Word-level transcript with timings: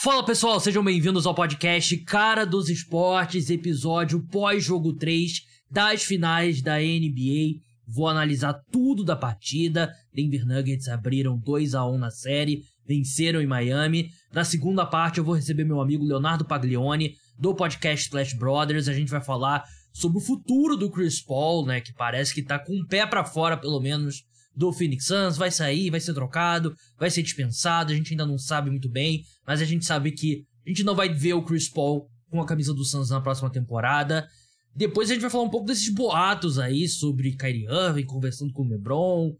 Fala 0.00 0.24
pessoal, 0.24 0.60
sejam 0.60 0.84
bem-vindos 0.84 1.26
ao 1.26 1.34
podcast 1.34 1.96
Cara 2.04 2.46
dos 2.46 2.68
Esportes, 2.68 3.50
episódio 3.50 4.24
pós-jogo 4.30 4.92
3 4.92 5.42
das 5.68 6.04
finais 6.04 6.62
da 6.62 6.78
NBA. 6.78 7.58
Vou 7.84 8.06
analisar 8.06 8.54
tudo 8.70 9.02
da 9.02 9.16
partida. 9.16 9.92
Denver 10.14 10.46
Nuggets 10.46 10.86
abriram 10.86 11.36
2 11.36 11.74
a 11.74 11.84
1 11.84 11.98
na 11.98 12.12
série, 12.12 12.62
venceram 12.86 13.42
em 13.42 13.46
Miami. 13.48 14.10
Na 14.32 14.44
segunda 14.44 14.86
parte 14.86 15.18
eu 15.18 15.24
vou 15.24 15.34
receber 15.34 15.64
meu 15.64 15.80
amigo 15.80 16.04
Leonardo 16.04 16.44
Paglione 16.44 17.16
do 17.36 17.52
podcast 17.52 18.04
Splash 18.04 18.34
Brothers. 18.34 18.86
A 18.86 18.92
gente 18.92 19.10
vai 19.10 19.20
falar 19.20 19.64
sobre 19.92 20.18
o 20.18 20.20
futuro 20.20 20.76
do 20.76 20.92
Chris 20.92 21.20
Paul, 21.20 21.66
né, 21.66 21.80
que 21.80 21.92
parece 21.92 22.32
que 22.32 22.44
tá 22.44 22.56
com 22.56 22.72
um 22.72 22.86
pé 22.86 23.04
para 23.04 23.24
fora 23.24 23.56
pelo 23.56 23.80
menos 23.80 24.22
do 24.58 24.72
Phoenix 24.72 25.06
Suns, 25.06 25.36
vai 25.36 25.52
sair, 25.52 25.88
vai 25.88 26.00
ser 26.00 26.12
trocado, 26.12 26.74
vai 26.98 27.08
ser 27.08 27.22
dispensado, 27.22 27.92
a 27.92 27.94
gente 27.94 28.12
ainda 28.12 28.26
não 28.26 28.36
sabe 28.36 28.70
muito 28.70 28.90
bem, 28.90 29.22
mas 29.46 29.62
a 29.62 29.64
gente 29.64 29.84
sabe 29.86 30.10
que 30.10 30.44
a 30.66 30.68
gente 30.68 30.82
não 30.82 30.96
vai 30.96 31.08
ver 31.08 31.34
o 31.34 31.44
Chris 31.44 31.70
Paul 31.70 32.08
com 32.28 32.40
a 32.40 32.46
camisa 32.46 32.74
do 32.74 32.84
Suns 32.84 33.08
na 33.08 33.20
próxima 33.20 33.50
temporada. 33.50 34.26
Depois 34.74 35.08
a 35.08 35.14
gente 35.14 35.22
vai 35.22 35.30
falar 35.30 35.44
um 35.44 35.48
pouco 35.48 35.66
desses 35.66 35.88
boatos 35.94 36.58
aí 36.58 36.88
sobre 36.88 37.36
Kyrie 37.36 37.68
Irving 37.70 38.04
conversando 38.04 38.52
com 38.52 38.62
o 38.62 38.68
LeBron, 38.68 39.32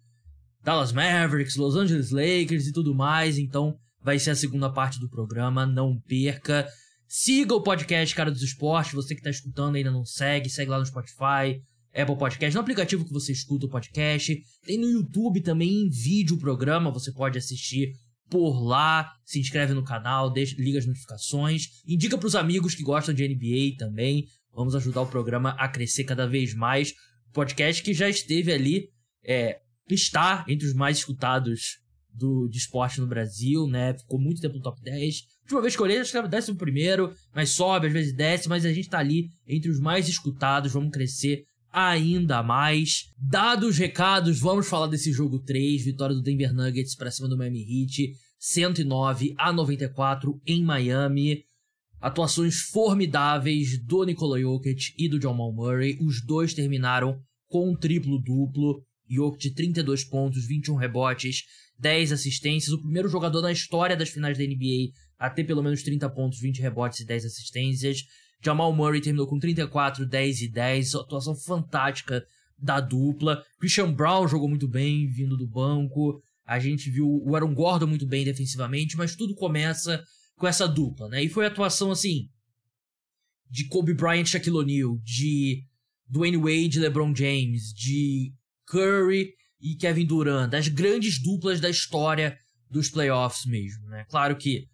Dallas 0.62 0.92
Mavericks, 0.92 1.56
Los 1.56 1.74
Angeles 1.74 2.12
Lakers 2.12 2.68
e 2.68 2.72
tudo 2.72 2.94
mais, 2.94 3.38
então 3.38 3.76
vai 4.00 4.20
ser 4.20 4.30
a 4.30 4.36
segunda 4.36 4.70
parte 4.70 5.00
do 5.00 5.10
programa, 5.10 5.66
não 5.66 5.98
perca. 5.98 6.64
Siga 7.08 7.56
o 7.56 7.62
podcast 7.62 8.14
Cara 8.14 8.30
dos 8.30 8.42
Esportes, 8.42 8.94
você 8.94 9.14
que 9.14 9.20
está 9.20 9.30
escutando 9.30 9.74
ainda 9.74 9.90
não 9.90 10.04
segue, 10.04 10.48
segue 10.48 10.70
lá 10.70 10.78
no 10.78 10.86
Spotify, 10.86 11.60
Apple 12.00 12.16
Podcast, 12.16 12.54
no 12.54 12.60
aplicativo 12.60 13.04
que 13.04 13.12
você 13.12 13.32
escuta 13.32 13.66
o 13.66 13.68
podcast. 13.68 14.40
Tem 14.64 14.78
no 14.78 14.88
YouTube 14.88 15.40
também 15.40 15.82
em 15.82 15.88
vídeo 15.88 16.36
o 16.36 16.38
programa, 16.38 16.92
você 16.92 17.12
pode 17.12 17.36
assistir 17.36 17.92
por 18.30 18.62
lá, 18.62 19.10
se 19.24 19.40
inscreve 19.40 19.74
no 19.74 19.82
canal, 19.82 20.30
deixa, 20.30 20.54
liga 20.58 20.78
as 20.78 20.86
notificações, 20.86 21.82
indica 21.86 22.16
para 22.16 22.26
os 22.26 22.36
amigos 22.36 22.74
que 22.74 22.82
gostam 22.82 23.14
de 23.14 23.26
NBA 23.26 23.76
também. 23.78 24.26
Vamos 24.54 24.74
ajudar 24.74 25.02
o 25.02 25.06
programa 25.06 25.50
a 25.58 25.68
crescer 25.68 26.04
cada 26.04 26.26
vez 26.26 26.54
mais. 26.54 26.92
Podcast 27.32 27.82
que 27.82 27.92
já 27.92 28.08
esteve 28.08 28.52
ali, 28.52 28.90
é, 29.24 29.60
está 29.90 30.44
entre 30.48 30.66
os 30.66 30.74
mais 30.74 30.98
escutados 30.98 31.78
do, 32.12 32.48
de 32.48 32.58
esporte 32.58 33.00
no 33.00 33.06
Brasil, 33.06 33.66
né? 33.66 33.96
Ficou 33.96 34.20
muito 34.20 34.40
tempo 34.40 34.56
no 34.56 34.62
top 34.62 34.80
10. 34.82 34.94
A 34.94 35.42
última 35.44 35.62
vez 35.62 35.74
que 35.74 35.82
eu 35.82 35.84
olhei, 35.84 35.98
acho 35.98 36.10
que 36.10 36.16
era 36.16 36.28
décimo 36.28 36.58
primeiro, 36.58 37.12
mas 37.34 37.50
sobe, 37.50 37.86
às 37.86 37.92
vezes 37.92 38.14
desce, 38.14 38.48
mas 38.48 38.64
a 38.64 38.72
gente 38.72 38.88
tá 38.88 38.98
ali 38.98 39.28
entre 39.46 39.70
os 39.70 39.80
mais 39.80 40.08
escutados, 40.08 40.72
vamos 40.72 40.90
crescer 40.90 41.44
ainda 41.72 42.42
mais. 42.42 43.10
Dados 43.16 43.70
os 43.70 43.78
recados, 43.78 44.40
vamos 44.40 44.68
falar 44.68 44.86
desse 44.86 45.12
jogo 45.12 45.38
3, 45.38 45.84
vitória 45.84 46.14
do 46.14 46.22
Denver 46.22 46.54
Nuggets 46.54 46.94
para 46.94 47.10
cima 47.10 47.28
do 47.28 47.36
Miami 47.36 47.60
Heat, 47.60 48.12
109 48.38 49.34
a 49.36 49.52
94 49.52 50.40
em 50.46 50.62
Miami. 50.62 51.44
Atuações 52.00 52.60
formidáveis 52.60 53.82
do 53.84 54.04
Nikola 54.04 54.40
Jokic 54.40 54.94
e 54.96 55.08
do 55.08 55.20
Jamal 55.20 55.52
Murray. 55.52 55.98
Os 56.00 56.24
dois 56.24 56.54
terminaram 56.54 57.20
com 57.48 57.70
um 57.70 57.76
triplo-duplo. 57.76 58.82
Jokic 59.10 59.54
32 59.54 60.04
pontos, 60.04 60.46
21 60.46 60.76
rebotes, 60.76 61.42
10 61.80 62.12
assistências. 62.12 62.72
O 62.72 62.80
primeiro 62.80 63.08
jogador 63.08 63.42
na 63.42 63.50
história 63.50 63.96
das 63.96 64.10
finais 64.10 64.38
da 64.38 64.44
NBA 64.44 64.92
a 65.18 65.28
ter 65.28 65.44
pelo 65.44 65.62
menos 65.62 65.82
30 65.82 66.08
pontos, 66.10 66.38
20 66.38 66.60
rebotes 66.60 67.00
e 67.00 67.04
10 67.04 67.24
assistências. 67.24 68.04
Jamal 68.42 68.72
Murray 68.72 69.00
terminou 69.00 69.26
com 69.26 69.38
34, 69.38 70.06
10 70.06 70.42
e 70.42 70.48
10, 70.48 70.94
atuação 70.94 71.34
fantástica 71.34 72.24
da 72.58 72.80
dupla. 72.80 73.42
Christian 73.58 73.92
Brown 73.92 74.28
jogou 74.28 74.48
muito 74.48 74.68
bem, 74.68 75.08
vindo 75.08 75.36
do 75.36 75.46
banco. 75.46 76.20
A 76.46 76.58
gente 76.58 76.90
viu 76.90 77.06
o 77.06 77.34
Aaron 77.34 77.54
Gordon 77.54 77.86
muito 77.86 78.06
bem 78.06 78.24
defensivamente, 78.24 78.96
mas 78.96 79.14
tudo 79.14 79.34
começa 79.34 80.02
com 80.36 80.46
essa 80.46 80.66
dupla, 80.66 81.08
né? 81.08 81.22
E 81.22 81.28
foi 81.28 81.44
a 81.44 81.48
atuação, 81.48 81.90
assim, 81.90 82.28
de 83.50 83.66
Kobe 83.66 83.94
Bryant 83.94 84.26
Shaquille 84.26 84.56
O'Neal, 84.56 84.98
de 85.02 85.62
Dwayne 86.08 86.36
Wade 86.36 86.78
LeBron 86.78 87.14
James, 87.14 87.72
de 87.74 88.32
Curry 88.66 89.32
e 89.60 89.74
Kevin 89.76 90.06
Durant, 90.06 90.50
das 90.50 90.68
grandes 90.68 91.20
duplas 91.20 91.60
da 91.60 91.68
história 91.68 92.38
dos 92.70 92.88
playoffs 92.88 93.44
mesmo, 93.46 93.86
né? 93.88 94.04
Claro 94.08 94.36
que 94.36 94.66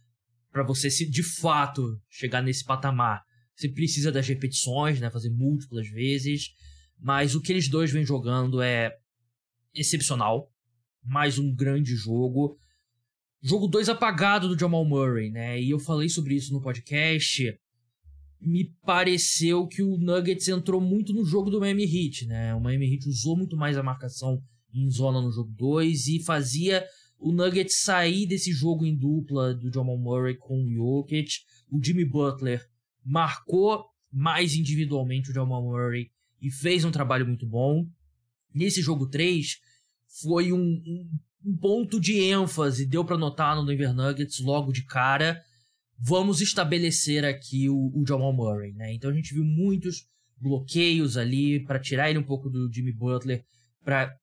para 0.52 0.62
você 0.62 0.90
se 0.90 1.08
de 1.08 1.22
fato 1.22 1.98
chegar 2.08 2.42
nesse 2.42 2.64
patamar, 2.64 3.22
você 3.54 3.68
precisa 3.68 4.10
das 4.10 4.26
repetições, 4.26 5.00
né? 5.00 5.10
Fazer 5.10 5.30
múltiplas 5.30 5.88
vezes. 5.88 6.50
Mas 6.98 7.34
o 7.34 7.40
que 7.40 7.52
eles 7.52 7.68
dois 7.68 7.90
vêm 7.90 8.04
jogando 8.04 8.60
é 8.60 8.96
excepcional. 9.74 10.50
Mais 11.04 11.38
um 11.38 11.54
grande 11.54 11.94
jogo. 11.94 12.56
Jogo 13.42 13.68
2 13.68 13.90
apagado 13.90 14.48
do 14.48 14.58
Jamal 14.58 14.84
Murray, 14.84 15.30
né? 15.30 15.60
E 15.60 15.70
eu 15.70 15.78
falei 15.78 16.08
sobre 16.08 16.34
isso 16.34 16.52
no 16.52 16.62
podcast. 16.62 17.54
Me 18.40 18.64
pareceu 18.82 19.66
que 19.66 19.82
o 19.82 19.98
Nuggets 19.98 20.48
entrou 20.48 20.80
muito 20.80 21.12
no 21.12 21.24
jogo 21.24 21.50
do 21.50 21.60
Miami 21.60 21.84
Heat, 21.84 22.26
né? 22.26 22.54
O 22.54 22.60
Miami 22.60 22.92
Heat 22.92 23.08
usou 23.08 23.36
muito 23.36 23.56
mais 23.56 23.76
a 23.76 23.82
marcação 23.82 24.42
em 24.72 24.90
zona 24.90 25.20
no 25.20 25.30
jogo 25.30 25.52
2 25.56 26.08
e 26.08 26.22
fazia 26.24 26.84
o 27.18 27.32
Nuggets 27.32 27.82
sair 27.82 28.26
desse 28.26 28.50
jogo 28.50 28.84
em 28.84 28.96
dupla 28.96 29.54
do 29.54 29.72
Jamal 29.72 29.98
Murray 29.98 30.36
com 30.36 30.64
o 30.64 30.70
Jokic. 30.70 31.40
O 31.70 31.82
Jimmy 31.82 32.04
Butler 32.04 32.66
marcou 33.04 33.84
mais 34.10 34.54
individualmente 34.54 35.30
o 35.30 35.34
Jamal 35.34 35.62
Murray 35.62 36.10
e 36.40 36.50
fez 36.50 36.84
um 36.84 36.90
trabalho 36.90 37.26
muito 37.26 37.46
bom. 37.46 37.86
Nesse 38.54 38.80
jogo 38.80 39.08
3, 39.08 39.58
foi 40.22 40.52
um, 40.52 40.58
um, 40.58 41.10
um 41.46 41.56
ponto 41.56 42.00
de 42.00 42.20
ênfase, 42.20 42.86
deu 42.86 43.04
para 43.04 43.18
notar 43.18 43.56
no 43.56 43.66
Denver 43.66 43.92
Nuggets 43.92 44.40
logo 44.40 44.72
de 44.72 44.84
cara. 44.84 45.42
Vamos 45.98 46.40
estabelecer 46.40 47.24
aqui 47.24 47.68
o, 47.68 47.90
o 47.94 48.04
Jamal 48.06 48.32
Murray, 48.32 48.72
né? 48.72 48.94
Então 48.94 49.10
a 49.10 49.14
gente 49.14 49.34
viu 49.34 49.44
muitos 49.44 50.06
bloqueios 50.36 51.16
ali 51.16 51.64
para 51.64 51.78
tirar 51.78 52.10
ele 52.10 52.18
um 52.18 52.24
pouco 52.24 52.50
do 52.50 52.70
Jimmy 52.72 52.92
Butler, 52.92 53.44
para 53.82 54.14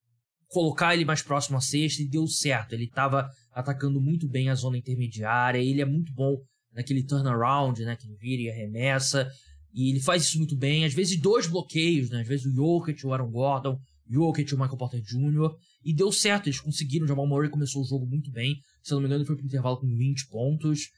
colocar 0.48 0.94
ele 0.94 1.06
mais 1.06 1.22
próximo 1.22 1.58
à 1.58 1.62
cesta 1.62 2.02
e 2.02 2.08
deu 2.08 2.28
certo. 2.28 2.74
Ele 2.74 2.86
estava 2.86 3.30
atacando 3.52 4.02
muito 4.02 4.28
bem 4.28 4.50
a 4.50 4.56
zona 4.56 4.78
intermediária, 4.78 5.60
ele 5.60 5.82
é 5.82 5.86
muito 5.86 6.14
bom 6.14 6.38
naquele 6.74 7.04
turnaround, 7.04 7.84
né, 7.84 7.96
que 7.96 8.08
vira 8.14 8.44
e 8.44 8.50
arremessa, 8.50 9.30
e 9.74 9.90
ele 9.90 10.00
faz 10.00 10.24
isso 10.24 10.38
muito 10.38 10.56
bem, 10.56 10.86
às 10.86 10.94
vezes 10.94 11.20
dois 11.20 11.48
bloqueios, 11.48 12.10
né, 12.10 12.22
às 12.22 12.28
vezes 12.28 12.46
o 12.46 12.54
Jokic, 12.54 13.06
o 13.06 13.14
Aaron 13.14 13.30
Gordon, 13.30 13.80
o 14.10 14.14
Jokic 14.14 14.54
o 14.54 14.58
Michael 14.58 14.78
Porter 14.78 15.02
Jr., 15.02 15.56
e 15.84 15.94
deu 15.94 16.12
certo, 16.12 16.48
eles 16.48 16.60
conseguiram, 16.60 17.06
o 17.06 17.08
Jamal 17.08 17.28
Murray 17.28 17.50
começou 17.50 17.82
o 17.82 17.86
jogo 17.86 18.06
muito 18.06 18.32
bem, 18.32 18.62
se 18.82 18.94
eu 18.94 18.96
não 18.96 19.02
me 19.02 19.08
engano 19.08 19.22
ele 19.22 19.28
foi 19.28 19.36
pro 19.36 19.46
intervalo 19.46 19.78
com 19.78 19.88
20 19.88 20.28
pontos, 20.28 20.90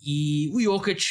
e 0.00 0.50
o 0.52 0.60
Jokic, 0.60 1.02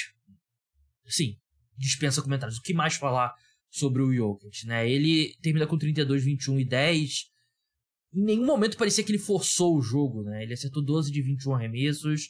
sim, 1.08 1.38
dispensa 1.78 2.22
comentários, 2.22 2.58
o 2.58 2.62
que 2.62 2.74
mais 2.74 2.96
falar 2.96 3.34
sobre 3.70 4.02
o 4.02 4.14
Jokic, 4.14 4.66
né, 4.66 4.90
ele 4.90 5.36
termina 5.42 5.68
com 5.68 5.78
32, 5.78 6.24
21 6.24 6.60
e 6.60 6.66
10, 6.66 7.26
em 8.14 8.24
nenhum 8.24 8.46
momento 8.46 8.78
parecia 8.78 9.04
que 9.04 9.12
ele 9.12 9.20
forçou 9.20 9.78
o 9.78 9.82
jogo, 9.82 10.24
né, 10.24 10.44
ele 10.44 10.54
acertou 10.54 10.84
12 10.84 11.12
de 11.12 11.22
21 11.22 11.56
arremessos, 11.56 12.30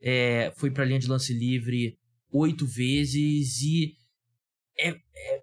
é, 0.00 0.52
foi 0.56 0.70
para 0.70 0.84
a 0.84 0.86
linha 0.86 0.98
de 0.98 1.08
lance 1.08 1.32
livre 1.32 1.96
oito 2.30 2.66
vezes 2.66 3.60
e 3.62 3.94
é, 4.78 4.90
é, 4.90 5.42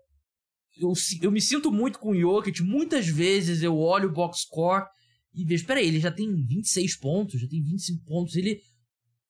eu, 0.77 0.93
eu 1.21 1.31
me 1.31 1.41
sinto 1.41 1.71
muito 1.71 1.99
com 1.99 2.11
o 2.11 2.19
Jokic. 2.19 2.61
Muitas 2.61 3.07
vezes 3.07 3.61
eu 3.61 3.77
olho 3.77 4.09
o 4.09 4.13
box 4.13 4.41
score 4.41 4.85
e 5.33 5.43
vejo, 5.43 5.65
peraí, 5.65 5.87
ele 5.87 5.99
já 5.99 6.11
tem 6.11 6.33
26 6.33 6.97
pontos, 6.97 7.41
já 7.41 7.47
tem 7.47 7.61
25 7.61 8.03
pontos. 8.05 8.35
Ele 8.35 8.61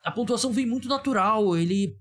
a 0.04 0.12
pontuação 0.12 0.52
vem 0.52 0.66
muito 0.66 0.88
natural. 0.88 1.58
Ele 1.58 1.96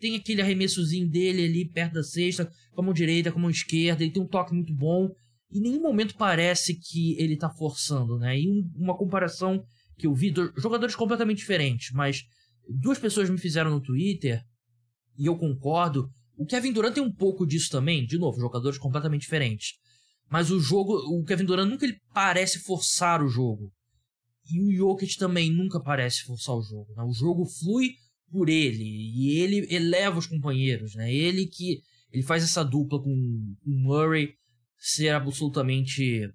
tem 0.00 0.16
aquele 0.16 0.40
arremessozinho 0.40 1.08
dele 1.08 1.44
ali 1.44 1.68
perto 1.68 1.94
da 1.94 2.02
cesta, 2.02 2.50
com 2.72 2.80
a 2.80 2.84
mão 2.84 2.94
direita, 2.94 3.30
com 3.30 3.38
a 3.38 3.42
mão 3.42 3.50
esquerda. 3.50 4.02
Ele 4.02 4.12
tem 4.12 4.22
um 4.22 4.28
toque 4.28 4.54
muito 4.54 4.74
bom. 4.74 5.10
Em 5.52 5.60
nenhum 5.60 5.82
momento 5.82 6.16
parece 6.16 6.74
que 6.74 7.16
ele 7.20 7.36
tá 7.36 7.50
forçando, 7.50 8.18
né? 8.18 8.40
E 8.40 8.48
um, 8.48 8.70
uma 8.76 8.96
comparação 8.96 9.62
que 9.96 10.06
eu 10.06 10.14
vi, 10.14 10.34
jogadores 10.56 10.96
completamente 10.96 11.38
diferentes, 11.38 11.92
mas 11.92 12.22
duas 12.68 12.98
pessoas 12.98 13.30
me 13.30 13.38
fizeram 13.38 13.70
no 13.70 13.80
Twitter, 13.80 14.42
e 15.16 15.26
eu 15.26 15.36
concordo. 15.36 16.10
O 16.36 16.46
Kevin 16.46 16.72
Durant 16.72 16.94
tem 16.94 17.02
um 17.02 17.12
pouco 17.12 17.46
disso 17.46 17.70
também, 17.70 18.04
de 18.04 18.18
novo, 18.18 18.40
jogadores 18.40 18.78
completamente 18.78 19.22
diferentes. 19.22 19.74
Mas 20.28 20.50
o 20.50 20.58
jogo, 20.58 20.94
o 20.94 21.24
Kevin 21.24 21.44
Durant 21.44 21.68
nunca 21.68 21.84
ele 21.84 22.00
parece 22.12 22.58
forçar 22.58 23.22
o 23.22 23.28
jogo. 23.28 23.72
E 24.50 24.60
o 24.60 24.72
Jokic 24.72 25.16
também 25.16 25.50
nunca 25.50 25.80
parece 25.80 26.22
forçar 26.22 26.56
o 26.56 26.62
jogo. 26.62 26.92
Né? 26.96 27.02
O 27.04 27.12
jogo 27.12 27.46
flui 27.46 27.94
por 28.30 28.48
ele 28.48 28.82
e 28.82 29.38
ele 29.38 29.66
eleva 29.72 30.18
os 30.18 30.26
companheiros, 30.26 30.94
né? 30.94 31.12
Ele 31.14 31.46
que 31.46 31.80
ele 32.10 32.22
faz 32.22 32.42
essa 32.42 32.64
dupla 32.64 33.00
com 33.00 33.10
o 33.10 33.70
Murray 33.70 34.34
ser 34.76 35.10
absolutamente 35.10 36.28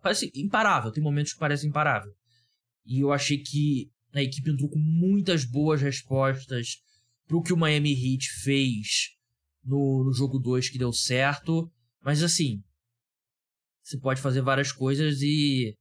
parece 0.00 0.30
imparável. 0.34 0.92
Tem 0.92 1.02
momentos 1.02 1.32
que 1.32 1.38
parece 1.38 1.66
imparável. 1.66 2.12
E 2.86 3.00
eu 3.00 3.12
achei 3.12 3.38
que 3.38 3.90
a 4.14 4.22
equipe 4.22 4.50
entrou 4.50 4.70
com 4.70 4.78
muitas 4.78 5.44
boas 5.44 5.82
respostas 5.82 6.78
pro 7.26 7.42
que 7.42 7.52
o 7.52 7.56
Miami 7.56 7.92
Heat 7.92 8.30
fez 8.42 9.10
no, 9.64 10.04
no 10.04 10.12
jogo 10.12 10.38
2 10.38 10.68
que 10.68 10.78
deu 10.78 10.92
certo. 10.92 11.70
Mas 12.02 12.22
assim, 12.22 12.62
você 13.82 13.98
pode 13.98 14.20
fazer 14.20 14.40
várias 14.40 14.70
coisas 14.70 15.20
e 15.20 15.76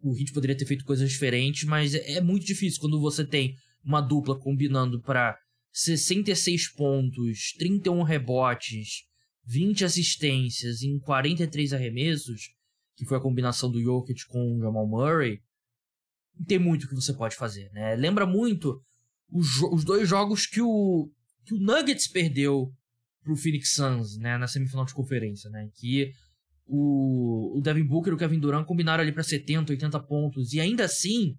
o 0.00 0.16
Heat 0.16 0.32
poderia 0.32 0.56
ter 0.56 0.66
feito 0.66 0.84
coisas 0.84 1.10
diferentes, 1.10 1.64
mas 1.64 1.94
é, 1.94 2.12
é 2.12 2.20
muito 2.20 2.46
difícil 2.46 2.80
quando 2.80 3.00
você 3.00 3.26
tem 3.26 3.56
uma 3.84 4.00
dupla 4.00 4.38
combinando 4.38 5.00
para 5.02 5.36
66 5.72 6.72
pontos, 6.74 7.52
31 7.58 8.02
rebotes, 8.02 9.04
20 9.44 9.84
assistências 9.84 10.82
em 10.82 10.98
43 10.98 11.72
arremessos, 11.72 12.50
que 12.96 13.04
foi 13.04 13.18
a 13.18 13.20
combinação 13.20 13.70
do 13.70 13.80
Jokic 13.80 14.26
com 14.26 14.56
o 14.56 14.60
Jamal 14.60 14.86
Murray, 14.86 15.40
tem 16.46 16.58
muito 16.58 16.88
que 16.88 16.94
você 16.94 17.12
pode 17.12 17.36
fazer, 17.36 17.70
né? 17.72 17.94
Lembra 17.94 18.26
muito 18.26 18.80
os, 19.30 19.60
os 19.72 19.84
dois 19.84 20.08
jogos 20.08 20.46
que 20.46 20.60
o, 20.60 21.10
que 21.44 21.54
o 21.54 21.58
Nuggets 21.58 22.08
perdeu 22.08 22.72
pro 23.22 23.36
Phoenix 23.36 23.74
Suns, 23.74 24.16
né, 24.18 24.38
na 24.38 24.46
semifinal 24.46 24.84
de 24.84 24.94
conferência, 24.94 25.50
né, 25.50 25.68
que 25.74 26.12
o, 26.64 27.58
o 27.58 27.60
Devin 27.60 27.84
Booker 27.84 28.12
e 28.12 28.14
o 28.14 28.18
Kevin 28.18 28.38
Durant 28.38 28.64
combinaram 28.64 29.02
ali 29.02 29.12
para 29.12 29.24
70, 29.24 29.72
80 29.72 30.00
pontos, 30.00 30.52
e 30.52 30.60
ainda 30.60 30.84
assim 30.84 31.36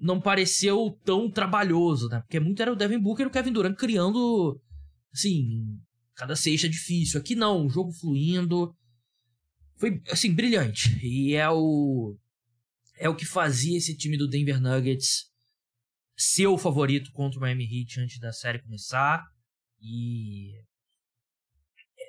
não 0.00 0.20
pareceu 0.20 0.98
tão 1.04 1.30
trabalhoso, 1.30 2.08
né, 2.08 2.20
porque 2.20 2.40
muito 2.40 2.62
era 2.62 2.72
o 2.72 2.76
Devin 2.76 2.98
Booker 2.98 3.26
e 3.26 3.28
o 3.28 3.32
Kevin 3.32 3.52
Durant 3.52 3.76
criando, 3.76 4.58
assim, 5.12 5.78
cada 6.14 6.34
sexta 6.34 6.68
difícil. 6.68 7.20
Aqui 7.20 7.34
não, 7.34 7.66
o 7.66 7.70
jogo 7.70 7.92
fluindo, 7.92 8.74
foi, 9.76 10.00
assim, 10.10 10.32
brilhante, 10.32 10.98
e 11.06 11.34
é 11.34 11.48
o 11.50 12.16
é 12.96 13.08
o 13.08 13.16
que 13.16 13.24
fazia 13.24 13.76
esse 13.76 13.96
time 13.96 14.16
do 14.16 14.28
Denver 14.28 14.60
Nuggets 14.60 15.30
ser 16.16 16.46
o 16.46 16.58
favorito 16.58 17.10
contra 17.12 17.38
o 17.38 17.40
Miami 17.40 17.64
Heat 17.64 18.00
antes 18.00 18.18
da 18.18 18.32
série 18.32 18.62
começar. 18.62 19.24
E 19.80 20.52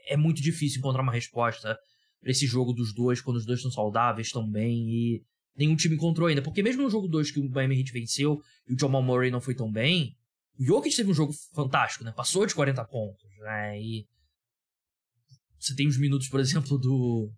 é 0.08 0.18
muito 0.18 0.42
difícil 0.42 0.80
encontrar 0.80 1.02
uma 1.02 1.12
resposta 1.12 1.78
para 2.22 2.32
esse 2.32 2.46
jogo 2.46 2.74
dos 2.74 2.94
dois 2.94 3.22
quando 3.22 3.38
os 3.38 3.46
dois 3.46 3.60
estão 3.60 3.72
saudáveis, 3.72 4.28
estão 4.28 4.50
bem 4.50 4.90
e 4.90 5.26
nenhum 5.56 5.76
time 5.76 5.96
encontrou 5.96 6.28
ainda. 6.28 6.42
Porque 6.42 6.64
mesmo 6.64 6.84
no 6.84 6.90
jogo 6.90 7.08
2 7.08 7.32
que 7.32 7.40
o 7.40 7.50
Miami 7.50 7.80
Heat 7.80 7.92
venceu 7.92 8.42
e 8.68 8.74
o 8.74 8.80
Jamal 8.80 9.02
Murray 9.02 9.32
não 9.32 9.42
foi 9.42 9.56
tão 9.56 9.72
bem, 9.72 10.16
o 10.60 10.64
Jokic 10.64 10.96
teve 10.96 11.12
um 11.12 11.16
jogo 11.16 11.34
fantástico, 11.54 12.04
né? 12.04 12.12
Passou 12.12 12.46
de 12.46 12.54
40 12.54 12.84
pontos, 12.86 13.30
né? 13.40 13.82
E 13.82 14.08
você 15.60 15.76
tem 15.76 15.88
os 15.88 15.98
minutos, 15.98 16.28
por 16.28 16.40
exemplo, 16.42 16.78
do 16.78 17.32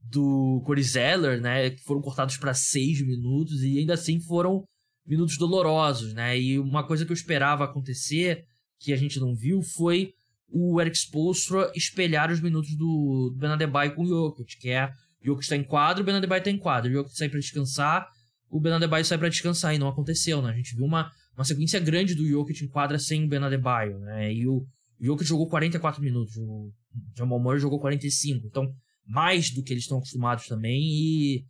do 0.00 0.62
Corey 0.64 0.82
Zeller, 0.82 1.40
né, 1.40 1.70
que 1.70 1.82
foram 1.82 2.00
cortados 2.00 2.36
para 2.36 2.54
6 2.54 3.06
minutos 3.06 3.62
e 3.62 3.78
ainda 3.78 3.94
assim 3.94 4.20
foram 4.20 4.64
minutos 5.06 5.38
dolorosos, 5.38 6.12
né? 6.12 6.38
E 6.38 6.58
uma 6.58 6.86
coisa 6.86 7.04
que 7.04 7.10
eu 7.10 7.16
esperava 7.16 7.64
acontecer, 7.64 8.44
que 8.78 8.92
a 8.92 8.96
gente 8.96 9.18
não 9.18 9.34
viu, 9.34 9.62
foi 9.62 10.12
o 10.50 10.80
Eric 10.80 10.96
Spoelstra 10.96 11.72
espelhar 11.74 12.30
os 12.30 12.40
minutos 12.40 12.76
do, 12.76 13.30
do 13.32 13.38
Benadebaio 13.38 13.94
com 13.94 14.02
o 14.02 14.06
Jokic, 14.06 14.58
que 14.58 14.70
é 14.70 14.90
o 15.22 15.26
Jokic 15.26 15.44
está 15.44 15.56
em 15.56 15.64
quadro, 15.64 16.02
o 16.02 16.06
Benadebaio 16.06 16.40
está 16.40 16.50
em 16.50 16.58
quadro, 16.58 16.90
o 16.90 16.94
Jokic 16.94 17.16
sai 17.16 17.28
para 17.28 17.40
descansar, 17.40 18.06
o 18.50 18.60
Benadebaio 18.60 19.04
sai 19.04 19.18
para 19.18 19.28
descansar, 19.28 19.74
e 19.74 19.78
não 19.78 19.88
aconteceu, 19.88 20.40
né? 20.42 20.50
A 20.50 20.56
gente 20.56 20.76
viu 20.76 20.84
uma, 20.84 21.10
uma 21.34 21.44
sequência 21.44 21.80
grande 21.80 22.14
do 22.14 22.26
Jokic 22.26 22.64
em 22.64 22.68
quadra 22.68 22.98
sem 22.98 23.24
o 23.24 23.28
Benadebaio, 23.28 23.98
né? 23.98 24.32
E 24.32 24.46
o, 24.46 24.56
o 25.00 25.04
Jokic 25.04 25.28
jogou 25.28 25.48
44 25.48 26.02
minutos, 26.02 26.36
o 26.36 26.70
Jamal 27.16 27.40
Murray 27.40 27.60
jogou 27.60 27.80
45, 27.80 28.46
então 28.46 28.72
mais 29.08 29.50
do 29.50 29.62
que 29.62 29.72
eles 29.72 29.84
estão 29.84 29.98
acostumados 29.98 30.46
também, 30.46 30.80
e 30.80 31.44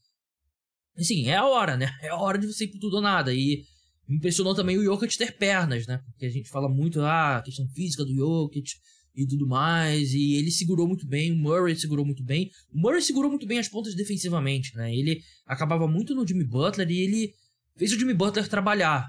assim, 0.97 1.27
é 1.29 1.37
a 1.37 1.47
hora, 1.47 1.77
né? 1.77 1.91
É 2.01 2.09
a 2.09 2.17
hora 2.17 2.39
de 2.39 2.47
você 2.47 2.65
ir 2.65 2.69
por 2.69 2.79
tudo 2.79 2.97
ou 2.97 3.03
nada. 3.03 3.35
E 3.35 3.65
me 4.07 4.17
impressionou 4.17 4.55
também 4.55 4.79
o 4.79 4.85
Jokic 4.85 5.19
ter 5.19 5.37
pernas, 5.37 5.87
né? 5.87 6.01
Porque 6.07 6.27
a 6.27 6.31
gente 6.31 6.49
fala 6.49 6.69
muito, 6.69 7.01
ah, 7.03 7.39
a 7.39 7.43
questão 7.43 7.69
física 7.69 8.05
do 8.05 8.15
Jokic 8.15 8.71
e 9.15 9.27
tudo 9.27 9.47
mais. 9.47 10.13
E 10.15 10.35
ele 10.35 10.51
segurou 10.51 10.87
muito 10.87 11.07
bem, 11.07 11.33
o 11.33 11.37
Murray 11.37 11.77
segurou 11.77 12.05
muito 12.05 12.25
bem. 12.25 12.51
O 12.73 12.81
Murray 12.81 13.03
segurou 13.03 13.31
muito 13.31 13.47
bem 13.47 13.59
as 13.59 13.69
pontas 13.69 13.95
defensivamente, 13.95 14.75
né? 14.77 14.95
Ele 14.95 15.21
acabava 15.47 15.87
muito 15.87 16.15
no 16.15 16.27
Jimmy 16.27 16.45
Butler 16.45 16.91
e 16.91 17.01
ele 17.01 17.35
fez 17.77 17.93
o 17.93 17.99
Jimmy 17.99 18.15
Butler 18.15 18.49
trabalhar. 18.49 19.09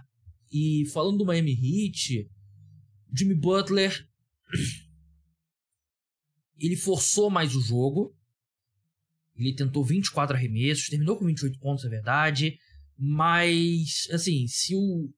E 0.52 0.86
falando 0.92 1.20
do 1.20 1.26
Miami 1.26 1.52
Heat, 1.54 2.28
Jimmy 3.16 3.36
Butler 3.36 4.08
ele 6.60 6.76
forçou 6.76 7.30
mais 7.30 7.56
o 7.56 7.62
jogo, 7.62 8.14
ele 9.44 9.56
tentou 9.56 9.84
24 9.84 10.36
arremessos, 10.36 10.88
terminou 10.88 11.18
com 11.18 11.26
28 11.26 11.60
pontos, 11.60 11.86
é 11.86 11.90
verdade. 11.90 12.58
Mas, 12.98 14.08
assim, 14.12 14.46
se 14.48 14.76
o. 14.76 15.10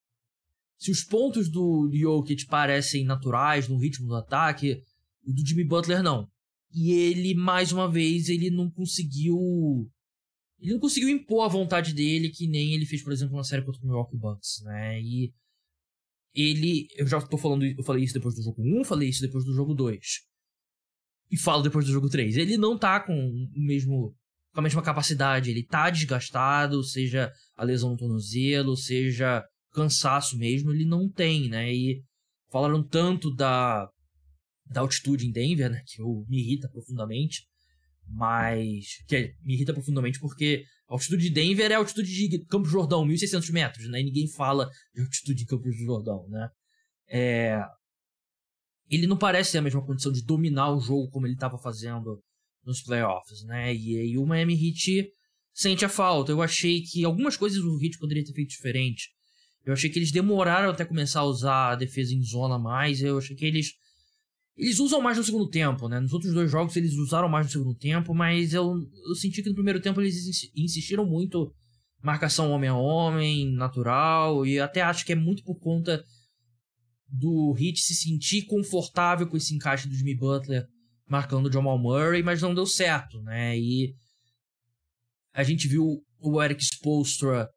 Se 0.77 0.89
os 0.89 1.03
pontos 1.03 1.49
do, 1.49 1.89
Jokic 1.93 2.45
parecem 2.47 3.05
naturais 3.05 3.67
no 3.67 3.77
ritmo 3.77 4.07
do 4.07 4.15
ataque, 4.15 4.81
o 5.23 5.31
do 5.31 5.45
Jimmy 5.45 5.63
Butler 5.63 6.01
não. 6.01 6.27
E 6.73 6.91
ele, 6.91 7.35
mais 7.35 7.71
uma 7.71 7.91
vez, 7.91 8.29
ele 8.29 8.49
não 8.49 8.69
conseguiu. 8.69 9.37
Ele 10.59 10.73
não 10.73 10.79
conseguiu 10.79 11.09
impor 11.09 11.45
a 11.45 11.47
vontade 11.47 11.93
dele, 11.93 12.29
que 12.29 12.47
nem 12.47 12.73
ele 12.73 12.85
fez, 12.85 13.03
por 13.03 13.13
exemplo, 13.13 13.35
na 13.35 13.43
série 13.43 13.63
contra 13.63 13.81
o 13.81 13.85
Milwaukee 13.85 14.17
Bucks, 14.17 14.61
né? 14.63 15.01
E 15.01 15.33
ele. 16.33 16.87
Eu 16.95 17.07
já 17.07 17.21
tô 17.21 17.37
falando. 17.37 17.65
Eu 17.65 17.83
falei 17.83 18.03
isso 18.03 18.13
depois 18.13 18.35
do 18.35 18.43
jogo 18.43 18.61
1, 18.61 18.83
falei 18.83 19.09
isso 19.09 19.21
depois 19.21 19.43
do 19.43 19.53
jogo 19.53 19.73
2 19.73 20.30
e 21.31 21.37
falo 21.37 21.63
depois 21.63 21.85
do 21.85 21.93
jogo 21.93 22.09
3. 22.09 22.35
Ele 22.35 22.57
não 22.57 22.77
tá 22.77 22.99
com 22.99 23.13
o 23.13 23.49
mesmo 23.55 24.13
com 24.53 24.59
a 24.59 24.63
mesma 24.63 24.81
capacidade, 24.81 25.49
ele 25.49 25.65
tá 25.65 25.89
desgastado, 25.89 26.83
seja 26.83 27.31
a 27.55 27.63
lesão 27.63 27.91
no 27.91 27.97
tornozelo, 27.97 28.75
seja 28.75 29.41
cansaço 29.71 30.37
mesmo, 30.37 30.71
ele 30.71 30.83
não 30.83 31.09
tem, 31.09 31.47
né? 31.47 31.73
E 31.73 32.03
falaram 32.51 32.85
tanto 32.85 33.33
da 33.33 33.87
da 34.65 34.81
altitude 34.81 35.25
em 35.25 35.31
Denver, 35.31 35.69
né, 35.69 35.81
que 35.85 36.01
eu, 36.01 36.25
me 36.29 36.39
irrita 36.39 36.69
profundamente, 36.69 37.45
mas 38.07 39.03
que 39.05 39.15
é, 39.17 39.33
me 39.43 39.55
irrita 39.55 39.73
profundamente 39.73 40.17
porque 40.17 40.63
a 40.87 40.93
altitude 40.93 41.23
de 41.23 41.29
Denver 41.29 41.71
é 41.71 41.75
a 41.75 41.77
altitude 41.77 42.09
de 42.29 42.45
Campos 42.45 42.71
Jordão, 42.71 43.05
1600 43.05 43.49
metros, 43.51 43.89
né? 43.89 44.01
E 44.01 44.03
ninguém 44.03 44.27
fala 44.29 44.69
de 44.93 45.01
altitude 45.01 45.39
de 45.39 45.45
Campos 45.45 45.75
Jordão, 45.77 46.27
né? 46.29 46.49
É, 47.09 47.61
ele 48.91 49.07
não 49.07 49.17
parece 49.17 49.53
ter 49.53 49.59
a 49.59 49.61
mesma 49.61 49.85
condição 49.85 50.11
de 50.11 50.21
dominar 50.21 50.71
o 50.71 50.79
jogo 50.79 51.09
como 51.09 51.25
ele 51.25 51.33
estava 51.33 51.57
fazendo 51.57 52.21
nos 52.65 52.81
playoffs, 52.81 53.43
né? 53.43 53.73
E 53.73 53.97
aí 53.97 54.17
o 54.17 54.25
Miami 54.25 54.53
Heat 54.53 55.09
sente 55.53 55.85
a 55.85 55.89
falta. 55.89 56.31
Eu 56.31 56.41
achei 56.41 56.81
que 56.81 57.05
algumas 57.05 57.37
coisas 57.37 57.59
o 57.59 57.81
Heat 57.81 57.97
poderia 57.97 58.23
ter 58.23 58.33
feito 58.33 58.49
diferente. 58.49 59.09
Eu 59.65 59.73
achei 59.73 59.89
que 59.89 59.97
eles 59.97 60.11
demoraram 60.11 60.69
até 60.69 60.83
começar 60.83 61.21
a 61.21 61.25
usar 61.25 61.71
a 61.71 61.75
defesa 61.75 62.13
em 62.13 62.21
zona 62.21 62.59
mais. 62.59 63.01
Eu 63.01 63.17
achei 63.17 63.35
que 63.35 63.45
eles 63.45 63.71
eles 64.57 64.79
usam 64.79 65.01
mais 65.01 65.17
no 65.17 65.23
segundo 65.23 65.49
tempo, 65.49 65.87
né? 65.87 65.99
Nos 65.99 66.13
outros 66.13 66.33
dois 66.33 66.51
jogos 66.51 66.75
eles 66.75 66.93
usaram 66.93 67.29
mais 67.29 67.47
no 67.47 67.51
segundo 67.51 67.73
tempo, 67.73 68.13
mas 68.13 68.53
eu, 68.53 68.75
eu 69.07 69.15
senti 69.15 69.41
que 69.41 69.49
no 69.49 69.55
primeiro 69.55 69.79
tempo 69.79 70.01
eles 70.01 70.51
insistiram 70.55 71.05
muito 71.05 71.51
marcação 72.03 72.51
homem 72.51 72.69
a 72.69 72.75
homem, 72.75 73.51
natural, 73.53 74.45
e 74.45 74.59
até 74.59 74.81
acho 74.81 75.05
que 75.05 75.13
é 75.13 75.15
muito 75.15 75.43
por 75.43 75.57
conta 75.59 76.03
do 77.11 77.51
Hit 77.51 77.81
se 77.81 77.93
sentir 77.93 78.43
confortável 78.43 79.27
com 79.27 79.35
esse 79.35 79.53
encaixe 79.53 79.87
do 79.87 79.95
Jimmy 79.95 80.15
Butler 80.15 80.65
marcando 81.07 81.47
o 81.47 81.51
Jamal 81.51 81.77
Murray, 81.77 82.23
mas 82.23 82.41
não 82.41 82.55
deu 82.55 82.65
certo, 82.65 83.21
né? 83.21 83.59
E 83.59 83.93
a 85.33 85.43
gente 85.43 85.67
viu 85.67 86.01
o 86.19 86.41
Eric 86.41 86.63
Spoelstra 86.63 87.49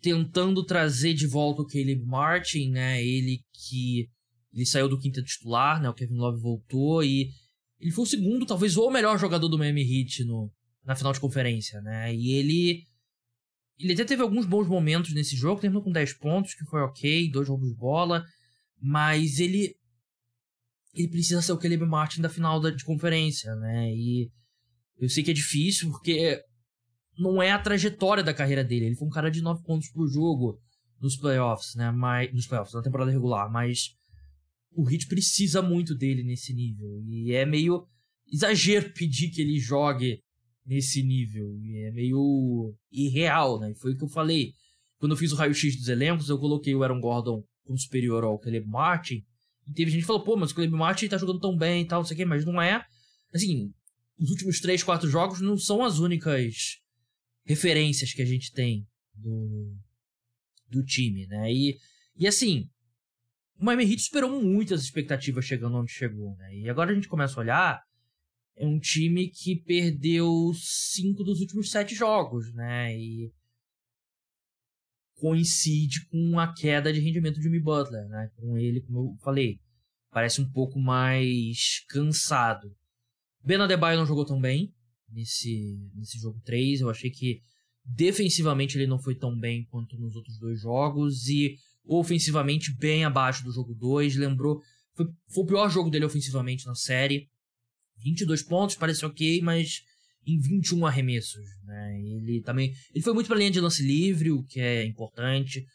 tentando 0.00 0.64
trazer 0.64 1.14
de 1.14 1.26
volta 1.26 1.62
o 1.62 1.66
Caleb 1.66 2.04
Martin, 2.04 2.70
né? 2.70 3.00
Ele 3.00 3.40
que 3.52 4.08
ele 4.52 4.66
saiu 4.66 4.88
do 4.88 4.98
quinto 4.98 5.22
titular, 5.22 5.80
né? 5.80 5.88
O 5.88 5.94
Kevin 5.94 6.16
Love 6.16 6.40
voltou 6.40 7.04
e 7.04 7.30
ele 7.78 7.92
foi 7.92 8.02
o 8.02 8.08
segundo, 8.08 8.44
talvez 8.44 8.76
o 8.76 8.90
melhor 8.90 9.18
jogador 9.18 9.48
do 9.48 9.58
Miami 9.58 9.82
Heat 9.82 10.24
no, 10.24 10.50
na 10.84 10.96
final 10.96 11.12
de 11.12 11.20
conferência, 11.20 11.80
né? 11.80 12.12
E 12.12 12.32
ele 12.32 12.82
ele 13.78 13.92
até 13.92 14.04
teve 14.04 14.22
alguns 14.22 14.44
bons 14.44 14.66
momentos 14.66 15.14
nesse 15.14 15.36
jogo, 15.36 15.60
terminou 15.60 15.84
com 15.84 15.92
10 15.92 16.14
pontos, 16.14 16.54
que 16.54 16.64
foi 16.64 16.80
ok, 16.80 17.30
dois 17.30 17.48
roubos 17.48 17.68
de 17.68 17.76
bola, 17.76 18.24
mas 18.80 19.38
ele 19.38 19.74
ele 20.94 21.08
precisa 21.08 21.42
ser 21.42 21.52
o 21.52 21.58
Caleb 21.58 21.84
Martin 21.84 22.20
da 22.20 22.28
final 22.28 22.60
da, 22.60 22.70
de 22.70 22.84
conferência, 22.84 23.54
né? 23.56 23.92
E 23.94 24.30
eu 24.98 25.08
sei 25.08 25.22
que 25.22 25.30
é 25.30 25.34
difícil 25.34 25.90
porque 25.90 26.42
não 27.18 27.42
é 27.42 27.52
a 27.52 27.58
trajetória 27.58 28.22
da 28.22 28.34
carreira 28.34 28.64
dele. 28.64 28.86
Ele 28.86 28.96
foi 28.96 29.06
um 29.06 29.10
cara 29.10 29.30
de 29.30 29.42
9 29.42 29.62
pontos 29.62 29.88
por 29.90 30.08
jogo 30.08 30.60
nos 31.00 31.16
playoffs, 31.16 31.74
né? 31.74 31.90
Mas, 31.90 32.32
nos 32.32 32.46
playoffs, 32.46 32.74
na 32.74 32.82
temporada 32.82 33.10
regular, 33.10 33.50
mas 33.50 33.96
o 34.72 34.88
Heat 34.90 35.06
precisa 35.06 35.62
muito 35.62 35.94
dele 35.94 36.22
nesse 36.22 36.52
nível. 36.52 37.00
E 37.06 37.32
é 37.32 37.44
meio 37.44 37.86
exagero 38.32 38.92
pedir 38.92 39.30
que 39.30 39.40
ele 39.40 39.58
jogue 39.58 40.20
nesse 40.66 41.02
nível. 41.02 41.56
E 41.62 41.84
é 41.84 41.90
meio 41.92 42.74
irreal, 42.90 43.58
né? 43.58 43.72
Foi 43.74 43.92
o 43.92 43.96
que 43.96 44.04
eu 44.04 44.08
falei. 44.08 44.52
Quando 44.98 45.12
eu 45.12 45.18
fiz 45.18 45.32
o 45.32 45.36
raio-x 45.36 45.76
dos 45.76 45.88
elencos, 45.88 46.28
eu 46.28 46.38
coloquei 46.38 46.74
o 46.74 46.82
Aaron 46.82 47.00
Gordon 47.00 47.44
como 47.68 47.78
superior 47.78 48.24
ao 48.24 48.38
Caleb 48.38 48.66
Martin. 48.66 49.22
E 49.66 49.72
teve 49.74 49.90
gente 49.90 50.00
que 50.00 50.06
falou, 50.06 50.24
pô, 50.24 50.36
mas 50.36 50.50
o 50.50 50.54
Caleb 50.54 50.74
Martin 50.74 51.06
tá 51.06 51.18
jogando 51.18 51.38
tão 51.38 51.56
bem 51.56 51.82
e 51.82 51.86
tal, 51.86 52.00
não 52.00 52.06
sei 52.06 52.14
o 52.14 52.18
quê, 52.18 52.24
mas 52.24 52.44
não 52.44 52.60
é. 52.60 52.82
Assim, 53.32 53.70
os 54.18 54.30
últimos 54.30 54.58
3, 54.58 54.82
4 54.82 55.08
jogos 55.08 55.40
não 55.42 55.58
são 55.58 55.84
as 55.84 55.98
únicas 55.98 56.80
referências 57.44 58.12
que 58.12 58.22
a 58.22 58.24
gente 58.24 58.52
tem 58.52 58.86
do, 59.14 59.76
do 60.66 60.82
time, 60.82 61.26
né? 61.26 61.52
E, 61.52 61.78
e 62.16 62.26
assim, 62.26 62.68
o 63.58 63.64
Miami 63.66 63.84
Heat 63.84 64.02
superou 64.02 64.42
muitas 64.42 64.82
expectativas 64.82 65.44
chegando 65.44 65.76
onde 65.76 65.92
chegou, 65.92 66.34
né? 66.36 66.56
E 66.56 66.70
agora 66.70 66.90
a 66.90 66.94
gente 66.94 67.08
começa 67.08 67.38
a 67.38 67.42
olhar, 67.42 67.82
é 68.56 68.66
um 68.66 68.78
time 68.78 69.28
que 69.28 69.56
perdeu 69.56 70.52
cinco 70.54 71.22
dos 71.22 71.40
últimos 71.40 71.70
sete 71.70 71.94
jogos, 71.94 72.50
né? 72.54 72.98
E 72.98 73.30
coincide 75.18 76.06
com 76.06 76.38
a 76.38 76.52
queda 76.52 76.92
de 76.92 77.00
rendimento 77.00 77.36
de 77.36 77.42
Jimmy 77.42 77.60
Butler, 77.60 78.08
né? 78.08 78.30
Com 78.36 78.56
ele, 78.56 78.80
como 78.80 78.98
eu 78.98 79.16
falei, 79.22 79.58
parece 80.10 80.40
um 80.40 80.50
pouco 80.50 80.78
mais 80.78 81.84
cansado. 81.88 82.74
Ben 83.44 83.60
Adebayo 83.60 83.98
não 83.98 84.06
jogou 84.06 84.24
tão 84.24 84.40
bem 84.40 84.72
nesse, 85.10 85.78
nesse 85.94 86.18
jogo 86.18 86.40
3. 86.44 86.80
Eu 86.80 86.90
achei 86.90 87.10
que 87.10 87.40
defensivamente 87.84 88.76
ele 88.76 88.86
não 88.86 88.98
foi 88.98 89.14
tão 89.14 89.36
bem 89.36 89.64
quanto 89.70 89.98
nos 89.98 90.14
outros 90.14 90.38
dois 90.38 90.60
jogos 90.60 91.28
e 91.28 91.56
ofensivamente 91.84 92.74
bem 92.76 93.04
abaixo 93.04 93.44
do 93.44 93.52
jogo 93.52 93.74
2. 93.74 94.16
Lembrou, 94.16 94.60
foi, 94.94 95.06
foi 95.28 95.44
o 95.44 95.46
pior 95.46 95.68
jogo 95.68 95.90
dele 95.90 96.04
ofensivamente 96.04 96.66
na 96.66 96.74
série. 96.74 97.28
22 97.98 98.42
pontos, 98.42 98.76
parece 98.76 99.04
ok, 99.04 99.40
mas 99.42 99.82
em 100.26 100.38
21 100.38 100.86
arremessos. 100.86 101.44
Né? 101.64 102.00
Ele 102.00 102.42
também 102.42 102.72
ele 102.94 103.04
foi 103.04 103.14
muito 103.14 103.26
para 103.26 103.38
linha 103.38 103.50
de 103.50 103.60
lance 103.60 103.82
livre, 103.82 104.30
o 104.30 104.44
que 104.44 104.60
é 104.60 104.84
importante. 104.84 105.66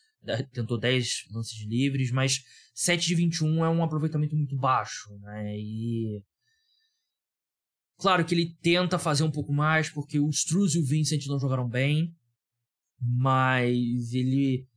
Tentou 0.54 0.80
10 0.80 1.26
lances 1.32 1.66
livres, 1.68 2.12
mas 2.12 2.42
7 2.74 3.08
de 3.08 3.16
21 3.16 3.66
é 3.66 3.70
um 3.70 3.84
aproveitamento 3.84 4.36
muito 4.36 4.56
baixo. 4.56 5.10
Né? 5.20 5.58
E 5.58 6.24
Claro 8.04 8.26
que 8.26 8.36
ele 8.36 8.54
tenta 8.62 9.00
fazer 9.00 9.24
um 9.24 9.32
pouco 9.32 9.54
mais, 9.54 9.90
porque 9.90 10.20
o 10.20 10.30
Struz 10.30 10.76
e 10.76 10.80
o 10.80 10.86
Vincent 10.86 11.26
não 11.28 11.40
jogaram 11.40 11.70
bem, 11.70 12.14
mas 13.00 14.12
ele. 14.14 14.68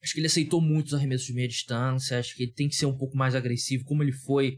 Acho 0.00 0.14
que 0.14 0.20
ele 0.20 0.28
aceitou 0.28 0.60
muito 0.60 0.86
os 0.86 0.94
arremessos 0.94 1.26
de 1.26 1.34
meia 1.34 1.48
distância, 1.48 2.18
acho 2.18 2.34
que 2.36 2.44
ele 2.44 2.52
tem 2.52 2.68
que 2.68 2.76
ser 2.76 2.86
um 2.86 2.96
pouco 2.96 3.16
mais 3.16 3.34
agressivo, 3.34 3.84
como 3.84 4.04
ele 4.04 4.12
foi 4.12 4.56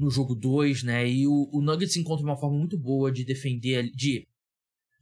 no 0.00 0.10
jogo 0.10 0.34
2, 0.34 0.82
né? 0.82 1.06
E 1.06 1.26
o, 1.26 1.48
o 1.52 1.60
Nuggets 1.60 1.96
encontra 1.96 2.24
uma 2.24 2.36
forma 2.36 2.56
muito 2.56 2.78
boa 2.78 3.12
de 3.12 3.22
defender, 3.22 3.90
de, 3.90 4.26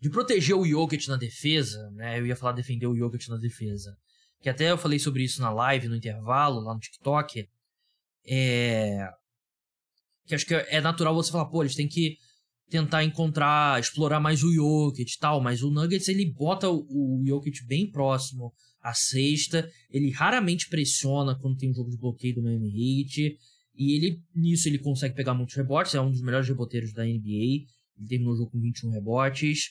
de 0.01 0.11
proteger 0.11 0.57
o 0.57 0.67
Jokic 0.67 1.07
na 1.09 1.17
defesa, 1.17 1.89
né? 1.93 2.19
Eu 2.19 2.27
ia 2.27 2.35
falar 2.35 2.53
defender 2.53 2.87
o 2.87 2.97
Jokic 2.97 3.29
na 3.31 3.37
defesa. 3.37 3.97
Que 4.41 4.49
até 4.49 4.71
eu 4.71 4.79
falei 4.79 4.99
sobre 4.99 5.23
isso 5.23 5.41
na 5.41 5.51
live, 5.51 5.89
no 5.89 5.97
intervalo, 5.97 6.61
lá 6.61 6.75
no 6.75 6.81
TikTok. 6.81 7.49
É, 8.27 9.09
que 10.27 10.35
acho 10.35 10.45
que 10.45 10.55
é 10.55 10.81
natural 10.81 11.15
você 11.15 11.31
falar, 11.31 11.47
pô, 11.47 11.63
eles 11.63 11.77
têm 11.77 11.89
que 11.89 12.19
tentar 12.69 13.05
encontrar, 13.05 13.81
explorar 13.81 14.21
mais 14.21 14.43
o 14.43 14.53
Jokic 14.53 15.11
e 15.11 15.19
tal, 15.19 15.41
mas 15.41 15.63
o 15.63 15.71
Nuggets 15.71 16.09
ele 16.09 16.27
bota 16.27 16.69
o 16.69 17.23
Jokic 17.25 17.65
bem 17.67 17.91
próximo 17.91 18.53
à 18.83 18.93
sexta, 18.93 19.71
ele 19.91 20.11
raramente 20.11 20.69
pressiona 20.69 21.39
quando 21.39 21.57
tem 21.57 21.71
um 21.71 21.75
jogo 21.75 21.91
de 21.91 21.97
bloqueio 21.97 22.35
do 22.35 22.43
Miami 22.43 22.69
Heat, 22.69 23.39
e 23.79 23.95
ele 23.95 24.21
nisso 24.35 24.69
ele 24.69 24.81
consegue 24.81 25.15
pegar 25.15 25.35
muitos 25.35 25.55
rebotes, 25.55 25.95
é 25.95 26.01
um 26.01 26.11
dos 26.11 26.21
melhores 26.21 26.49
reboteiros 26.49 26.93
da 26.93 27.05
NBA, 27.05 27.65
ele 27.97 28.09
terminou 28.09 28.35
o 28.35 28.37
jogo 28.37 28.51
com 28.51 28.61
21 28.61 28.91
rebotes, 28.91 29.71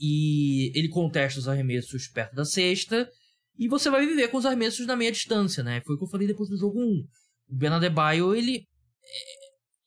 e 0.00 0.72
ele 0.74 0.88
contesta 0.88 1.38
os 1.38 1.46
arremessos 1.46 2.08
perto 2.08 2.34
da 2.34 2.46
sexta, 2.46 3.08
e 3.58 3.68
você 3.68 3.90
vai 3.90 4.06
viver 4.06 4.28
com 4.28 4.38
os 4.38 4.46
arremessos 4.46 4.86
na 4.86 4.96
meia 4.96 5.12
distância, 5.12 5.62
né? 5.62 5.82
Foi 5.82 5.94
o 5.94 5.98
que 5.98 6.04
eu 6.04 6.08
falei 6.08 6.26
depois 6.26 6.48
do 6.48 6.56
jogo 6.56 6.80
1. 6.80 7.06
O 7.50 7.56
Ben 7.56 7.68
Adebayo, 7.68 8.34
ele 8.34 8.66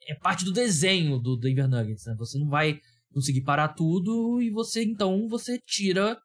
é 0.08 0.16
parte 0.16 0.46
do 0.46 0.54
desenho 0.54 1.18
do 1.18 1.36
Denver 1.36 1.68
Nuggets, 1.68 2.06
né? 2.06 2.16
Você 2.18 2.38
não 2.38 2.48
vai 2.48 2.80
conseguir 3.12 3.42
parar 3.42 3.70
tudo 3.70 4.40
e 4.42 4.52
você 4.52 4.84
então 4.84 5.28
você 5.28 5.60
tira 5.66 6.18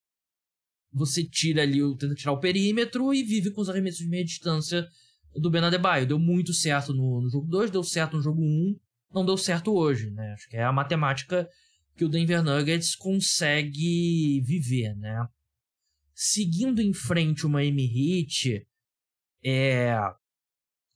você 0.93 1.25
tira 1.25 1.63
ali, 1.63 1.79
tenta 1.97 2.15
tirar 2.15 2.33
o 2.33 2.39
perímetro 2.39 3.15
e 3.15 3.23
vive 3.23 3.51
com 3.51 3.63
os 3.63 3.71
arremessos 3.71 4.01
de 4.01 4.09
meia 4.09 4.25
distância 4.25 4.87
do 5.35 5.51
Ben 5.51 5.63
Adebayo. 5.63 6.07
Deu 6.07 6.19
muito 6.19 6.53
certo 6.53 6.93
no, 6.93 7.21
no 7.21 7.31
jogo 7.31 7.47
2, 7.49 7.71
deu 7.71 7.83
certo 7.83 8.17
no 8.17 8.23
jogo 8.23 8.41
1, 8.41 8.45
um, 8.45 8.77
não 9.15 9.25
deu 9.25 9.37
certo 9.37 9.75
hoje, 9.75 10.11
né? 10.11 10.33
Acho 10.33 10.49
que 10.49 10.57
é 10.57 10.65
a 10.65 10.73
matemática 10.73 11.49
que 11.97 12.05
o 12.05 12.09
Denver 12.09 12.43
Nuggets 12.43 12.95
consegue 12.95 14.41
viver, 14.43 14.95
né? 14.97 15.27
Seguindo 16.15 16.81
em 16.81 16.93
frente 16.93 17.47
o 17.47 17.51
Miami 17.51 17.85
Heat, 17.85 18.67
é, 19.45 19.97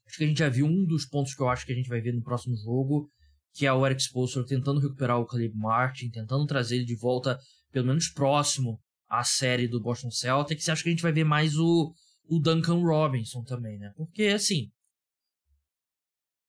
Acho 0.07 0.19
que 0.19 0.25
a 0.25 0.27
gente 0.29 0.39
já 0.39 0.49
viu 0.49 0.67
um 0.67 0.85
dos 0.85 1.05
pontos 1.05 1.35
que 1.35 1.43
eu 1.43 1.49
acho 1.49 1.67
que 1.67 1.73
a 1.73 1.75
gente 1.75 1.89
vai 1.89 2.01
ver 2.01 2.13
no 2.13 2.23
próximo 2.23 2.57
jogo, 2.57 3.11
que 3.53 3.67
é 3.67 3.73
o 3.73 3.85
Eric 3.85 4.01
Spoelstra 4.01 4.47
tentando 4.47 4.81
recuperar 4.81 5.19
o 5.19 5.27
Caleb 5.27 5.55
Martin, 5.57 6.11
tentando 6.11 6.47
trazer 6.47 6.77
ele 6.77 6.85
de 6.85 6.95
volta, 6.95 7.39
pelo 7.73 7.87
menos 7.87 8.09
próximo 8.09 8.81
à 9.09 9.25
série 9.25 9.67
do 9.67 9.81
Boston 9.81 10.11
Celtics. 10.11 10.69
Acho 10.69 10.83
que 10.83 10.91
a 10.91 10.93
gente 10.93 11.03
vai 11.03 11.13
ver 11.13 11.25
mais 11.25 11.57
o, 11.57 11.93
o 12.29 12.39
Duncan 12.39 12.81
Robinson 12.81 13.43
também, 13.43 13.79
né? 13.79 13.93
Porque, 13.97 14.25
assim, 14.25 14.71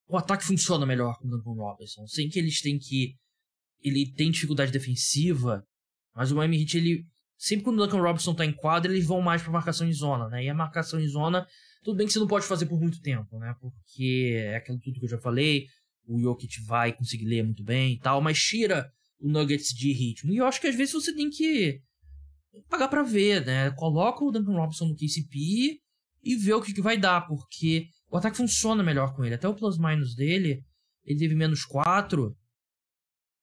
o 0.08 0.16
ataque 0.16 0.44
funciona 0.44 0.84
melhor 0.86 1.18
com 1.18 1.26
o 1.26 1.30
Duncan 1.30 1.52
Robinson. 1.52 2.06
Sem 2.06 2.28
que 2.28 2.38
eles 2.38 2.60
têm 2.60 2.78
que... 2.78 3.14
Ele 3.80 4.12
tem 4.12 4.30
dificuldade 4.30 4.72
defensiva, 4.72 5.64
mas 6.14 6.32
o 6.32 6.36
Miami 6.36 6.60
Heat, 6.60 6.76
ele... 6.76 7.06
Sempre 7.36 7.64
quando 7.64 7.78
o 7.78 7.86
Duncan 7.86 8.02
Robinson 8.02 8.34
tá 8.34 8.44
em 8.44 8.52
quadra, 8.52 8.90
eles 8.92 9.06
vão 9.06 9.20
mais 9.20 9.42
pra 9.42 9.52
marcação 9.52 9.86
em 9.86 9.92
zona, 9.92 10.28
né? 10.28 10.44
E 10.44 10.48
a 10.48 10.54
marcação 10.54 10.98
em 10.98 11.06
zona 11.06 11.46
tudo 11.82 11.96
bem 11.96 12.06
que 12.06 12.12
você 12.12 12.18
não 12.18 12.26
pode 12.26 12.46
fazer 12.46 12.66
por 12.66 12.80
muito 12.80 13.00
tempo, 13.00 13.38
né? 13.38 13.54
Porque 13.60 14.34
é 14.36 14.56
aquilo 14.56 14.78
tudo 14.78 14.98
que 14.98 15.06
eu 15.06 15.10
já 15.10 15.18
falei. 15.18 15.66
O 16.06 16.20
Jokic 16.20 16.60
vai 16.66 16.92
conseguir 16.92 17.26
ler 17.26 17.42
muito 17.42 17.62
bem 17.62 17.94
e 17.94 17.98
tal, 17.98 18.20
mas 18.20 18.38
tira 18.38 18.90
o 19.18 19.28
Nuggets 19.28 19.68
de 19.68 19.92
ritmo. 19.92 20.32
E 20.32 20.36
eu 20.36 20.46
acho 20.46 20.60
que 20.60 20.66
às 20.66 20.74
vezes 20.74 20.92
você 20.92 21.14
tem 21.14 21.30
que 21.30 21.80
pagar 22.68 22.88
para 22.88 23.02
ver, 23.02 23.44
né? 23.44 23.70
Coloca 23.72 24.24
o 24.24 24.30
Duncan 24.30 24.52
Robinson 24.52 24.86
no 24.86 24.96
KCP 24.96 25.80
e 26.22 26.36
vê 26.36 26.52
o 26.52 26.60
que, 26.60 26.72
que 26.72 26.82
vai 26.82 26.98
dar, 26.98 27.26
porque 27.26 27.86
o 28.10 28.16
ataque 28.16 28.36
funciona 28.36 28.82
melhor 28.82 29.14
com 29.14 29.24
ele. 29.24 29.34
Até 29.34 29.48
o 29.48 29.54
plus-minus 29.54 30.14
dele, 30.14 30.62
ele 31.04 31.18
teve 31.18 31.34
menos 31.34 31.64
4, 31.64 32.36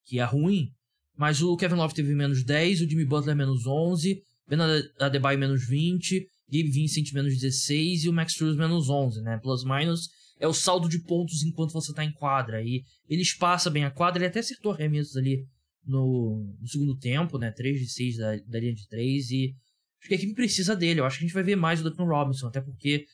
que 0.06 0.20
é 0.20 0.24
ruim, 0.24 0.70
mas 1.18 1.42
o 1.42 1.56
Kevin 1.56 1.76
Love 1.76 1.94
teve 1.94 2.14
menos 2.14 2.44
10, 2.44 2.82
o 2.82 2.90
Jimmy 2.90 3.06
Butler 3.06 3.36
menos 3.36 3.66
11, 3.66 4.22
Ben 4.48 4.60
Adebayo 5.00 5.40
menos 5.40 5.68
20, 5.68 6.28
Gabe 6.48 6.70
Vincent 6.70 7.12
menos 7.14 7.34
16 7.34 8.04
e 8.04 8.10
o 8.10 8.14
Max 8.14 8.34
Struz 8.34 8.56
menos 8.56 8.90
11, 8.90 9.22
né? 9.22 9.40
Plus 9.42 9.64
minus 9.64 10.10
é 10.40 10.48
o 10.48 10.54
saldo 10.54 10.90
de 10.90 11.00
pontos 11.00 11.44
enquanto 11.44 11.72
você 11.72 11.94
tá 11.94 12.04
em 12.04 12.12
quadra. 12.12 12.62
E 12.62 12.84
ele 13.10 13.22
espaça 13.22 13.70
bem 13.70 13.86
a 13.86 13.92
quadra, 13.92 14.20
ele 14.20 14.28
até 14.28 14.40
acertou 14.40 14.72
arremessos 14.72 15.16
ali 15.16 15.46
no, 15.86 16.56
no 16.60 16.68
segundo 16.68 16.98
tempo, 16.98 17.38
né? 17.38 17.52
3 17.52 17.80
de 17.80 17.90
6 17.90 18.18
da, 18.18 18.36
da 18.48 18.60
linha 18.60 18.74
de 18.74 18.88
3 18.88 19.32
e 19.32 19.56
acho 20.00 20.08
que 20.08 20.14
a 20.14 20.18
equipe 20.18 20.34
precisa 20.34 20.76
dele. 20.76 21.00
Eu 21.00 21.06
acho 21.06 21.18
que 21.18 21.26
a 21.26 21.28
gente 21.28 21.34
vai 21.34 21.44
ver 21.44 21.56
mais 21.56 21.82
o 21.82 21.84
Duncan 21.84 22.06
Robinson, 22.06 22.48
até 22.48 22.62
porque 22.62 23.06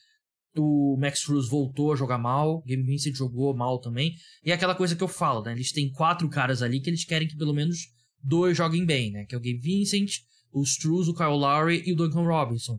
o 0.56 0.96
Max 0.98 1.24
Cruz 1.24 1.48
voltou 1.48 1.92
a 1.92 1.96
jogar 1.96 2.18
mal, 2.18 2.56
o 2.56 2.62
Gabe 2.62 2.82
Vincent 2.82 3.14
jogou 3.14 3.54
mal 3.56 3.78
também. 3.80 4.14
E 4.44 4.50
é 4.50 4.54
aquela 4.54 4.74
coisa 4.74 4.94
que 4.94 5.02
eu 5.02 5.08
falo, 5.08 5.42
né? 5.42 5.52
Eles 5.52 5.72
têm 5.72 5.90
quatro 5.90 6.28
caras 6.28 6.62
ali 6.62 6.80
que 6.80 6.90
eles 6.90 7.04
querem 7.04 7.26
que 7.26 7.36
pelo 7.36 7.54
menos 7.54 7.78
dois 8.22 8.56
joguem 8.56 8.84
bem, 8.84 9.10
né? 9.10 9.24
Que 9.24 9.34
é 9.34 9.38
o 9.38 9.40
Gabe 9.40 9.58
Vincent, 9.58 10.10
o 10.52 10.62
Struz, 10.62 11.08
o 11.08 11.14
Kyle 11.14 11.28
Lowry 11.30 11.82
e 11.86 11.92
o 11.92 11.96
Duncan 11.96 12.24
Robinson. 12.24 12.78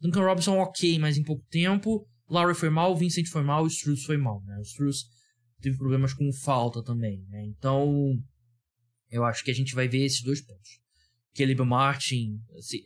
Duncan 0.00 0.24
Robinson 0.24 0.58
ok, 0.58 0.98
mas 0.98 1.16
em 1.16 1.22
pouco 1.22 1.44
tempo. 1.50 2.06
Lowry 2.28 2.54
foi 2.54 2.70
mal, 2.70 2.96
Vincent 2.96 3.26
foi 3.28 3.42
mal, 3.42 3.64
o 3.64 3.68
Struz 3.68 4.02
foi 4.04 4.16
mal, 4.16 4.42
né? 4.44 4.58
O 4.58 4.62
Struz 4.62 5.04
teve 5.60 5.78
problemas 5.78 6.12
com 6.12 6.30
falta 6.32 6.82
também, 6.82 7.24
né? 7.30 7.44
Então, 7.46 8.18
eu 9.14 9.24
acho 9.24 9.44
que 9.44 9.50
a 9.50 9.54
gente 9.54 9.74
vai 9.74 9.86
ver 9.86 10.04
esses 10.04 10.22
dois 10.22 10.40
pontos. 10.40 10.80
Caleb 11.36 11.62
Martin, 11.62 12.40
assim, 12.58 12.78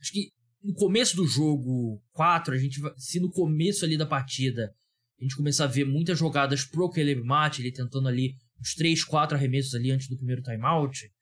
acho 0.00 0.10
que 0.10 0.30
no 0.62 0.72
começo 0.74 1.14
do 1.16 1.26
jogo 1.26 2.02
4, 2.12 2.54
a 2.54 2.58
gente 2.58 2.80
vai, 2.80 2.92
se 2.96 3.20
no 3.20 3.30
começo 3.30 3.84
ali 3.84 3.98
da 3.98 4.06
partida 4.06 4.74
a 5.20 5.22
gente 5.22 5.36
começar 5.36 5.64
a 5.64 5.68
ver 5.68 5.84
muitas 5.84 6.18
jogadas 6.18 6.64
pro 6.64 6.90
Caleb 6.90 7.22
Martin, 7.22 7.60
ele 7.60 7.72
tentando 7.72 8.08
ali 8.08 8.34
uns 8.58 8.74
3, 8.74 9.04
4 9.04 9.36
arremessos 9.36 9.74
ali 9.74 9.90
antes 9.90 10.08
do 10.08 10.16
primeiro 10.16 10.42
timeout, 10.42 11.12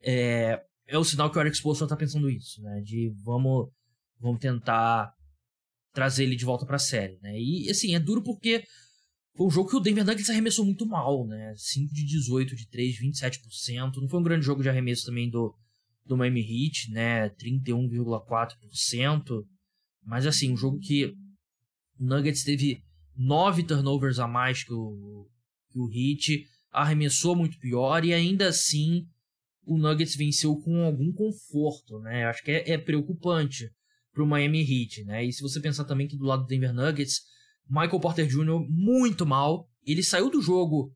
é, 0.00 0.62
é 0.86 0.96
o 0.96 1.04
sinal 1.04 1.30
que 1.30 1.36
o 1.36 1.40
Eric 1.40 1.56
Spoelstra 1.56 1.88
tá 1.88 1.96
pensando 1.96 2.30
isso, 2.30 2.62
né? 2.62 2.80
De 2.82 3.12
vamos 3.24 3.70
vão 4.20 4.38
tentar 4.38 5.12
trazer 5.92 6.24
ele 6.24 6.36
de 6.36 6.44
volta 6.44 6.64
para 6.64 6.76
a 6.76 6.80
série, 6.80 7.18
né? 7.20 7.36
E 7.36 7.68
assim, 7.68 7.94
é 7.94 7.98
duro 7.98 8.22
porque 8.22 8.64
foi 9.36 9.46
um 9.46 9.50
jogo 9.50 9.68
que 9.68 9.76
o 9.76 9.80
Denver 9.80 10.04
Nuggets 10.04 10.30
arremessou 10.30 10.64
muito 10.64 10.86
mal, 10.86 11.26
né? 11.26 11.52
5 11.56 11.92
de 11.92 12.04
18 12.04 12.54
de 12.54 12.68
3, 12.68 13.00
27%. 13.00 13.96
Não 13.96 14.08
foi 14.08 14.20
um 14.20 14.22
grande 14.22 14.46
jogo 14.46 14.62
de 14.62 14.68
arremesso 14.68 15.06
também 15.06 15.28
do, 15.28 15.54
do 16.06 16.16
Miami 16.16 16.40
Heat, 16.40 16.92
né? 16.92 17.28
31,4%. 17.30 19.44
Mas 20.04 20.26
assim, 20.26 20.52
um 20.52 20.56
jogo 20.56 20.78
que 20.78 21.06
o 21.98 22.04
Nuggets 22.04 22.44
teve 22.44 22.80
9 23.16 23.64
turnovers 23.64 24.18
a 24.18 24.28
mais 24.28 24.62
que 24.62 24.72
o, 24.72 25.28
que 25.70 25.78
o 25.78 25.90
Heat, 25.90 26.46
arremessou 26.70 27.36
muito 27.36 27.58
pior 27.58 28.04
e 28.04 28.12
ainda 28.12 28.48
assim 28.48 29.06
o 29.66 29.78
Nuggets 29.78 30.16
venceu 30.16 30.56
com 30.56 30.84
algum 30.84 31.12
conforto, 31.12 31.98
né? 32.00 32.26
Acho 32.26 32.42
que 32.42 32.50
é, 32.50 32.72
é 32.72 32.78
preocupante 32.78 33.70
para 34.12 34.22
o 34.22 34.26
Miami 34.26 34.60
Heat, 34.60 35.04
né? 35.04 35.24
E 35.24 35.32
se 35.32 35.42
você 35.42 35.60
pensar 35.60 35.84
também 35.84 36.06
que 36.06 36.16
do 36.16 36.24
lado 36.24 36.42
do 36.42 36.48
Denver 36.48 36.72
Nuggets, 36.72 37.22
Michael 37.68 38.00
Porter 38.00 38.26
Jr. 38.26 38.66
muito 38.68 39.24
mal, 39.24 39.68
ele 39.86 40.02
saiu 40.02 40.30
do 40.30 40.40
jogo 40.40 40.92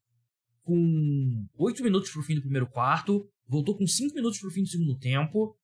com 0.63 1.47
8 1.57 1.83
minutos 1.83 2.11
pro 2.11 2.23
fim 2.23 2.35
do 2.35 2.43
primeiro 2.43 2.69
quarto, 2.69 3.27
voltou 3.47 3.77
com 3.77 3.87
5 3.87 4.15
minutos 4.15 4.39
pro 4.39 4.51
fim 4.51 4.63
do 4.63 4.69
segundo 4.69 4.99
tempo 4.99 5.57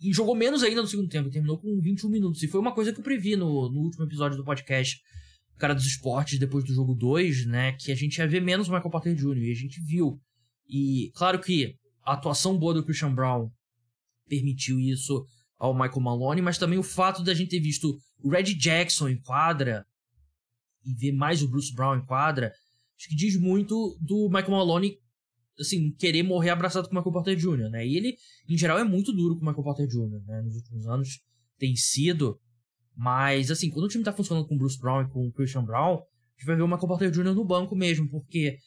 e 0.00 0.12
jogou 0.12 0.34
menos 0.34 0.62
ainda 0.62 0.82
no 0.82 0.88
segundo 0.88 1.08
tempo, 1.08 1.30
terminou 1.30 1.58
com 1.58 1.80
21 1.80 2.08
minutos. 2.10 2.42
E 2.42 2.48
foi 2.48 2.60
uma 2.60 2.74
coisa 2.74 2.92
que 2.92 3.00
eu 3.00 3.04
previ 3.04 3.34
no, 3.34 3.70
no 3.70 3.80
último 3.80 4.04
episódio 4.04 4.36
do 4.36 4.44
podcast 4.44 5.00
Cara 5.58 5.74
dos 5.74 5.86
Esportes, 5.86 6.38
depois 6.38 6.64
do 6.64 6.74
jogo 6.74 6.94
2, 6.94 7.46
né? 7.46 7.72
Que 7.72 7.90
a 7.90 7.94
gente 7.94 8.18
ia 8.18 8.28
ver 8.28 8.42
menos 8.42 8.68
o 8.68 8.72
Michael 8.72 8.90
Porter 8.90 9.14
Jr. 9.14 9.38
e 9.38 9.50
a 9.50 9.54
gente 9.54 9.80
viu. 9.80 10.20
E 10.68 11.10
claro 11.14 11.40
que 11.40 11.74
a 12.04 12.12
atuação 12.12 12.58
boa 12.58 12.74
do 12.74 12.84
Christian 12.84 13.14
Brown 13.14 13.50
permitiu 14.28 14.78
isso 14.78 15.24
ao 15.58 15.72
Michael 15.72 16.00
Maloney, 16.00 16.42
mas 16.42 16.58
também 16.58 16.78
o 16.78 16.82
fato 16.82 17.22
da 17.22 17.32
gente 17.32 17.50
ter 17.50 17.60
visto 17.60 17.96
o 18.22 18.28
Red 18.28 18.54
Jackson 18.54 19.08
em 19.08 19.20
quadra 19.20 19.86
e 20.86 20.94
ver 20.94 21.12
mais 21.12 21.42
o 21.42 21.48
Bruce 21.48 21.74
Brown 21.74 21.96
em 21.96 22.06
quadra, 22.06 22.52
acho 22.96 23.08
que 23.08 23.16
diz 23.16 23.38
muito 23.38 23.98
do 24.00 24.28
Michael 24.28 24.50
Maloney, 24.52 24.98
assim, 25.58 25.90
querer 25.92 26.22
morrer 26.22 26.50
abraçado 26.50 26.88
com 26.88 26.94
o 26.94 26.98
Michael 26.98 27.12
Porter 27.12 27.36
Jr., 27.36 27.70
né? 27.70 27.86
E 27.86 27.96
ele, 27.96 28.16
em 28.48 28.56
geral, 28.56 28.78
é 28.78 28.84
muito 28.84 29.12
duro 29.12 29.36
com 29.36 29.42
o 29.42 29.46
Michael 29.46 29.64
Porter 29.64 29.86
Jr., 29.86 30.22
né? 30.26 30.42
Nos 30.42 30.54
últimos 30.54 30.86
anos 30.86 31.20
tem 31.58 31.74
sido, 31.74 32.38
mas, 32.94 33.50
assim, 33.50 33.70
quando 33.70 33.86
o 33.86 33.88
time 33.88 34.04
tá 34.04 34.12
funcionando 34.12 34.46
com 34.46 34.54
o 34.54 34.58
Bruce 34.58 34.78
Brown 34.78 35.02
e 35.02 35.08
com 35.10 35.26
o 35.26 35.32
Christian 35.32 35.64
Brown, 35.64 35.94
a 35.94 36.38
gente 36.38 36.46
vai 36.46 36.56
ver 36.56 36.62
o 36.62 36.68
Michael 36.68 36.88
Porter 36.88 37.10
Jr. 37.10 37.34
no 37.34 37.44
banco 37.44 37.74
mesmo, 37.74 38.08
porque 38.08 38.58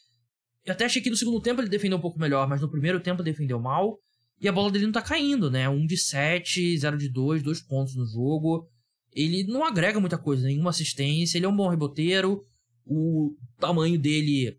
eu 0.64 0.72
até 0.72 0.84
achei 0.84 1.00
que 1.00 1.10
no 1.10 1.16
segundo 1.16 1.40
tempo 1.40 1.60
ele 1.60 1.68
defendeu 1.68 1.98
um 1.98 2.00
pouco 2.00 2.18
melhor, 2.18 2.48
mas 2.48 2.60
no 2.60 2.70
primeiro 2.70 3.00
tempo 3.00 3.22
defendeu 3.22 3.60
mal. 3.60 3.98
E 4.40 4.48
a 4.48 4.52
bola 4.52 4.70
dele 4.70 4.86
não 4.86 4.92
tá 4.92 5.02
caindo, 5.02 5.50
né? 5.50 5.68
Um 5.68 5.86
de 5.86 5.96
7, 5.96 6.78
0 6.78 6.96
de 6.96 7.10
2, 7.10 7.42
dois 7.42 7.60
pontos 7.60 7.94
no 7.94 8.06
jogo. 8.06 8.66
Ele 9.12 9.44
não 9.44 9.64
agrega 9.64 10.00
muita 10.00 10.18
coisa, 10.18 10.46
nenhuma 10.46 10.70
assistência. 10.70 11.38
Ele 11.38 11.46
é 11.46 11.48
um 11.48 11.56
bom 11.56 11.68
reboteiro. 11.68 12.44
O 12.86 13.36
tamanho 13.58 13.98
dele. 13.98 14.56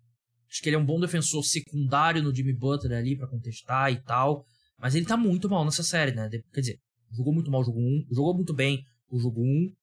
Acho 0.50 0.62
que 0.62 0.70
ele 0.70 0.76
é 0.76 0.80
um 0.80 0.86
bom 0.86 1.00
defensor 1.00 1.44
secundário 1.44 2.22
no 2.22 2.36
Jimmy 2.36 2.54
Butler 2.54 2.98
ali 2.98 3.18
para 3.18 3.28
contestar 3.28 3.92
e 3.92 4.02
tal. 4.02 4.46
Mas 4.78 4.96
ele 4.96 5.06
tá 5.06 5.16
muito 5.16 5.50
mal 5.50 5.64
nessa 5.64 5.84
série, 5.84 6.12
né? 6.12 6.30
Quer 6.54 6.60
dizer, 6.60 6.80
jogou 7.12 7.34
muito 7.34 7.50
mal 7.50 7.62
o 7.62 7.64
jogo 7.64 7.80
1, 7.80 8.08
jogou 8.12 8.36
muito 8.36 8.54
bem 8.54 8.84
o 9.10 9.20
jogo 9.20 9.42
1, 9.42 9.74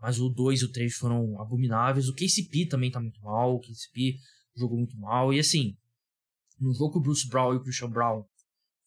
mas 0.00 0.18
o 0.18 0.28
2 0.28 0.60
e 0.60 0.64
o 0.64 0.72
3 0.72 0.94
foram 0.94 1.40
abomináveis. 1.40 2.08
O 2.08 2.14
KCP 2.14 2.66
também 2.66 2.90
tá 2.90 3.00
muito 3.00 3.20
mal. 3.20 3.56
O 3.56 3.60
KCP 3.60 4.16
jogou 4.56 4.78
muito 4.78 4.96
mal. 4.98 5.34
E 5.34 5.38
assim, 5.38 5.76
no 6.58 6.72
jogo 6.72 6.92
que 6.92 6.98
o 6.98 7.02
Bruce 7.02 7.28
Brown 7.28 7.54
e 7.54 7.56
o 7.56 7.62
Christian 7.62 7.90
Brown 7.90 8.24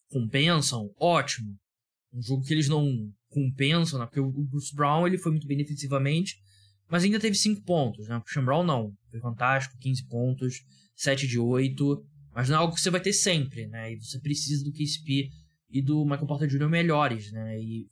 compensam, 0.09 0.91
ótimo. 1.00 1.55
Um 2.12 2.21
jogo 2.21 2.43
que 2.43 2.53
eles 2.53 2.67
não 2.67 3.13
compensam, 3.29 4.00
né? 4.00 4.05
Porque 4.05 4.19
o 4.19 4.31
Bruce 4.31 4.75
Brown 4.75 5.07
ele 5.07 5.17
foi 5.17 5.31
muito 5.31 5.48
bem 5.48 5.57
defensivamente, 5.57 6.36
mas 6.89 7.03
ainda 7.03 7.19
teve 7.19 7.36
5 7.36 7.63
pontos, 7.63 8.07
né? 8.07 8.17
O 8.17 8.21
Christian 8.21 8.45
Brown 8.45 8.63
não. 8.63 8.93
Foi 9.09 9.19
fantástico, 9.19 9.77
15 9.79 10.07
pontos, 10.07 10.55
7 10.95 11.27
de 11.27 11.39
8. 11.39 12.05
Mas 12.33 12.50
não 12.50 12.57
é 12.57 12.59
algo 12.59 12.74
que 12.74 12.81
você 12.81 12.89
vai 12.89 13.01
ter 13.01 13.13
sempre, 13.13 13.67
né? 13.67 13.93
E 13.93 13.98
você 13.98 14.19
precisa 14.19 14.63
do 14.63 14.71
KCP 14.71 15.29
e 15.69 15.81
do 15.81 16.03
Michael 16.03 16.27
Porter 16.27 16.48
Jr. 16.48 16.69
melhores, 16.69 17.31
né? 17.31 17.59
E 17.59 17.88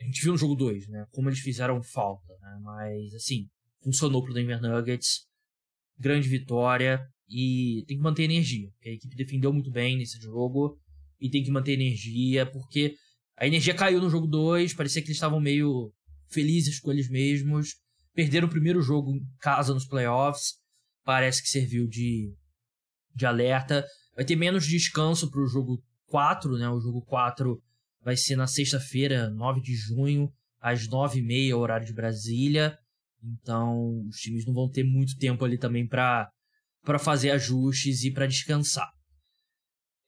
a 0.00 0.04
gente 0.04 0.22
viu 0.22 0.32
no 0.32 0.38
jogo 0.38 0.54
2, 0.54 0.88
né? 0.88 1.06
Como 1.12 1.28
eles 1.28 1.40
fizeram 1.40 1.82
falta, 1.82 2.32
né? 2.40 2.58
Mas, 2.62 3.14
assim, 3.14 3.46
funcionou 3.82 4.22
pro 4.24 4.34
Denver 4.34 4.60
Nuggets 4.60 5.26
grande 5.98 6.28
vitória 6.28 7.00
e 7.28 7.84
tem 7.86 7.96
que 7.96 8.02
manter 8.02 8.24
energia. 8.24 8.68
A 8.84 8.88
equipe 8.88 9.16
defendeu 9.16 9.52
muito 9.52 9.70
bem 9.70 9.96
nesse 9.96 10.20
jogo 10.20 10.76
e 11.20 11.30
tem 11.30 11.42
que 11.42 11.50
manter 11.50 11.72
energia, 11.72 12.44
porque 12.44 12.94
a 13.36 13.46
energia 13.46 13.74
caiu 13.74 14.00
no 14.00 14.10
jogo 14.10 14.26
2, 14.26 14.74
parecia 14.74 15.02
que 15.02 15.08
eles 15.08 15.16
estavam 15.16 15.40
meio 15.40 15.92
felizes 16.28 16.78
com 16.80 16.92
eles 16.92 17.08
mesmos. 17.08 17.76
Perderam 18.14 18.46
o 18.46 18.50
primeiro 18.50 18.80
jogo 18.80 19.12
em 19.12 19.26
casa 19.40 19.74
nos 19.74 19.86
playoffs, 19.86 20.54
parece 21.04 21.42
que 21.42 21.48
serviu 21.48 21.88
de, 21.88 22.32
de 23.14 23.26
alerta. 23.26 23.84
Vai 24.14 24.24
ter 24.24 24.36
menos 24.36 24.66
descanso 24.66 25.30
para 25.30 25.40
o 25.40 25.48
jogo 25.48 25.82
4, 26.06 26.56
né? 26.56 26.68
O 26.68 26.80
jogo 26.80 27.02
4 27.02 27.60
vai 28.04 28.16
ser 28.16 28.36
na 28.36 28.46
sexta-feira, 28.46 29.30
9 29.30 29.60
de 29.60 29.74
junho, 29.74 30.32
às 30.60 30.86
9h30, 30.86 31.56
horário 31.56 31.86
de 31.86 31.92
Brasília. 31.92 32.78
Então, 33.20 34.06
os 34.06 34.16
times 34.18 34.46
não 34.46 34.54
vão 34.54 34.70
ter 34.70 34.84
muito 34.84 35.16
tempo 35.16 35.44
ali 35.44 35.58
também 35.58 35.88
para 35.88 36.30
fazer 37.00 37.30
ajustes 37.32 38.04
e 38.04 38.12
para 38.12 38.26
descansar. 38.26 38.93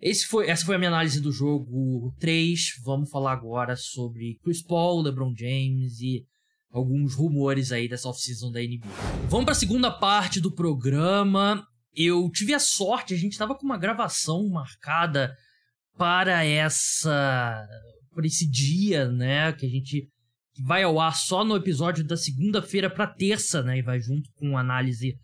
Esse 0.00 0.26
foi, 0.26 0.48
essa 0.48 0.64
foi 0.64 0.76
a 0.76 0.78
minha 0.78 0.90
análise 0.90 1.20
do 1.20 1.32
jogo 1.32 2.14
3. 2.18 2.80
Vamos 2.84 3.10
falar 3.10 3.32
agora 3.32 3.76
sobre 3.76 4.38
Chris 4.42 4.62
Paul, 4.62 5.02
LeBron 5.02 5.34
James 5.34 6.00
e 6.00 6.24
alguns 6.70 7.14
rumores 7.14 7.72
aí 7.72 7.88
dessa 7.88 8.08
off-season 8.08 8.50
da 8.50 8.60
NBA. 8.60 8.86
Vamos 9.28 9.44
para 9.44 9.52
a 9.52 9.58
segunda 9.58 9.90
parte 9.90 10.40
do 10.40 10.52
programa. 10.52 11.66
Eu 11.94 12.30
tive 12.30 12.52
a 12.52 12.58
sorte, 12.58 13.14
a 13.14 13.16
gente 13.16 13.32
estava 13.32 13.54
com 13.54 13.64
uma 13.64 13.78
gravação 13.78 14.46
marcada 14.48 15.34
para 15.96 16.44
essa 16.44 17.66
para 18.14 18.26
esse 18.26 18.48
dia, 18.48 19.10
né, 19.10 19.52
que 19.52 19.66
a 19.66 19.68
gente 19.68 20.08
vai 20.64 20.82
ao 20.82 20.98
ar 20.98 21.14
só 21.14 21.44
no 21.44 21.54
episódio 21.54 22.02
da 22.02 22.16
segunda-feira 22.16 22.88
para 22.88 23.06
terça, 23.06 23.62
né? 23.62 23.78
E 23.78 23.82
vai 23.82 24.00
junto 24.00 24.30
com 24.36 24.56
análise 24.56 25.18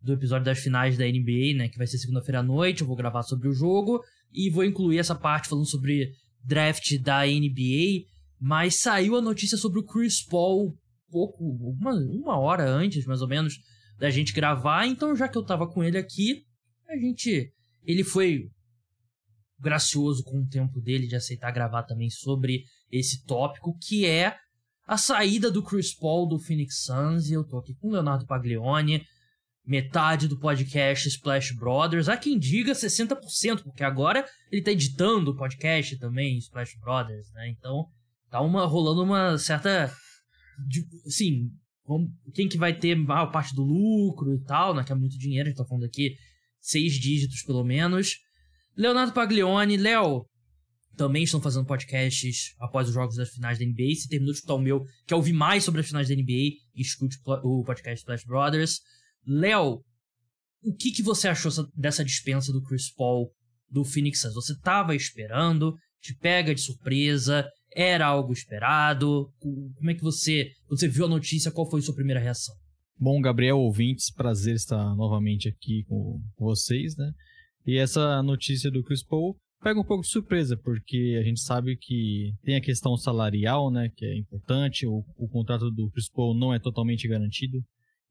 do 0.00 0.12
episódio 0.12 0.44
das 0.44 0.58
finais 0.58 0.96
da 0.96 1.04
NBA, 1.04 1.56
né? 1.56 1.68
Que 1.68 1.78
vai 1.78 1.86
ser 1.86 1.98
segunda-feira 1.98 2.40
à 2.40 2.42
noite. 2.42 2.82
Eu 2.82 2.86
vou 2.86 2.96
gravar 2.96 3.22
sobre 3.22 3.48
o 3.48 3.52
jogo 3.52 4.02
e 4.32 4.50
vou 4.50 4.64
incluir 4.64 4.98
essa 4.98 5.14
parte 5.14 5.48
falando 5.48 5.68
sobre 5.68 6.12
draft 6.44 6.98
da 7.00 7.26
NBA. 7.26 8.06
Mas 8.40 8.80
saiu 8.80 9.16
a 9.16 9.22
notícia 9.22 9.58
sobre 9.58 9.80
o 9.80 9.84
Chris 9.84 10.24
Paul 10.24 10.76
pouco, 11.10 11.44
uma, 11.44 11.92
uma 11.94 12.38
hora 12.38 12.68
antes, 12.68 13.04
mais 13.06 13.20
ou 13.20 13.28
menos, 13.28 13.54
da 13.98 14.10
gente 14.10 14.32
gravar. 14.32 14.86
Então, 14.86 15.16
já 15.16 15.28
que 15.28 15.36
eu 15.36 15.44
tava 15.44 15.66
com 15.66 15.82
ele 15.82 15.98
aqui, 15.98 16.42
a 16.88 16.96
gente. 16.96 17.52
Ele 17.84 18.04
foi 18.04 18.50
gracioso 19.58 20.22
com 20.22 20.40
o 20.40 20.46
tempo 20.46 20.80
dele 20.80 21.06
de 21.06 21.16
aceitar 21.16 21.50
gravar 21.50 21.82
também 21.82 22.10
sobre 22.10 22.64
esse 22.90 23.24
tópico, 23.24 23.76
que 23.78 24.06
é 24.06 24.36
a 24.86 24.96
saída 24.96 25.50
do 25.50 25.62
Chris 25.62 25.94
Paul 25.94 26.28
do 26.28 26.38
Phoenix 26.38 26.84
Suns, 26.84 27.28
e 27.28 27.32
eu 27.32 27.44
tô 27.44 27.58
aqui 27.58 27.74
com 27.74 27.88
o 27.88 27.92
Leonardo 27.92 28.26
Paglione, 28.26 29.04
metade 29.68 30.26
do 30.26 30.38
podcast 30.40 31.06
Splash 31.06 31.52
Brothers, 31.52 32.08
há 32.08 32.16
quem 32.16 32.38
diga 32.38 32.72
60%, 32.72 33.62
porque 33.62 33.84
agora 33.84 34.24
ele 34.50 34.62
tá 34.62 34.72
editando 34.72 35.30
o 35.30 35.36
podcast 35.36 35.98
também, 35.98 36.38
Splash 36.38 36.78
Brothers, 36.80 37.30
né? 37.34 37.50
Então, 37.50 37.84
tá 38.30 38.40
uma, 38.40 38.64
rolando 38.64 39.02
uma 39.02 39.36
certa. 39.36 39.92
Assim, 41.06 41.50
quem 42.34 42.48
que 42.48 42.56
vai 42.56 42.72
ter 42.72 42.96
maior 42.96 43.30
parte 43.30 43.54
do 43.54 43.62
lucro 43.62 44.34
e 44.34 44.42
tal, 44.44 44.74
né? 44.74 44.82
Que 44.82 44.92
é 44.92 44.94
muito 44.94 45.18
dinheiro, 45.18 45.48
a 45.48 45.50
gente 45.50 45.58
tá 45.58 45.66
falando 45.66 45.84
aqui 45.84 46.16
seis 46.60 46.94
dígitos 46.94 47.42
pelo 47.42 47.62
menos. 47.62 48.16
Leonardo 48.74 49.12
Paglione, 49.12 49.76
Léo, 49.76 50.24
também 50.96 51.24
estão 51.24 51.42
fazendo 51.42 51.66
podcasts 51.66 52.54
após 52.58 52.88
os 52.88 52.94
jogos 52.94 53.16
das 53.16 53.28
finais 53.28 53.58
da 53.58 53.66
NBA. 53.66 53.94
Se 53.96 54.08
terminou 54.08 54.32
de 54.32 54.38
escutar 54.38 54.54
o 54.54 54.60
meu, 54.60 54.82
quer 55.06 55.14
ouvir 55.14 55.34
mais 55.34 55.62
sobre 55.62 55.82
as 55.82 55.86
finais 55.88 56.08
da 56.08 56.14
NBA, 56.14 56.56
escute 56.74 57.18
o 57.44 57.62
podcast 57.64 58.02
Flash 58.06 58.24
Brothers. 58.24 58.80
Léo, 59.28 59.82
o 60.64 60.74
que, 60.74 60.90
que 60.90 61.02
você 61.02 61.28
achou 61.28 61.52
dessa 61.76 62.02
dispensa 62.02 62.50
do 62.50 62.62
Chris 62.62 62.90
Paul 62.90 63.30
do 63.70 63.84
Phoenix 63.84 64.22
Suns? 64.22 64.32
Você 64.32 64.54
estava 64.54 64.96
esperando? 64.96 65.76
Te 66.00 66.16
pega 66.16 66.54
de 66.54 66.62
surpresa? 66.62 67.46
Era 67.74 68.06
algo 68.06 68.32
esperado? 68.32 69.30
Como 69.38 69.90
é 69.90 69.94
que 69.94 70.00
você, 70.00 70.50
você 70.66 70.88
viu 70.88 71.04
a 71.04 71.08
notícia? 71.08 71.52
Qual 71.52 71.68
foi 71.68 71.80
a 71.80 71.82
sua 71.82 71.94
primeira 71.94 72.20
reação? 72.20 72.54
Bom, 72.98 73.20
Gabriel, 73.20 73.58
ouvintes, 73.58 74.10
prazer 74.10 74.54
estar 74.54 74.96
novamente 74.96 75.48
aqui 75.48 75.84
com 75.86 76.20
vocês, 76.38 76.96
né? 76.96 77.12
E 77.66 77.76
essa 77.76 78.22
notícia 78.22 78.70
do 78.70 78.82
Chris 78.82 79.04
Paul 79.04 79.36
pega 79.62 79.78
um 79.78 79.84
pouco 79.84 80.02
de 80.02 80.08
surpresa, 80.08 80.56
porque 80.56 81.18
a 81.20 81.22
gente 81.22 81.40
sabe 81.40 81.76
que 81.76 82.32
tem 82.42 82.56
a 82.56 82.62
questão 82.62 82.96
salarial, 82.96 83.70
né, 83.70 83.90
que 83.94 84.06
é 84.06 84.16
importante, 84.16 84.86
o, 84.86 85.04
o 85.16 85.28
contrato 85.28 85.70
do 85.70 85.90
Chris 85.90 86.08
Paul 86.08 86.34
não 86.34 86.54
é 86.54 86.58
totalmente 86.58 87.06
garantido, 87.06 87.58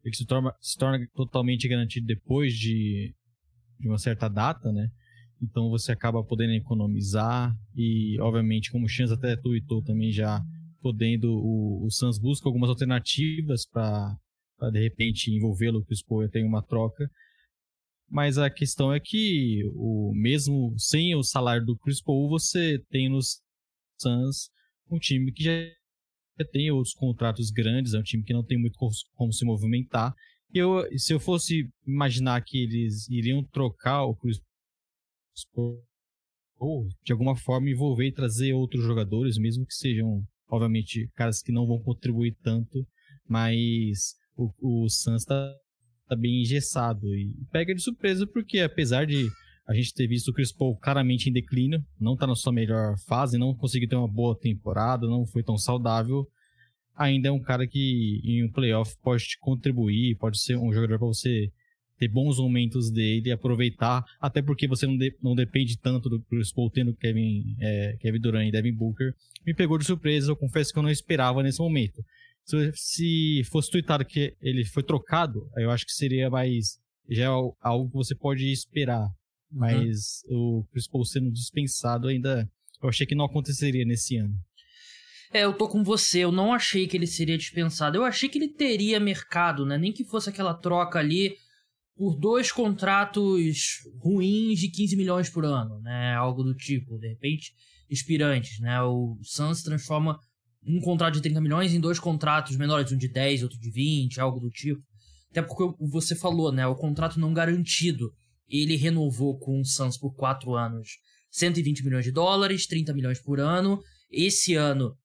ele 0.07 0.15
se 0.15 0.25
torna, 0.25 0.53
se 0.59 0.77
torna 0.77 1.05
totalmente 1.15 1.67
garantido 1.67 2.05
depois 2.05 2.53
de, 2.53 3.13
de 3.79 3.87
uma 3.87 3.97
certa 3.97 4.27
data, 4.27 4.71
né, 4.71 4.89
então 5.41 5.69
você 5.69 5.91
acaba 5.91 6.23
podendo 6.23 6.53
economizar 6.53 7.55
e, 7.75 8.19
obviamente, 8.19 8.71
como 8.71 8.85
o 8.85 8.89
Chance 8.89 9.13
até 9.13 9.35
tweetou 9.35 9.83
também 9.83 10.11
já, 10.11 10.41
podendo, 10.81 11.31
o, 11.31 11.85
o 11.85 12.21
busca 12.21 12.47
algumas 12.47 12.69
alternativas 12.69 13.65
para 13.65 14.17
de 14.71 14.79
repente 14.79 15.31
envolvê-lo, 15.31 15.79
o 15.79 15.85
Chris 15.85 16.01
Paul 16.03 16.27
tem 16.29 16.43
uma 16.43 16.63
troca, 16.63 17.09
mas 18.09 18.37
a 18.37 18.49
questão 18.49 18.93
é 18.93 18.99
que, 18.99 19.61
o 19.75 20.11
mesmo 20.15 20.73
sem 20.77 21.13
o 21.15 21.23
salário 21.23 21.65
do 21.65 21.77
Chris 21.77 22.01
Paul, 22.01 22.29
você 22.29 22.79
tem 22.89 23.09
nos 23.09 23.41
Suns 23.99 24.49
um 24.89 24.97
time 24.97 25.31
que 25.31 25.43
já 25.43 25.51
tem 26.45 26.71
outros 26.71 26.93
contratos 26.93 27.49
grandes, 27.51 27.93
é 27.93 27.99
um 27.99 28.03
time 28.03 28.23
que 28.23 28.33
não 28.33 28.43
tem 28.43 28.57
muito 28.57 28.77
como 29.15 29.33
se 29.33 29.45
movimentar. 29.45 30.13
Eu, 30.53 30.85
se 30.97 31.13
eu 31.13 31.19
fosse 31.19 31.69
imaginar 31.85 32.41
que 32.43 32.63
eles 32.63 33.07
iriam 33.09 33.43
trocar 33.43 34.05
o 34.05 34.15
Chris 34.15 34.39
ou 36.59 36.87
de 37.03 37.11
alguma 37.11 37.35
forma 37.35 37.69
envolver 37.69 38.07
e 38.07 38.13
trazer 38.13 38.53
outros 38.53 38.83
jogadores, 38.83 39.37
mesmo 39.37 39.65
que 39.65 39.73
sejam, 39.73 40.23
obviamente, 40.49 41.09
caras 41.15 41.41
que 41.41 41.51
não 41.51 41.67
vão 41.67 41.79
contribuir 41.79 42.35
tanto, 42.41 42.87
mas 43.27 44.15
o, 44.35 44.51
o 44.59 44.89
Suns 44.89 45.21
está 45.21 45.53
tá 46.07 46.15
bem 46.15 46.41
engessado. 46.41 47.13
E 47.15 47.33
pega 47.51 47.75
de 47.75 47.81
surpresa 47.81 48.25
porque, 48.25 48.59
apesar 48.59 49.05
de 49.05 49.29
a 49.67 49.73
gente 49.73 49.93
ter 49.93 50.07
visto 50.07 50.29
o 50.29 50.33
Chris 50.33 50.51
Paul 50.51 50.77
claramente 50.77 51.29
em 51.29 51.33
declínio, 51.33 51.83
não 51.99 52.15
tá 52.15 52.25
na 52.25 52.35
sua 52.35 52.53
melhor 52.53 52.95
fase, 53.05 53.37
não 53.37 53.53
conseguiu 53.53 53.89
ter 53.89 53.95
uma 53.95 54.07
boa 54.07 54.37
temporada, 54.37 55.05
não 55.05 55.25
foi 55.25 55.43
tão 55.43 55.57
saudável, 55.57 56.25
ainda 56.95 57.27
é 57.27 57.31
um 57.31 57.41
cara 57.41 57.67
que 57.67 58.21
em 58.23 58.43
um 58.43 58.51
playoff 58.51 58.95
pode 59.03 59.23
te 59.23 59.37
contribuir, 59.39 60.15
pode 60.17 60.39
ser 60.39 60.57
um 60.57 60.71
jogador 60.71 60.97
para 60.97 61.07
você 61.07 61.51
ter 61.97 62.07
bons 62.07 62.37
momentos 62.37 62.91
dele, 62.91 63.31
aproveitar, 63.31 64.03
até 64.21 64.41
porque 64.41 64.67
você 64.67 64.85
não, 64.85 64.97
de, 64.97 65.15
não 65.21 65.35
depende 65.35 65.77
tanto 65.77 66.09
do 66.09 66.21
Chris 66.23 66.51
Paul 66.51 66.69
tendo 66.69 66.95
Kevin, 66.95 67.43
é, 67.59 67.97
Kevin 67.99 68.19
Durant 68.19 68.47
e 68.47 68.51
Devin 68.51 68.73
Booker. 68.73 69.13
Me 69.45 69.53
pegou 69.53 69.77
de 69.77 69.85
surpresa, 69.85 70.31
eu 70.31 70.35
confesso 70.35 70.71
que 70.71 70.79
eu 70.79 70.83
não 70.83 70.89
esperava 70.89 71.43
nesse 71.43 71.59
momento. 71.59 72.01
Se, 72.45 72.71
se 72.75 73.43
fosse 73.51 73.71
tweetado 73.71 74.05
que 74.05 74.33
ele 74.41 74.63
foi 74.63 74.83
trocado, 74.83 75.49
eu 75.57 75.69
acho 75.71 75.85
que 75.85 75.91
seria 75.91 76.29
mais. 76.29 76.77
Já 77.09 77.25
é 77.25 77.27
algo 77.61 77.89
que 77.89 77.95
você 77.95 78.15
pode 78.15 78.49
esperar. 78.51 79.07
Uhum. 79.51 79.59
Mas 79.59 80.23
o 80.29 80.65
Chris 80.71 80.87
Paul 80.87 81.05
sendo 81.05 81.31
dispensado 81.31 82.07
ainda. 82.07 82.49
Eu 82.81 82.89
achei 82.89 83.07
que 83.07 83.15
não 83.15 83.25
aconteceria 83.25 83.85
nesse 83.85 84.17
ano. 84.17 84.35
É, 85.33 85.43
eu 85.43 85.53
tô 85.53 85.67
com 85.67 85.83
você. 85.83 86.19
Eu 86.19 86.31
não 86.31 86.53
achei 86.53 86.87
que 86.87 86.95
ele 86.95 87.07
seria 87.07 87.37
dispensado. 87.37 87.97
Eu 87.97 88.03
achei 88.03 88.29
que 88.29 88.37
ele 88.37 88.49
teria 88.49 88.99
mercado, 88.99 89.65
né? 89.65 89.77
Nem 89.77 89.91
que 89.91 90.05
fosse 90.05 90.29
aquela 90.29 90.53
troca 90.53 90.99
ali 90.99 91.35
por 91.95 92.15
dois 92.15 92.51
contratos 92.51 93.81
ruins 93.99 94.59
de 94.59 94.69
15 94.69 94.95
milhões 94.95 95.29
por 95.29 95.43
ano, 95.43 95.81
né? 95.81 96.13
Algo 96.13 96.43
do 96.43 96.53
tipo, 96.53 96.97
de 96.99 97.07
repente, 97.07 97.51
expirantes, 97.89 98.59
né? 98.59 98.81
O 98.83 99.17
Suns 99.23 99.63
transforma 99.63 100.19
um 100.65 100.79
contrato 100.79 101.15
de 101.15 101.21
30 101.21 101.41
milhões 101.41 101.73
em 101.73 101.79
dois 101.79 101.99
contratos 101.99 102.55
menores, 102.55 102.91
um 102.91 102.97
de 102.97 103.07
10, 103.07 103.43
outro 103.43 103.59
de 103.59 103.71
20, 103.71 104.19
algo 104.19 104.39
do 104.39 104.49
tipo. 104.49 104.81
Até 105.31 105.41
porque 105.41 105.75
você 105.89 106.15
falou, 106.15 106.51
né? 106.51 106.67
O 106.67 106.75
contrato 106.75 107.19
não 107.19 107.33
garantido. 107.33 108.11
Ele 108.49 108.75
renovou 108.75 109.37
com 109.37 109.59
o 109.59 109.65
Suns 109.65 109.97
por 109.97 110.13
quatro 110.15 110.55
anos 110.55 110.89
120 111.31 111.83
milhões 111.83 112.05
de 112.05 112.11
dólares, 112.11 112.65
30 112.65 112.93
milhões 112.93 113.21
por 113.21 113.39
ano. 113.39 113.79
Esse 114.09 114.55
ano 114.55 114.95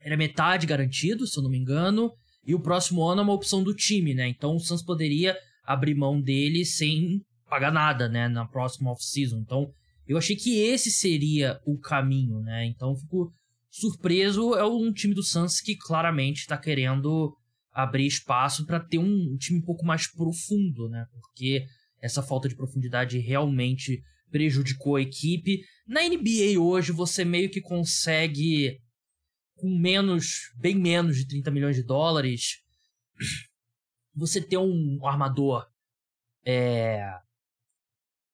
era 0.00 0.16
metade 0.16 0.66
garantido, 0.66 1.26
se 1.26 1.38
eu 1.38 1.42
não 1.42 1.50
me 1.50 1.58
engano. 1.58 2.12
E 2.44 2.54
o 2.54 2.60
próximo 2.60 3.02
ano 3.04 3.20
é 3.20 3.24
uma 3.24 3.32
opção 3.32 3.62
do 3.62 3.74
time, 3.74 4.14
né? 4.14 4.28
Então 4.28 4.56
o 4.56 4.60
Suns 4.60 4.82
poderia 4.82 5.36
abrir 5.64 5.94
mão 5.94 6.20
dele 6.20 6.64
sem 6.64 7.20
pagar 7.48 7.70
nada, 7.70 8.08
né, 8.08 8.28
na 8.28 8.46
próxima 8.46 8.90
off-season. 8.90 9.38
Então, 9.40 9.70
eu 10.06 10.16
achei 10.16 10.34
que 10.34 10.58
esse 10.58 10.90
seria 10.90 11.60
o 11.66 11.78
caminho, 11.78 12.40
né? 12.40 12.64
Então, 12.64 12.96
fico 12.96 13.30
surpreso. 13.70 14.54
É 14.54 14.64
um 14.64 14.92
time 14.92 15.14
do 15.14 15.22
Suns 15.22 15.60
que 15.60 15.76
claramente 15.76 16.40
está 16.40 16.56
querendo 16.56 17.36
abrir 17.70 18.06
espaço 18.06 18.66
para 18.66 18.80
ter 18.80 18.98
um 18.98 19.36
time 19.36 19.58
um 19.58 19.62
pouco 19.62 19.84
mais 19.84 20.10
profundo, 20.10 20.88
né? 20.88 21.06
Porque 21.12 21.64
essa 22.02 22.22
falta 22.22 22.48
de 22.48 22.56
profundidade 22.56 23.18
realmente 23.18 24.02
prejudicou 24.30 24.96
a 24.96 25.02
equipe. 25.02 25.62
Na 25.86 26.02
NBA 26.02 26.60
hoje 26.60 26.90
você 26.92 27.24
meio 27.24 27.48
que 27.48 27.60
consegue 27.60 28.80
com 29.54 29.70
menos, 29.78 30.52
bem 30.56 30.74
menos 30.74 31.16
de 31.16 31.26
30 31.28 31.50
milhões 31.52 31.76
de 31.76 31.84
dólares, 31.84 32.58
você 34.12 34.40
ter 34.40 34.58
um 34.58 35.06
armador 35.06 35.64
é, 36.44 37.00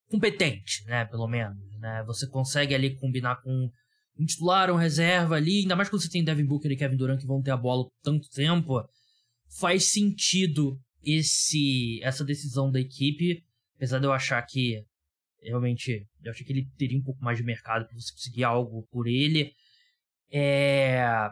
competente, 0.09 0.85
né? 0.87 1.05
Pelo 1.05 1.29
menos, 1.29 1.79
né? 1.79 2.03
Você 2.07 2.27
consegue 2.27 2.75
ali 2.75 2.97
combinar 2.97 3.43
com 3.43 3.71
um 4.19 4.25
titular, 4.25 4.71
um 4.71 4.77
reserva 4.77 5.37
ali, 5.37 5.61
ainda 5.61 5.77
mais 5.77 5.89
quando 5.89 6.03
você 6.03 6.11
tem 6.11 6.25
Devin 6.25 6.47
Booker 6.47 6.71
e 6.73 6.77
Kevin 6.77 6.97
Durant 6.97 7.21
que 7.21 7.27
vão 7.27 7.43
ter 7.43 7.51
a 7.51 7.57
bola 7.57 7.89
tanto 8.03 8.29
tempo, 8.31 8.83
faz 9.61 9.93
sentido 9.93 10.81
esse 11.03 12.01
essa 12.03 12.25
decisão 12.25 12.71
da 12.71 12.81
equipe, 12.81 13.45
apesar 13.79 13.99
de 13.99 14.07
eu 14.07 14.13
achar 14.13 14.43
que 14.43 14.85
realmente 15.41 16.07
eu 16.23 16.31
achei 16.31 16.45
que 16.45 16.53
ele 16.53 16.69
teria 16.77 16.99
um 16.99 17.03
pouco 17.03 17.25
mais 17.25 17.39
de 17.39 17.45
mercado 17.45 17.87
para 17.87 17.97
você 17.97 18.13
conseguir 18.13 18.45
algo 18.45 18.87
por 18.91 19.07
ele. 19.07 19.55
É... 20.31 21.31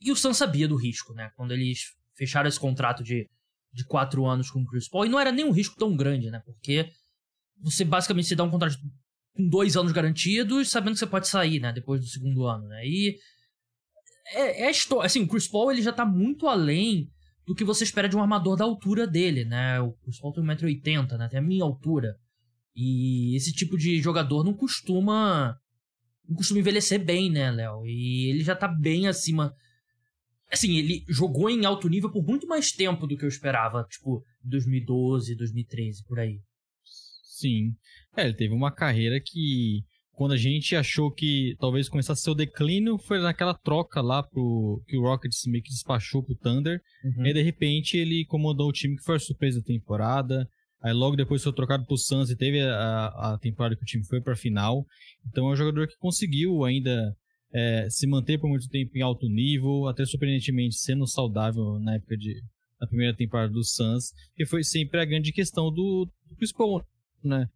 E 0.00 0.12
o 0.12 0.16
Sam 0.16 0.32
sabia 0.32 0.68
do 0.68 0.76
risco, 0.76 1.12
né? 1.12 1.32
Quando 1.34 1.52
eles 1.52 1.96
fecharam 2.14 2.48
esse 2.48 2.60
contrato 2.60 3.02
de 3.02 3.28
de 3.72 3.84
quatro 3.84 4.26
anos 4.26 4.50
com 4.50 4.60
o 4.60 4.66
Chris 4.66 4.88
Paul. 4.88 5.06
E 5.06 5.08
não 5.08 5.20
era 5.20 5.32
nem 5.32 5.44
um 5.44 5.52
risco 5.52 5.76
tão 5.76 5.96
grande, 5.96 6.30
né? 6.30 6.42
Porque 6.44 6.90
você 7.60 7.84
basicamente 7.84 8.28
se 8.28 8.36
dá 8.36 8.44
um 8.44 8.50
contrato 8.50 8.76
com 9.34 9.48
dois 9.48 9.76
anos 9.76 9.92
garantidos, 9.92 10.70
sabendo 10.70 10.94
que 10.94 10.98
você 10.98 11.06
pode 11.06 11.28
sair, 11.28 11.60
né? 11.60 11.72
Depois 11.72 12.00
do 12.00 12.06
segundo 12.06 12.44
ano, 12.44 12.66
né? 12.66 12.86
E 12.86 13.18
é, 14.32 14.66
é 14.66 14.70
história. 14.70 15.06
Assim, 15.06 15.22
o 15.22 15.28
Chris 15.28 15.48
Paul 15.48 15.70
ele 15.70 15.82
já 15.82 15.92
tá 15.92 16.04
muito 16.04 16.46
além 16.46 17.10
do 17.48 17.54
que 17.54 17.64
você 17.64 17.82
espera 17.82 18.08
de 18.08 18.16
um 18.16 18.20
armador 18.20 18.56
da 18.56 18.64
altura 18.64 19.06
dele, 19.06 19.44
né? 19.44 19.80
O 19.80 19.94
Paul 20.20 20.32
tem 20.32 20.44
1,80m, 20.44 21.16
né? 21.16 21.28
Tem 21.28 21.40
a 21.40 21.42
minha 21.42 21.64
altura. 21.64 22.14
E 22.76 23.34
esse 23.34 23.52
tipo 23.52 23.76
de 23.76 24.00
jogador 24.00 24.44
não 24.44 24.54
costuma. 24.54 25.56
Não 26.28 26.36
costuma 26.36 26.60
envelhecer 26.60 27.04
bem, 27.04 27.30
né, 27.30 27.50
Léo? 27.50 27.86
E 27.86 28.30
ele 28.30 28.44
já 28.44 28.54
tá 28.54 28.68
bem 28.68 29.08
acima 29.08 29.52
Assim, 30.50 30.76
ele 30.76 31.04
jogou 31.08 31.50
em 31.50 31.66
alto 31.66 31.88
nível 31.88 32.10
por 32.10 32.24
muito 32.24 32.46
mais 32.46 32.72
tempo 32.72 33.06
do 33.06 33.16
que 33.16 33.24
eu 33.24 33.28
esperava, 33.28 33.84
tipo, 33.84 34.24
2012, 34.42 35.36
2013, 35.36 36.04
por 36.04 36.18
aí. 36.18 36.40
Sim. 37.38 37.74
É, 38.16 38.24
ele 38.24 38.34
teve 38.34 38.54
uma 38.54 38.72
carreira 38.72 39.20
que, 39.20 39.84
quando 40.18 40.32
a 40.32 40.36
gente 40.36 40.74
achou 40.74 41.12
que 41.12 41.54
talvez 41.60 41.88
começasse 41.88 42.22
seu 42.22 42.34
declínio, 42.34 42.98
foi 42.98 43.20
naquela 43.20 43.54
troca 43.54 44.00
lá 44.02 44.20
pro 44.20 44.82
que 44.88 44.96
o 44.96 45.02
Rockets 45.02 45.46
meio 45.46 45.62
que 45.62 45.70
despachou 45.70 46.24
pro 46.24 46.34
Thunder. 46.34 46.80
Uhum. 47.04 47.24
E 47.24 47.32
de 47.32 47.40
repente 47.40 47.96
ele 47.96 48.24
comandou 48.24 48.68
o 48.68 48.72
time 48.72 48.96
que 48.96 49.04
foi 49.04 49.14
a 49.14 49.20
surpresa 49.20 49.60
da 49.60 49.64
temporada. 49.64 50.48
Aí 50.82 50.92
logo 50.92 51.14
depois 51.14 51.40
foi 51.40 51.52
trocado 51.52 51.86
pro 51.86 51.96
Suns 51.96 52.30
e 52.30 52.36
teve 52.36 52.60
a, 52.60 53.06
a 53.06 53.38
temporada 53.40 53.76
que 53.76 53.82
o 53.82 53.86
time 53.86 54.04
foi 54.04 54.20
pra 54.20 54.34
final. 54.34 54.84
Então 55.24 55.48
é 55.48 55.52
um 55.52 55.56
jogador 55.56 55.86
que 55.86 55.96
conseguiu 55.98 56.64
ainda 56.64 57.14
é, 57.54 57.86
se 57.88 58.04
manter 58.04 58.40
por 58.40 58.50
muito 58.50 58.68
tempo 58.68 58.98
em 58.98 59.02
alto 59.02 59.28
nível, 59.28 59.86
até 59.86 60.04
surpreendentemente 60.04 60.74
sendo 60.74 61.06
saudável 61.06 61.78
na 61.78 61.94
época 61.94 62.16
de 62.16 62.42
na 62.80 62.88
primeira 62.88 63.16
temporada 63.16 63.52
do 63.52 63.62
Suns, 63.62 64.12
que 64.34 64.44
foi 64.44 64.64
sempre 64.64 65.00
a 65.00 65.04
grande 65.04 65.30
questão 65.32 65.72
do, 65.72 66.08
do 66.28 66.34
Chris 66.36 66.52
Paul, 66.52 66.82
né? 67.22 67.48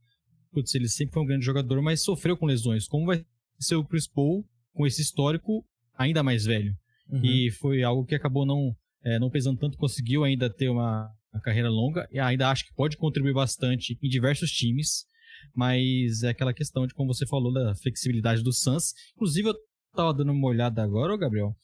Putz, 0.53 0.75
ele 0.75 0.89
sempre 0.89 1.15
foi 1.15 1.23
um 1.23 1.27
grande 1.27 1.45
jogador, 1.45 1.81
mas 1.83 2.03
sofreu 2.03 2.37
com 2.37 2.47
lesões. 2.47 2.87
Como 2.87 3.07
vai 3.07 3.25
ser 3.59 3.77
o 3.77 3.85
Chris 3.85 4.07
Paul 4.07 4.45
com 4.73 4.87
esse 4.87 5.03
histórico 5.03 5.65
ainda 5.97 6.23
mais 6.23 6.45
velho? 6.45 6.77
Uhum. 7.09 7.25
E 7.25 7.51
foi 7.51 7.83
algo 7.83 8.05
que 8.05 8.15
acabou 8.15 8.45
não, 8.45 8.77
é, 9.05 9.19
não 9.19 9.31
pesando 9.31 9.59
tanto, 9.59 9.79
conseguiu 9.79 10.25
ainda 10.25 10.49
ter 10.49 10.69
uma, 10.69 11.11
uma 11.33 11.41
carreira 11.41 11.69
longa 11.69 12.07
e 12.13 12.19
ainda 12.19 12.51
acho 12.51 12.67
que 12.67 12.75
pode 12.75 12.97
contribuir 12.97 13.35
bastante 13.35 13.99
em 14.03 14.09
diversos 14.09 14.51
times 14.51 15.07
mas 15.55 16.23
é 16.23 16.29
aquela 16.29 16.55
questão 16.55 16.87
de 16.87 16.95
como 16.95 17.13
você 17.13 17.27
falou 17.27 17.53
da 17.53 17.75
flexibilidade 17.75 18.43
do 18.43 18.53
Suns. 18.53 18.95
Inclusive, 19.15 19.49
eu 19.49 19.55
tava 19.95 20.15
dando 20.15 20.33
uma 20.33 20.49
olhada 20.49 20.83
agora, 20.83 21.13
ô 21.13 21.19
Gabriel, 21.19 21.57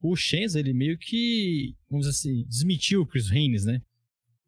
o 0.00 0.14
Shenz, 0.16 0.54
ele 0.54 0.72
meio 0.72 0.98
que, 0.98 1.74
vamos 1.88 2.06
dizer 2.06 2.18
assim, 2.18 2.44
desmitiu 2.46 3.02
o 3.02 3.06
Chris 3.06 3.30
Haynes, 3.30 3.64
né? 3.64 3.80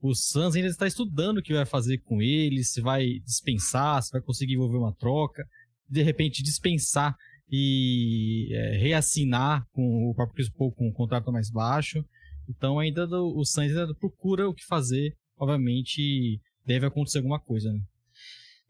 O 0.04 0.14
Suns 0.14 0.54
ainda 0.54 0.68
está 0.68 0.86
estudando 0.86 1.38
o 1.38 1.42
que 1.42 1.54
vai 1.54 1.64
fazer 1.64 1.96
com 2.04 2.20
ele, 2.20 2.62
se 2.62 2.82
vai 2.82 3.20
dispensar, 3.20 4.02
se 4.02 4.12
vai 4.12 4.20
conseguir 4.20 4.52
envolver 4.52 4.76
uma 4.76 4.94
troca, 4.94 5.42
de 5.88 6.02
repente 6.02 6.42
dispensar 6.42 7.16
e 7.50 8.50
é, 8.52 8.76
reassinar 8.76 9.64
com 9.72 10.10
o 10.10 10.14
próprio 10.14 10.36
Chris 10.36 10.50
Paul 10.50 10.72
com 10.72 10.88
um 10.88 10.92
contrato 10.92 11.32
mais 11.32 11.50
baixo. 11.50 12.04
Então 12.46 12.78
ainda 12.78 13.06
do, 13.06 13.34
o 13.34 13.46
Suns 13.46 13.70
ainda 13.70 13.94
procura 13.94 14.46
o 14.46 14.52
que 14.52 14.66
fazer. 14.66 15.14
Obviamente 15.38 16.38
deve 16.66 16.84
acontecer 16.84 17.18
alguma 17.18 17.40
coisa, 17.40 17.72
né? 17.72 17.80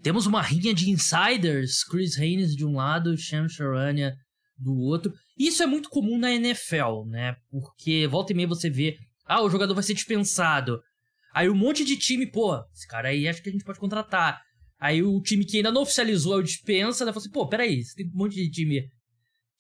Temos 0.04 0.26
uma 0.26 0.40
rinha 0.40 0.72
de 0.72 0.88
insiders, 0.88 1.82
Chris 1.82 2.16
Haynes 2.16 2.54
de 2.54 2.64
um 2.64 2.76
lado, 2.76 3.18
Shams 3.18 3.54
Charania 3.54 4.14
do 4.56 4.72
outro. 4.76 5.12
Isso 5.36 5.64
é 5.64 5.66
muito 5.66 5.90
comum 5.90 6.16
na 6.16 6.32
NFL, 6.32 7.06
né? 7.08 7.34
Porque 7.50 8.06
volta 8.06 8.32
e 8.32 8.36
meia 8.36 8.46
você 8.46 8.70
vê, 8.70 8.96
ah, 9.26 9.42
o 9.42 9.50
jogador 9.50 9.74
vai 9.74 9.82
ser 9.82 9.94
dispensado. 9.94 10.80
Aí 11.34 11.50
um 11.50 11.54
monte 11.54 11.84
de 11.84 11.96
time, 11.96 12.26
pô, 12.26 12.56
esse 12.72 12.86
cara 12.86 13.08
aí 13.08 13.26
acho 13.26 13.42
que 13.42 13.48
a 13.48 13.52
gente 13.52 13.64
pode 13.64 13.80
contratar. 13.80 14.40
Aí 14.78 15.02
o 15.02 15.20
time 15.20 15.44
que 15.44 15.56
ainda 15.56 15.72
não 15.72 15.82
oficializou 15.82 16.38
a 16.38 16.42
dispensa, 16.42 17.04
né, 17.04 17.12
fala 17.12 17.20
assim, 17.20 17.32
pô, 17.32 17.48
peraí, 17.48 17.82
você 17.82 17.96
tem 17.96 18.06
um 18.06 18.16
monte 18.16 18.36
de 18.36 18.48
time 18.50 18.88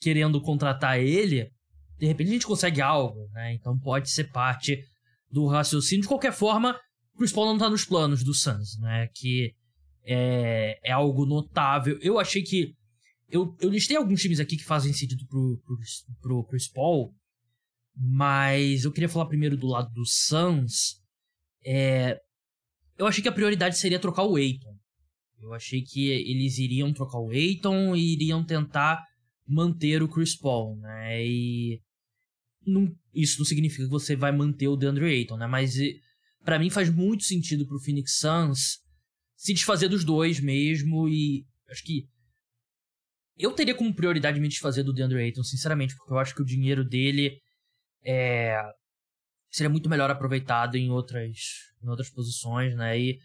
querendo 0.00 0.40
contratar 0.40 1.00
ele, 1.00 1.50
de 1.98 2.06
repente 2.06 2.28
a 2.28 2.32
gente 2.34 2.46
consegue 2.46 2.80
algo, 2.80 3.28
né? 3.32 3.54
Então 3.54 3.78
pode 3.78 4.10
ser 4.10 4.30
parte 4.30 4.84
do 5.30 5.46
raciocínio. 5.46 6.02
De 6.02 6.08
qualquer 6.08 6.32
forma, 6.32 6.78
o 7.14 7.18
Chris 7.18 7.32
Paul 7.32 7.46
não 7.46 7.58
tá 7.58 7.68
nos 7.68 7.84
planos 7.84 8.22
do 8.22 8.34
Suns, 8.34 8.78
né? 8.78 9.08
Que 9.14 9.54
é, 10.04 10.78
é 10.84 10.92
algo 10.92 11.24
notável. 11.24 11.98
Eu 12.00 12.18
achei 12.18 12.42
que 12.42 12.74
eu, 13.30 13.56
eu 13.60 13.70
listei 13.70 13.96
alguns 13.96 14.20
times 14.20 14.38
aqui 14.38 14.56
que 14.56 14.64
fazem 14.64 14.92
sentido 14.92 15.26
pro, 15.26 15.60
pro, 15.64 15.76
pro 16.20 16.44
Chris 16.44 16.68
Paul, 16.68 17.14
mas 17.96 18.84
eu 18.84 18.92
queria 18.92 19.08
falar 19.08 19.26
primeiro 19.26 19.56
do 19.56 19.66
lado 19.66 19.90
do 19.92 20.04
Suns. 20.06 21.02
É, 21.64 22.20
eu 22.98 23.06
achei 23.06 23.22
que 23.22 23.28
a 23.28 23.32
prioridade 23.32 23.78
seria 23.78 23.98
trocar 23.98 24.24
o 24.24 24.36
Aiton. 24.36 24.74
Eu 25.40 25.52
achei 25.52 25.82
que 25.82 26.08
eles 26.08 26.58
iriam 26.58 26.92
trocar 26.92 27.18
o 27.18 27.30
Aiton 27.30 27.94
e 27.94 28.12
iriam 28.14 28.44
tentar 28.44 29.04
manter 29.46 30.02
o 30.02 30.08
Chris 30.08 30.34
Paul, 30.36 30.76
né? 30.76 31.26
E 31.26 31.80
não, 32.66 32.90
isso 33.14 33.38
não 33.38 33.44
significa 33.44 33.84
que 33.84 33.90
você 33.90 34.16
vai 34.16 34.32
manter 34.32 34.68
o 34.68 34.76
DeAndre 34.76 35.04
Ayton, 35.06 35.36
né? 35.36 35.46
Mas 35.46 35.74
para 36.42 36.58
mim 36.58 36.70
faz 36.70 36.88
muito 36.88 37.24
sentido 37.24 37.66
pro 37.66 37.80
Phoenix 37.80 38.18
Suns 38.18 38.78
se 39.36 39.52
desfazer 39.52 39.88
dos 39.88 40.04
dois 40.04 40.40
mesmo 40.40 41.08
e 41.08 41.44
acho 41.68 41.84
que 41.84 42.08
eu 43.36 43.52
teria 43.52 43.74
como 43.74 43.94
prioridade 43.94 44.40
me 44.40 44.48
desfazer 44.48 44.82
do 44.84 44.92
DeAndre 44.92 45.18
Ayton, 45.18 45.42
sinceramente, 45.42 45.94
porque 45.96 46.12
eu 46.12 46.18
acho 46.18 46.34
que 46.34 46.42
o 46.42 46.46
dinheiro 46.46 46.84
dele 46.84 47.38
é, 48.04 48.56
seria 49.54 49.70
muito 49.70 49.88
melhor 49.88 50.10
aproveitado 50.10 50.74
em 50.74 50.90
outras, 50.90 51.36
em 51.80 51.88
outras 51.88 52.10
posições, 52.10 52.74
né? 52.74 52.98
E 52.98 53.18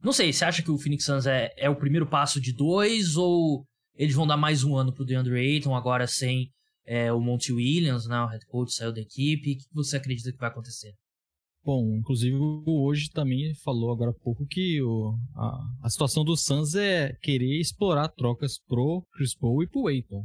Não 0.00 0.12
sei, 0.12 0.32
você 0.32 0.44
acha 0.44 0.62
que 0.62 0.70
o 0.70 0.78
Phoenix 0.78 1.04
Suns 1.04 1.26
é, 1.26 1.52
é 1.56 1.68
o 1.68 1.74
primeiro 1.74 2.06
passo 2.06 2.40
de 2.40 2.52
dois 2.52 3.16
ou 3.16 3.64
eles 3.96 4.14
vão 4.14 4.24
dar 4.24 4.36
mais 4.36 4.62
um 4.62 4.76
ano 4.76 4.92
pro 4.92 5.04
DeAndre 5.04 5.36
Ayton 5.36 5.74
agora 5.74 6.06
sem 6.06 6.48
é, 6.86 7.12
o 7.12 7.20
Monty 7.20 7.52
Williams, 7.52 8.06
né? 8.06 8.20
O 8.20 8.26
head 8.28 8.46
coach 8.46 8.72
saiu 8.72 8.92
da 8.92 9.00
equipe. 9.00 9.54
O 9.54 9.56
que 9.56 9.64
você 9.72 9.96
acredita 9.96 10.30
que 10.30 10.38
vai 10.38 10.48
acontecer? 10.48 10.92
Bom, 11.64 11.96
inclusive 11.96 12.36
hoje 12.66 13.10
também 13.10 13.52
falou 13.64 13.90
agora 13.90 14.12
há 14.12 14.22
pouco 14.22 14.46
que 14.46 14.80
o, 14.80 15.16
a, 15.34 15.86
a 15.86 15.90
situação 15.90 16.22
do 16.22 16.36
Suns 16.36 16.76
é 16.76 17.14
querer 17.20 17.58
explorar 17.58 18.08
trocas 18.10 18.60
pro 18.68 19.04
Chris 19.12 19.34
Paul 19.34 19.64
e 19.64 19.68
pro 19.68 19.88
Aiton. 19.88 20.24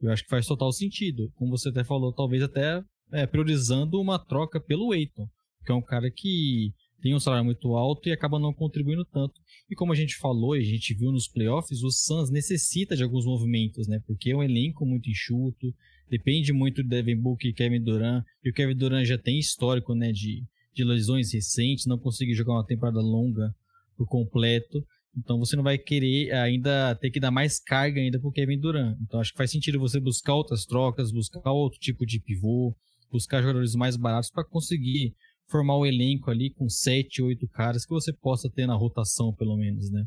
Eu 0.00 0.10
acho 0.10 0.22
que 0.22 0.30
faz 0.30 0.46
total 0.46 0.72
sentido. 0.72 1.30
Como 1.34 1.50
você 1.50 1.68
até 1.68 1.84
falou, 1.84 2.14
talvez 2.14 2.42
até 2.42 2.82
é, 3.12 3.26
priorizando 3.26 4.00
uma 4.00 4.18
troca 4.18 4.60
pelo 4.60 4.92
Aiton, 4.92 5.28
que 5.64 5.72
é 5.72 5.74
um 5.74 5.82
cara 5.82 6.10
que 6.10 6.72
tem 7.00 7.14
um 7.14 7.20
salário 7.20 7.44
muito 7.44 7.74
alto 7.76 8.08
e 8.08 8.12
acaba 8.12 8.38
não 8.38 8.52
contribuindo 8.52 9.04
tanto. 9.04 9.34
E 9.70 9.74
como 9.74 9.92
a 9.92 9.96
gente 9.96 10.16
falou 10.16 10.56
e 10.56 10.60
a 10.60 10.64
gente 10.64 10.94
viu 10.94 11.12
nos 11.12 11.28
playoffs, 11.28 11.82
o 11.82 11.90
Suns 11.90 12.30
necessita 12.30 12.96
de 12.96 13.02
alguns 13.02 13.26
movimentos, 13.26 13.86
né? 13.86 14.00
Porque 14.06 14.30
é 14.30 14.36
um 14.36 14.42
elenco 14.42 14.84
muito 14.84 15.10
enxuto, 15.10 15.74
depende 16.10 16.52
muito 16.52 16.82
do 16.82 16.88
Devin 16.88 17.16
Booker 17.16 17.50
e 17.50 17.54
Kevin 17.54 17.82
Durant, 17.82 18.24
e 18.42 18.50
o 18.50 18.52
Kevin 18.52 18.76
Durant 18.76 19.04
já 19.04 19.18
tem 19.18 19.38
histórico, 19.38 19.94
né, 19.94 20.12
de 20.12 20.44
de 20.76 20.84
lesões 20.84 21.32
recentes, 21.32 21.86
não 21.86 21.98
conseguir 21.98 22.34
jogar 22.34 22.52
uma 22.52 22.66
temporada 22.66 23.00
longa 23.00 23.54
por 23.96 24.06
completo. 24.06 24.84
Então 25.16 25.38
você 25.38 25.56
não 25.56 25.64
vai 25.64 25.78
querer 25.78 26.30
ainda 26.32 26.94
ter 26.96 27.10
que 27.10 27.18
dar 27.18 27.30
mais 27.30 27.58
carga 27.58 27.98
ainda 27.98 28.20
pro 28.20 28.30
Kevin 28.30 28.60
Durant. 28.60 28.94
Então 29.00 29.18
acho 29.18 29.32
que 29.32 29.38
faz 29.38 29.50
sentido 29.50 29.80
você 29.80 29.98
buscar 29.98 30.34
outras 30.34 30.66
trocas, 30.66 31.10
buscar 31.10 31.50
outro 31.50 31.80
tipo 31.80 32.04
de 32.04 32.20
pivô, 32.20 32.76
buscar 33.10 33.40
jogadores 33.40 33.74
mais 33.74 33.96
baratos 33.96 34.30
para 34.30 34.44
conseguir 34.44 35.14
formar 35.48 35.76
o 35.76 35.82
um 35.82 35.86
elenco 35.86 36.30
ali 36.30 36.50
com 36.50 36.68
sete, 36.68 37.22
oito 37.22 37.46
caras 37.48 37.84
que 37.84 37.92
você 37.92 38.12
possa 38.12 38.50
ter 38.50 38.66
na 38.66 38.74
rotação 38.74 39.32
pelo 39.32 39.56
menos, 39.56 39.90
né? 39.90 40.04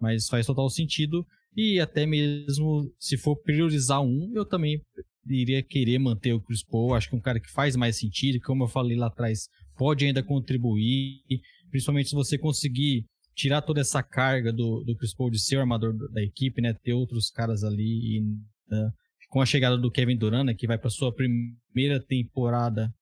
Mas 0.00 0.28
faz 0.28 0.46
total 0.46 0.68
sentido 0.68 1.26
e 1.56 1.80
até 1.80 2.06
mesmo 2.06 2.90
se 2.98 3.16
for 3.16 3.36
priorizar 3.36 4.02
um, 4.02 4.30
eu 4.34 4.44
também 4.44 4.80
iria 5.26 5.62
querer 5.62 5.98
manter 5.98 6.32
o 6.32 6.40
Chris 6.40 6.62
Paul. 6.62 6.94
Acho 6.94 7.08
que 7.08 7.14
é 7.14 7.18
um 7.18 7.22
cara 7.22 7.40
que 7.40 7.50
faz 7.50 7.76
mais 7.76 7.96
sentido, 7.96 8.40
como 8.40 8.64
eu 8.64 8.68
falei 8.68 8.96
lá 8.96 9.06
atrás, 9.06 9.48
pode 9.76 10.04
ainda 10.04 10.22
contribuir, 10.22 11.22
principalmente 11.70 12.08
se 12.08 12.14
você 12.14 12.36
conseguir 12.38 13.06
tirar 13.34 13.62
toda 13.62 13.80
essa 13.80 14.02
carga 14.02 14.52
do, 14.52 14.82
do 14.84 14.96
Chris 14.96 15.14
Paul 15.14 15.30
de 15.30 15.40
ser 15.40 15.56
o 15.56 15.60
armador 15.60 15.94
da 16.10 16.22
equipe, 16.22 16.60
né? 16.60 16.74
Ter 16.74 16.92
outros 16.92 17.30
caras 17.30 17.64
ali 17.64 18.18
e, 18.18 18.20
né? 18.68 18.92
Com 19.32 19.40
a 19.40 19.46
chegada 19.46 19.78
do 19.78 19.90
Kevin 19.90 20.18
Durant, 20.18 20.44
né, 20.44 20.54
que 20.54 20.66
vai 20.66 20.76
para 20.76 20.90
sua 20.90 21.10
primeira 21.10 21.98
temporada 21.98 22.92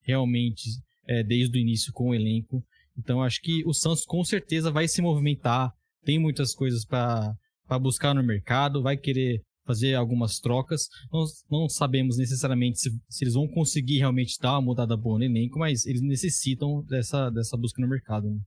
realmente 0.00 0.62
é, 1.06 1.22
desde 1.22 1.58
o 1.58 1.60
início 1.60 1.92
com 1.92 2.08
o 2.08 2.14
elenco. 2.14 2.64
Então 2.96 3.22
acho 3.22 3.38
que 3.42 3.62
o 3.66 3.74
Santos 3.74 4.06
com 4.06 4.24
certeza 4.24 4.70
vai 4.70 4.88
se 4.88 5.02
movimentar, 5.02 5.70
tem 6.02 6.18
muitas 6.18 6.54
coisas 6.54 6.86
para 6.86 7.36
buscar 7.82 8.14
no 8.14 8.22
mercado, 8.22 8.82
vai 8.82 8.96
querer 8.96 9.42
fazer 9.66 9.94
algumas 9.94 10.38
trocas. 10.38 10.88
Nós 11.12 11.44
não 11.50 11.68
sabemos 11.68 12.16
necessariamente 12.16 12.78
se, 12.78 12.90
se, 13.10 13.22
eles 13.22 13.34
vão 13.34 13.46
conseguir 13.46 13.98
realmente 13.98 14.38
dar 14.40 14.52
uma 14.52 14.62
mudada 14.62 14.96
boa 14.96 15.18
no 15.18 15.24
elenco, 15.26 15.58
mas 15.58 15.84
eles 15.84 16.00
necessitam 16.00 16.82
dessa, 16.88 17.28
dessa 17.28 17.58
busca 17.58 17.82
no 17.82 17.88
mercado. 17.88 18.30
Né? 18.30 18.40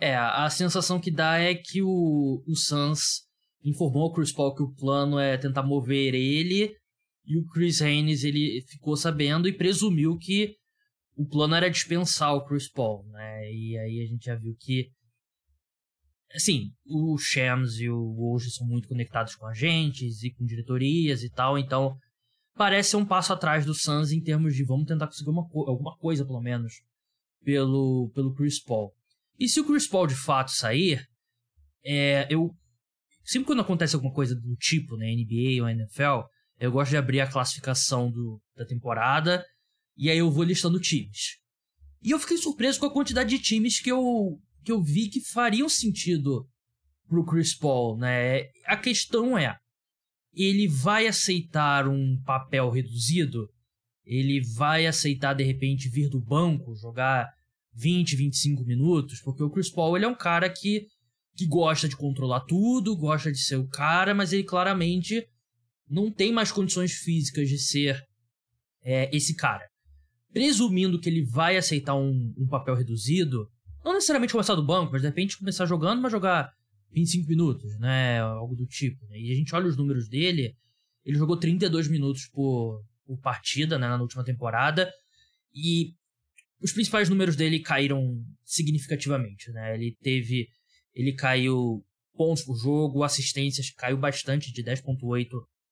É, 0.00 0.16
a 0.16 0.50
sensação 0.50 0.98
que 0.98 1.12
dá 1.12 1.38
é 1.38 1.54
que 1.54 1.80
o, 1.80 2.42
o 2.44 2.56
Suns 2.56 3.27
informou 3.64 4.04
ao 4.04 4.12
Chris 4.12 4.32
Paul 4.32 4.54
que 4.54 4.62
o 4.62 4.74
plano 4.74 5.18
é 5.18 5.36
tentar 5.36 5.62
mover 5.62 6.14
ele, 6.14 6.74
e 7.24 7.38
o 7.38 7.44
Chris 7.46 7.82
Haynes 7.82 8.24
ele 8.24 8.62
ficou 8.68 8.96
sabendo 8.96 9.48
e 9.48 9.52
presumiu 9.52 10.16
que 10.16 10.54
o 11.16 11.26
plano 11.26 11.54
era 11.54 11.70
dispensar 11.70 12.34
o 12.34 12.44
Chris 12.44 12.70
Paul, 12.70 13.04
né? 13.08 13.52
E 13.52 13.78
aí 13.78 14.02
a 14.02 14.06
gente 14.06 14.24
já 14.24 14.36
viu 14.36 14.54
que 14.58 14.88
assim, 16.34 16.70
o 16.86 17.16
Shams 17.18 17.80
e 17.80 17.88
o 17.88 18.14
Woj 18.16 18.50
são 18.50 18.66
muito 18.66 18.88
conectados 18.88 19.34
com 19.34 19.46
agentes 19.46 20.22
e 20.22 20.30
com 20.30 20.44
diretorias 20.44 21.22
e 21.22 21.30
tal, 21.30 21.58
então 21.58 21.96
parece 22.54 22.96
um 22.96 23.06
passo 23.06 23.32
atrás 23.32 23.64
do 23.64 23.74
Suns 23.74 24.10
em 24.12 24.20
termos 24.20 24.54
de 24.54 24.64
vamos 24.64 24.86
tentar 24.86 25.06
conseguir 25.06 25.30
uma 25.30 25.48
alguma 25.66 25.96
coisa, 25.96 26.26
pelo 26.26 26.40
menos, 26.40 26.74
pelo, 27.42 28.10
pelo 28.14 28.34
Chris 28.34 28.62
Paul. 28.62 28.92
E 29.38 29.48
se 29.48 29.60
o 29.60 29.66
Chris 29.66 29.88
Paul 29.88 30.06
de 30.06 30.16
fato 30.16 30.50
sair, 30.50 31.06
é, 31.84 32.26
eu. 32.28 32.50
Sempre 33.28 33.48
quando 33.48 33.60
acontece 33.60 33.94
alguma 33.94 34.14
coisa 34.14 34.34
do 34.34 34.56
tipo, 34.56 34.96
né, 34.96 35.14
NBA 35.14 35.62
ou 35.62 35.68
NFL, 35.68 36.26
eu 36.58 36.72
gosto 36.72 36.92
de 36.92 36.96
abrir 36.96 37.20
a 37.20 37.30
classificação 37.30 38.10
do, 38.10 38.40
da 38.56 38.64
temporada 38.64 39.44
e 39.98 40.08
aí 40.08 40.16
eu 40.16 40.30
vou 40.30 40.44
listando 40.44 40.80
times. 40.80 41.36
E 42.02 42.10
eu 42.10 42.18
fiquei 42.18 42.38
surpreso 42.38 42.80
com 42.80 42.86
a 42.86 42.90
quantidade 42.90 43.28
de 43.28 43.38
times 43.38 43.80
que 43.80 43.92
eu 43.92 44.40
que 44.64 44.72
eu 44.72 44.82
vi 44.82 45.10
que 45.10 45.20
fariam 45.20 45.68
sentido 45.68 46.48
pro 47.06 47.22
Chris 47.22 47.54
Paul, 47.54 47.98
né? 47.98 48.44
A 48.64 48.78
questão 48.78 49.36
é, 49.36 49.58
ele 50.32 50.66
vai 50.66 51.06
aceitar 51.06 51.86
um 51.86 52.18
papel 52.24 52.70
reduzido? 52.70 53.46
Ele 54.06 54.40
vai 54.40 54.86
aceitar 54.86 55.34
de 55.34 55.44
repente 55.44 55.90
vir 55.90 56.08
do 56.08 56.18
banco, 56.18 56.74
jogar 56.76 57.28
20, 57.74 58.16
25 58.16 58.64
minutos? 58.64 59.20
Porque 59.20 59.42
o 59.42 59.50
Chris 59.50 59.70
Paul 59.70 59.96
ele 59.96 60.06
é 60.06 60.08
um 60.08 60.16
cara 60.16 60.48
que 60.48 60.86
que 61.38 61.46
gosta 61.46 61.88
de 61.88 61.96
controlar 61.96 62.40
tudo, 62.40 62.96
gosta 62.96 63.30
de 63.30 63.38
ser 63.38 63.56
o 63.56 63.68
cara, 63.68 64.12
mas 64.12 64.32
ele 64.32 64.42
claramente 64.42 65.24
não 65.88 66.10
tem 66.10 66.32
mais 66.32 66.50
condições 66.50 66.92
físicas 66.92 67.48
de 67.48 67.58
ser 67.58 68.02
é, 68.82 69.08
esse 69.16 69.36
cara. 69.36 69.64
Presumindo 70.32 71.00
que 71.00 71.08
ele 71.08 71.24
vai 71.24 71.56
aceitar 71.56 71.94
um, 71.94 72.34
um 72.36 72.46
papel 72.48 72.74
reduzido, 72.74 73.48
não 73.84 73.94
necessariamente 73.94 74.32
começar 74.32 74.56
do 74.56 74.66
banco, 74.66 74.90
mas 74.92 75.00
de 75.00 75.08
repente 75.08 75.38
começar 75.38 75.64
jogando, 75.64 76.02
mas 76.02 76.10
jogar 76.10 76.50
25 76.92 77.28
minutos, 77.28 77.78
né? 77.78 78.18
Algo 78.18 78.56
do 78.56 78.66
tipo. 78.66 79.06
Né? 79.06 79.20
E 79.20 79.32
a 79.32 79.34
gente 79.36 79.54
olha 79.54 79.68
os 79.68 79.76
números 79.76 80.08
dele, 80.08 80.56
ele 81.04 81.16
jogou 81.16 81.36
32 81.36 81.86
minutos 81.86 82.26
por, 82.26 82.84
por 83.06 83.16
partida 83.20 83.78
né, 83.78 83.88
na 83.88 84.02
última 84.02 84.24
temporada, 84.24 84.92
e 85.54 85.94
os 86.60 86.72
principais 86.72 87.08
números 87.08 87.36
dele 87.36 87.60
caíram 87.60 88.20
significativamente, 88.44 89.52
né? 89.52 89.74
Ele 89.74 89.96
teve. 90.02 90.48
Ele 90.98 91.12
caiu 91.12 91.80
pontos 92.16 92.42
por 92.42 92.56
jogo, 92.56 93.04
assistências 93.04 93.70
caiu 93.70 93.96
bastante 93.96 94.52
de 94.52 94.64
10.8 94.64 95.28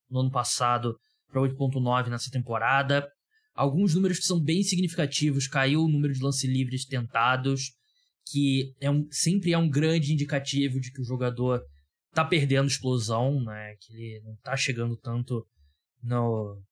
no 0.09 0.21
ano 0.21 0.31
passado 0.31 0.97
para 1.29 1.43
8.9 1.43 2.07
nessa 2.07 2.31
temporada. 2.31 3.05
Alguns 3.53 3.93
números 3.93 4.21
que 4.21 4.25
são 4.25 4.41
bem 4.41 4.63
significativos, 4.63 5.49
caiu 5.49 5.83
o 5.83 5.89
número 5.89 6.15
de 6.15 6.23
lance 6.23 6.47
livres 6.47 6.85
tentados, 6.85 7.73
que 8.31 8.73
é 8.81 8.89
um, 8.89 9.09
sempre 9.11 9.53
é 9.53 9.59
um 9.59 9.69
grande 9.69 10.13
indicativo 10.13 10.79
de 10.79 10.93
que 10.93 11.01
o 11.01 11.05
jogador 11.05 11.61
tá 12.13 12.25
perdendo 12.25 12.69
explosão, 12.69 13.43
né? 13.43 13.75
Que 13.81 13.93
ele 13.93 14.21
não 14.25 14.37
tá 14.37 14.57
chegando 14.57 14.97
tanto 14.97 15.45
no, 16.01 16.63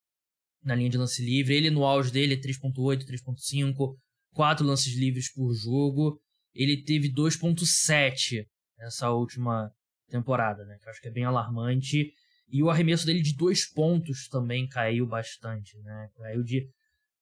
na 0.63 0.77
linha 0.77 0.91
de 0.91 0.99
lance 0.99 1.25
livre. 1.25 1.57
Ele 1.57 1.71
no 1.71 1.85
auge 1.85 2.13
dele 2.13 2.35
é 2.35 2.37
3.8, 2.37 3.05
3.5, 3.05 3.97
4 4.33 4.65
lances 4.65 4.97
livres 4.97 5.33
por 5.33 5.53
jogo. 5.55 6.21
Ele 6.55 6.83
teve 6.83 7.13
2.7 7.13 8.47
nessa 8.79 9.11
última 9.11 9.71
temporada, 10.09 10.65
né? 10.65 10.79
Que 10.81 10.89
eu 10.89 10.91
acho 10.91 11.01
que 11.01 11.09
é 11.09 11.13
bem 11.13 11.25
alarmante. 11.25 12.13
E 12.49 12.63
o 12.63 12.71
arremesso 12.71 13.07
dele 13.07 13.23
de 13.23 13.35
dois 13.35 13.67
pontos 13.71 14.29
também 14.29 14.69
caiu 14.69 15.07
bastante, 15.07 15.77
né? 15.79 16.09
Caiu 16.17 16.43
de 16.43 16.69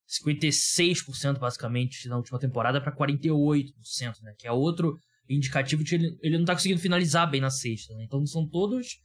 56% 0.09 1.39
basicamente 1.39 2.09
na 2.09 2.17
última 2.17 2.39
temporada 2.39 2.81
para 2.81 2.95
48%, 2.95 4.21
né? 4.23 4.35
Que 4.39 4.47
é 4.47 4.53
outro 4.53 4.99
indicativo 5.29 5.83
de 5.83 5.95
ele, 5.95 6.19
ele 6.21 6.35
não 6.35 6.43
está 6.43 6.55
conseguindo 6.55 6.81
finalizar 6.81 7.31
bem 7.31 7.41
na 7.41 7.51
sexta, 7.51 7.95
né? 7.95 8.05
Então 8.05 8.25
são 8.27 8.47
todos 8.47 8.99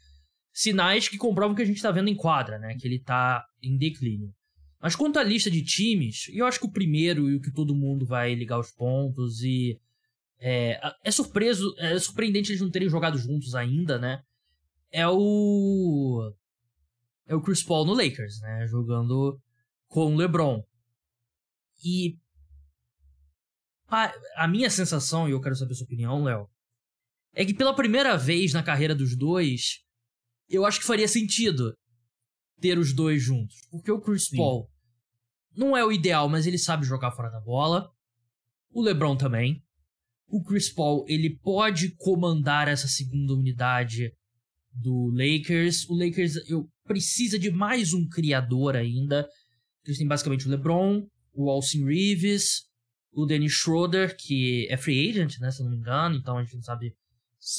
sinais 0.51 1.07
que 1.07 1.17
comprovam 1.17 1.55
que 1.55 1.61
a 1.61 1.65
gente 1.65 1.77
está 1.77 1.91
vendo 1.91 2.09
em 2.09 2.15
quadra, 2.15 2.57
né? 2.57 2.75
Que 2.77 2.87
ele 2.87 2.97
está 2.97 3.45
em 3.61 3.77
declínio. 3.77 4.33
Mas 4.81 4.95
quanto 4.95 5.17
à 5.17 5.23
lista 5.23 5.49
de 5.49 5.63
times, 5.63 6.25
eu 6.33 6.45
acho 6.45 6.59
que 6.59 6.65
o 6.65 6.71
primeiro 6.71 7.29
e 7.29 7.35
o 7.35 7.41
que 7.41 7.51
todo 7.51 7.75
mundo 7.75 8.05
vai 8.05 8.35
ligar 8.35 8.59
os 8.59 8.71
pontos 8.71 9.41
e 9.41 9.79
é, 10.39 10.79
é 11.03 11.11
surpreso, 11.11 11.75
é 11.77 11.97
surpreendente 11.99 12.51
eles 12.51 12.61
não 12.61 12.69
terem 12.69 12.89
jogado 12.89 13.17
juntos 13.17 13.55
ainda, 13.55 13.97
né? 13.97 14.21
É 14.91 15.07
o 15.07 16.33
é 17.25 17.35
o 17.35 17.41
Chris 17.41 17.63
Paul 17.63 17.85
no 17.85 17.93
Lakers, 17.93 18.39
né? 18.41 18.67
Jogando 18.67 19.39
com 19.87 20.13
o 20.13 20.17
LeBron. 20.17 20.63
E 21.83 22.17
a 24.35 24.47
minha 24.47 24.69
sensação, 24.69 25.27
e 25.27 25.31
eu 25.31 25.41
quero 25.41 25.55
saber 25.55 25.73
a 25.73 25.75
sua 25.75 25.85
opinião, 25.85 26.23
Léo, 26.23 26.49
é 27.33 27.45
que 27.45 27.53
pela 27.53 27.75
primeira 27.75 28.17
vez 28.17 28.53
na 28.53 28.63
carreira 28.63 28.95
dos 28.95 29.15
dois, 29.15 29.83
eu 30.49 30.65
acho 30.65 30.79
que 30.79 30.85
faria 30.85 31.07
sentido 31.07 31.77
ter 32.59 32.77
os 32.77 32.93
dois 32.93 33.21
juntos. 33.21 33.67
Porque 33.69 33.91
o 33.91 34.01
Chris 34.01 34.25
Sim. 34.25 34.37
Paul 34.37 34.69
não 35.55 35.75
é 35.75 35.83
o 35.83 35.91
ideal, 35.91 36.27
mas 36.27 36.45
ele 36.45 36.57
sabe 36.57 36.85
jogar 36.85 37.11
fora 37.11 37.29
da 37.29 37.39
bola. 37.39 37.91
O 38.71 38.81
LeBron 38.81 39.15
também. 39.15 39.63
O 40.27 40.43
Chris 40.43 40.69
Paul, 40.69 41.05
ele 41.07 41.37
pode 41.37 41.95
comandar 41.95 42.67
essa 42.67 42.87
segunda 42.87 43.33
unidade 43.33 44.11
do 44.73 45.09
Lakers. 45.13 45.87
O 45.89 45.95
Lakers 45.95 46.35
eu, 46.49 46.69
precisa 46.83 47.39
de 47.39 47.49
mais 47.49 47.93
um 47.93 48.07
criador 48.07 48.75
ainda. 48.75 49.27
Eles 49.85 49.97
têm 49.97 50.07
basicamente 50.07 50.47
o 50.47 50.49
LeBron, 50.49 51.07
o 51.33 51.49
Austin 51.49 51.85
Reeves, 51.85 52.63
o 53.11 53.25
Dennis 53.25 53.53
Schroeder, 53.53 54.15
que 54.17 54.67
é 54.69 54.77
free 54.77 55.09
agent, 55.09 55.39
né, 55.39 55.49
se 55.49 55.63
não 55.63 55.71
me 55.71 55.77
engano, 55.77 56.15
então 56.17 56.37
a 56.37 56.43
gente 56.43 56.55
não 56.55 56.61
sabe 56.61 56.93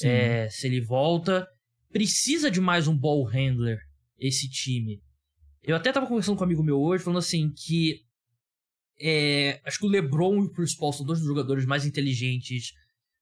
é, 0.03 0.47
se 0.49 0.67
ele 0.67 0.81
volta. 0.81 1.47
Precisa 1.91 2.51
de 2.51 2.61
mais 2.61 2.87
um 2.87 2.95
ball 2.95 3.23
handler 3.23 3.79
esse 4.19 4.49
time. 4.49 5.01
Eu 5.63 5.75
até 5.75 5.91
tava 5.91 6.07
conversando 6.07 6.37
com 6.37 6.43
um 6.43 6.45
amigo 6.45 6.63
meu 6.63 6.79
hoje, 6.79 7.03
falando 7.03 7.19
assim 7.19 7.51
que 7.51 8.01
é, 8.99 9.61
acho 9.63 9.79
que 9.79 9.85
o 9.85 9.89
LeBron 9.89 10.43
e 10.43 10.45
o 10.47 10.49
Chris 10.51 10.75
Paul 10.75 10.93
são 10.93 11.05
dois 11.05 11.19
dos 11.19 11.27
jogadores 11.27 11.65
mais 11.65 11.85
inteligentes 11.85 12.73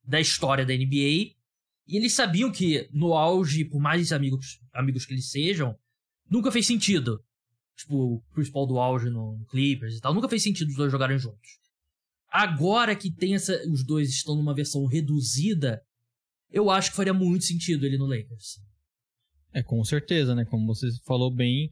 da 0.04 0.20
história 0.20 0.66
da 0.66 0.74
NBA. 0.74 1.36
E 1.88 1.96
eles 1.96 2.14
sabiam 2.14 2.52
que 2.52 2.90
no 2.92 3.14
auge, 3.14 3.64
por 3.64 3.80
mais 3.80 4.12
amigos, 4.12 4.60
amigos 4.74 5.06
que 5.06 5.14
eles 5.14 5.30
sejam, 5.30 5.78
nunca 6.30 6.52
fez 6.52 6.66
sentido. 6.66 7.24
Tipo, 7.76 7.96
o 7.96 8.22
Chris 8.34 8.50
Paul 8.50 8.68
do 8.68 8.80
auge 8.80 9.10
no 9.10 9.46
Clippers 9.50 9.96
e 9.96 10.02
tal, 10.02 10.14
nunca 10.14 10.28
fez 10.28 10.42
sentido 10.42 10.70
os 10.70 10.76
dois 10.76 10.92
jogarem 10.92 11.20
juntos. 11.20 11.60
Agora 12.30 12.96
que 12.96 13.12
tem 13.12 13.36
essa, 13.36 13.54
os 13.72 13.86
dois 13.86 14.10
estão 14.10 14.36
numa 14.36 14.54
versão 14.54 14.86
reduzida, 14.86 15.82
eu 16.52 16.70
acho 16.70 16.90
que 16.90 16.98
faria 16.98 17.14
muito 17.14 17.46
sentido 17.46 17.86
ele 17.86 17.98
no 17.98 18.06
Lakers. 18.06 18.60
É, 19.54 19.64
com 19.64 19.84
certeza, 19.84 20.36
né? 20.36 20.44
Como 20.46 20.66
você 20.66 20.88
falou 21.06 21.32
bem, 21.32 21.70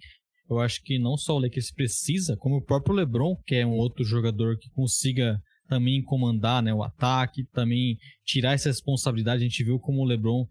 eu 0.50 0.60
acho 0.60 0.82
que 0.84 1.00
não 1.00 1.18
só 1.18 1.36
o 1.36 1.40
Lakers 1.40 1.72
precisa, 1.72 2.38
como 2.38 2.58
o 2.58 2.62
próprio 2.62 2.96
LeBron, 2.96 3.36
que 3.46 3.56
é 3.56 3.66
um 3.66 3.74
outro 3.74 4.04
jogador 4.04 4.58
que 4.58 4.70
consiga 4.70 5.40
também 5.68 6.04
comandar 6.04 6.62
né, 6.62 6.74
o 6.74 6.84
ataque, 6.84 7.46
também 7.52 7.98
tirar 8.24 8.54
essa 8.54 8.70
responsabilidade. 8.70 9.42
A 9.42 9.48
gente 9.48 9.64
viu 9.64 9.80
como 9.80 10.02
o 10.02 10.06
LeBron 10.06 10.46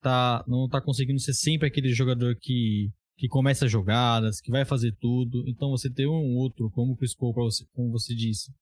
tá, 0.00 0.44
não 0.46 0.66
está 0.66 0.80
conseguindo 0.80 1.20
ser 1.20 1.32
sempre 1.32 1.66
aquele 1.66 1.92
jogador 1.92 2.36
que, 2.40 2.90
que 3.16 3.28
começa 3.28 3.66
jogadas, 3.66 4.40
que 4.40 4.50
vai 4.50 4.64
fazer 4.64 4.94
tudo. 5.00 5.44
Então 5.48 5.70
você 5.70 5.90
ter 5.90 6.06
um 6.06 6.36
outro, 6.36 6.70
como 6.70 6.92
o 6.92 6.96
Chris 6.96 7.14
Paul, 7.14 7.32
você, 7.32 7.64
como 7.72 7.90
você 7.90 8.14
disse, 8.14 8.52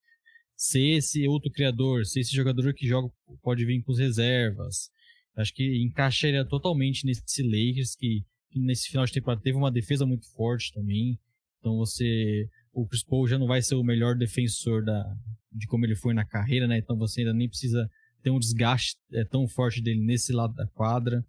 ser 0.56 0.96
esse 0.96 1.26
outro 1.26 1.50
criador, 1.50 2.06
ser 2.06 2.20
esse 2.20 2.34
jogador 2.34 2.72
que 2.74 2.86
joga 2.86 3.08
pode 3.42 3.64
vir 3.64 3.82
com 3.82 3.92
as 3.92 3.98
reservas. 3.98 4.88
Acho 5.36 5.52
que 5.52 5.82
encaixaria 5.82 6.46
totalmente 6.46 7.04
nesse 7.04 7.42
Lakers 7.42 7.94
que, 7.94 8.24
nesse 8.60 8.88
final 8.88 9.04
de 9.04 9.12
temporada 9.12 9.42
teve 9.42 9.56
uma 9.56 9.70
defesa 9.70 10.06
muito 10.06 10.26
forte 10.34 10.72
também. 10.72 11.18
Então 11.60 11.76
você 11.76 12.48
o 12.72 12.86
Chris 12.86 13.02
Paul 13.02 13.26
já 13.26 13.38
não 13.38 13.46
vai 13.46 13.62
ser 13.62 13.74
o 13.74 13.82
melhor 13.82 14.14
defensor 14.14 14.84
da, 14.84 15.02
de 15.50 15.66
como 15.66 15.86
ele 15.86 15.96
foi 15.96 16.12
na 16.12 16.26
carreira, 16.26 16.66
né? 16.66 16.78
Então 16.78 16.96
você 16.96 17.20
ainda 17.22 17.32
nem 17.32 17.48
precisa 17.48 17.88
ter 18.22 18.30
um 18.30 18.38
desgaste 18.38 18.96
é, 19.12 19.24
tão 19.24 19.48
forte 19.48 19.80
dele 19.80 20.00
nesse 20.04 20.32
lado 20.32 20.54
da 20.54 20.66
quadra. 20.66 21.24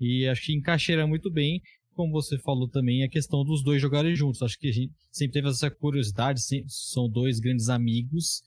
E 0.00 0.26
acho 0.26 0.46
que 0.46 0.52
encaixaria 0.52 1.06
muito 1.06 1.30
bem, 1.30 1.62
como 1.94 2.12
você 2.12 2.38
falou 2.38 2.68
também, 2.68 3.04
a 3.04 3.08
questão 3.08 3.44
dos 3.44 3.62
dois 3.62 3.80
jogarem 3.80 4.16
juntos. 4.16 4.42
Acho 4.42 4.58
que 4.58 4.68
a 4.68 4.72
gente 4.72 4.92
sempre 5.12 5.34
teve 5.34 5.48
essa 5.48 5.70
curiosidade, 5.70 6.40
são 6.66 7.08
dois 7.08 7.38
grandes 7.38 7.68
amigos 7.68 8.42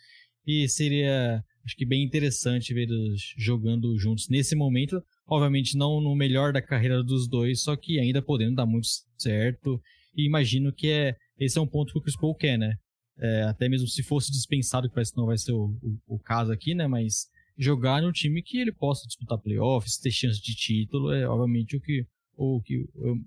e 0.45 0.67
seria 0.67 1.43
acho 1.65 1.75
que 1.77 1.85
bem 1.85 2.03
interessante 2.03 2.73
eles 2.73 3.33
jogando 3.37 3.97
juntos 3.97 4.27
nesse 4.29 4.55
momento. 4.55 5.01
Obviamente 5.25 5.77
não 5.77 6.01
no 6.01 6.15
melhor 6.15 6.51
da 6.51 6.61
carreira 6.61 7.01
dos 7.01 7.27
dois, 7.27 7.61
só 7.61 7.75
que 7.75 7.99
ainda 7.99 8.21
podendo 8.21 8.55
dar 8.55 8.65
muito 8.65 8.87
certo. 9.17 9.81
E 10.15 10.25
imagino 10.25 10.73
que 10.73 10.89
é 10.89 11.15
esse 11.39 11.57
é 11.57 11.61
um 11.61 11.67
ponto 11.67 11.91
que 11.91 11.99
o 11.99 12.01
Chris 12.01 12.17
Paul 12.17 12.35
quer, 12.35 12.57
né? 12.57 12.75
É, 13.17 13.43
até 13.43 13.69
mesmo 13.69 13.87
se 13.87 14.03
fosse 14.03 14.31
dispensado, 14.31 14.89
que 14.89 14.95
parece 14.95 15.11
que 15.11 15.17
não 15.17 15.27
vai 15.27 15.37
ser 15.37 15.51
o, 15.51 15.77
o, 15.81 16.15
o, 16.15 16.19
caso 16.19 16.51
aqui, 16.51 16.73
né? 16.73 16.87
Mas 16.87 17.27
jogar 17.57 18.01
num 18.01 18.11
time 18.11 18.41
que 18.41 18.57
ele 18.57 18.71
possa 18.71 19.07
disputar 19.07 19.37
playoffs, 19.37 19.97
ter 19.97 20.11
chance 20.11 20.41
de 20.41 20.55
título, 20.55 21.11
é 21.11 21.27
obviamente 21.27 21.77
o 21.77 21.81
que, 21.81 22.05
o 22.35 22.61
que 22.61 22.85
eu 22.95 23.17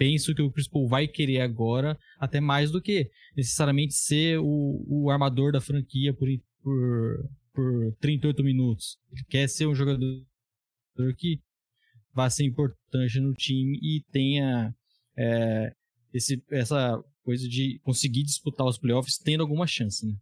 penso 0.00 0.34
que 0.34 0.40
o 0.40 0.50
Chris 0.50 0.66
Paul 0.66 0.88
vai 0.88 1.06
querer 1.06 1.42
agora, 1.42 1.98
até 2.18 2.40
mais 2.40 2.70
do 2.70 2.80
que 2.80 3.10
necessariamente 3.36 3.92
ser 3.92 4.38
o, 4.38 4.82
o 4.88 5.10
armador 5.10 5.52
da 5.52 5.60
franquia 5.60 6.14
por, 6.14 6.26
por, 6.62 7.30
por 7.52 7.96
38 8.00 8.42
minutos. 8.42 8.96
Ele 9.12 9.24
quer 9.28 9.46
ser 9.46 9.66
um 9.66 9.74
jogador 9.74 10.24
que 11.18 11.38
vá 12.14 12.30
ser 12.30 12.46
importante 12.46 13.20
no 13.20 13.34
time 13.34 13.78
e 13.82 14.02
tenha 14.10 14.74
é, 15.18 15.70
esse, 16.14 16.42
essa 16.50 16.98
coisa 17.22 17.46
de 17.46 17.78
conseguir 17.82 18.22
disputar 18.22 18.66
os 18.66 18.78
playoffs 18.78 19.18
tendo 19.18 19.42
alguma 19.42 19.66
chance, 19.66 20.06
né? 20.06 20.14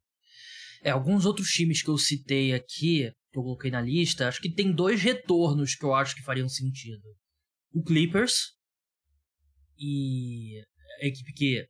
É, 0.83 0.91
alguns 0.91 1.25
outros 1.25 1.51
times 1.51 1.83
que 1.83 1.89
eu 1.89 1.99
citei 1.99 2.53
aqui, 2.53 3.13
que 3.33 3.39
eu 3.39 3.43
coloquei 3.45 3.71
na 3.71 3.81
lista, 3.81 4.27
acho 4.27 4.41
que 4.41 4.51
tem 4.51 4.73
dois 4.73 5.01
retornos 5.01 5.77
que 5.77 5.85
eu 5.85 5.95
acho 5.95 6.17
que 6.17 6.23
fariam 6.23 6.49
sentido. 6.49 7.03
O 7.73 7.83
Clippers 7.83 8.58
e 9.79 10.63
a 11.03 11.07
equipe 11.07 11.33
que 11.33 11.69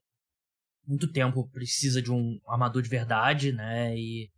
muito 0.86 1.10
tempo 1.12 1.48
precisa 1.50 2.00
de 2.00 2.10
um 2.10 2.40
armador 2.46 2.82
de 2.82 2.88
verdade, 2.88 3.52
né? 3.52 3.96
E 3.96 4.30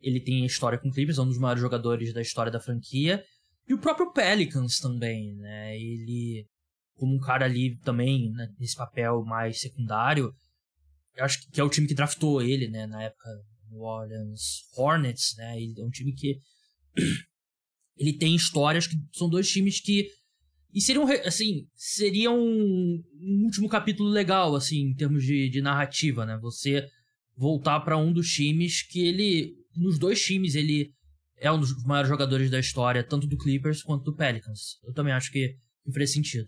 ele 0.00 0.20
tem 0.20 0.44
história 0.44 0.78
com 0.78 0.88
o 0.88 0.92
Clippers, 0.92 1.18
é 1.18 1.22
um 1.22 1.28
dos 1.28 1.38
maiores 1.38 1.60
jogadores 1.60 2.12
da 2.12 2.20
história 2.20 2.52
da 2.52 2.60
franquia. 2.60 3.24
E 3.66 3.74
o 3.74 3.78
próprio 3.78 4.12
Pelicans 4.12 4.78
também, 4.78 5.34
né? 5.36 5.76
Ele 5.76 6.46
como 6.94 7.16
um 7.16 7.20
cara 7.20 7.46
ali 7.46 7.76
também, 7.78 8.30
né, 8.30 8.48
nesse 8.60 8.76
papel 8.76 9.24
mais 9.24 9.60
secundário. 9.60 10.32
Acho 11.18 11.50
que 11.50 11.60
é 11.60 11.64
o 11.64 11.68
time 11.68 11.88
que 11.88 11.94
draftou 11.94 12.40
ele, 12.40 12.68
né, 12.68 12.86
na 12.86 13.02
época 13.02 13.28
New 13.68 13.80
Orleans 13.80 14.68
Hornets, 14.76 15.34
né? 15.36 15.60
Ele 15.60 15.80
é 15.80 15.84
um 15.84 15.90
time 15.90 16.12
que 16.14 16.38
ele 17.96 18.12
tem 18.16 18.36
histórias 18.36 18.86
que 18.86 18.96
são 19.12 19.28
dois 19.28 19.48
times 19.50 19.80
que 19.80 20.08
e 20.72 20.80
seriam 20.80 21.06
assim, 21.24 21.66
seria 21.74 22.30
um, 22.30 23.02
um 23.20 23.44
último 23.44 23.68
capítulo 23.68 24.08
legal 24.08 24.54
assim, 24.54 24.80
em 24.88 24.94
termos 24.94 25.24
de, 25.24 25.48
de 25.48 25.60
narrativa, 25.60 26.24
né? 26.24 26.38
Você 26.40 26.88
voltar 27.36 27.80
para 27.80 27.96
um 27.96 28.12
dos 28.12 28.28
times 28.30 28.82
que 28.82 29.06
ele 29.06 29.54
nos 29.76 29.98
dois 29.98 30.22
times 30.22 30.54
ele 30.54 30.92
é 31.38 31.50
um 31.50 31.58
dos 31.58 31.84
maiores 31.84 32.08
jogadores 32.08 32.50
da 32.50 32.60
história, 32.60 33.02
tanto 33.02 33.26
do 33.26 33.36
Clippers 33.36 33.82
quanto 33.82 34.04
do 34.04 34.14
Pelicans. 34.14 34.78
Eu 34.84 34.92
também 34.92 35.12
acho 35.12 35.30
que, 35.32 35.56
que 35.84 35.92
faria 35.92 36.06
sentido. 36.06 36.46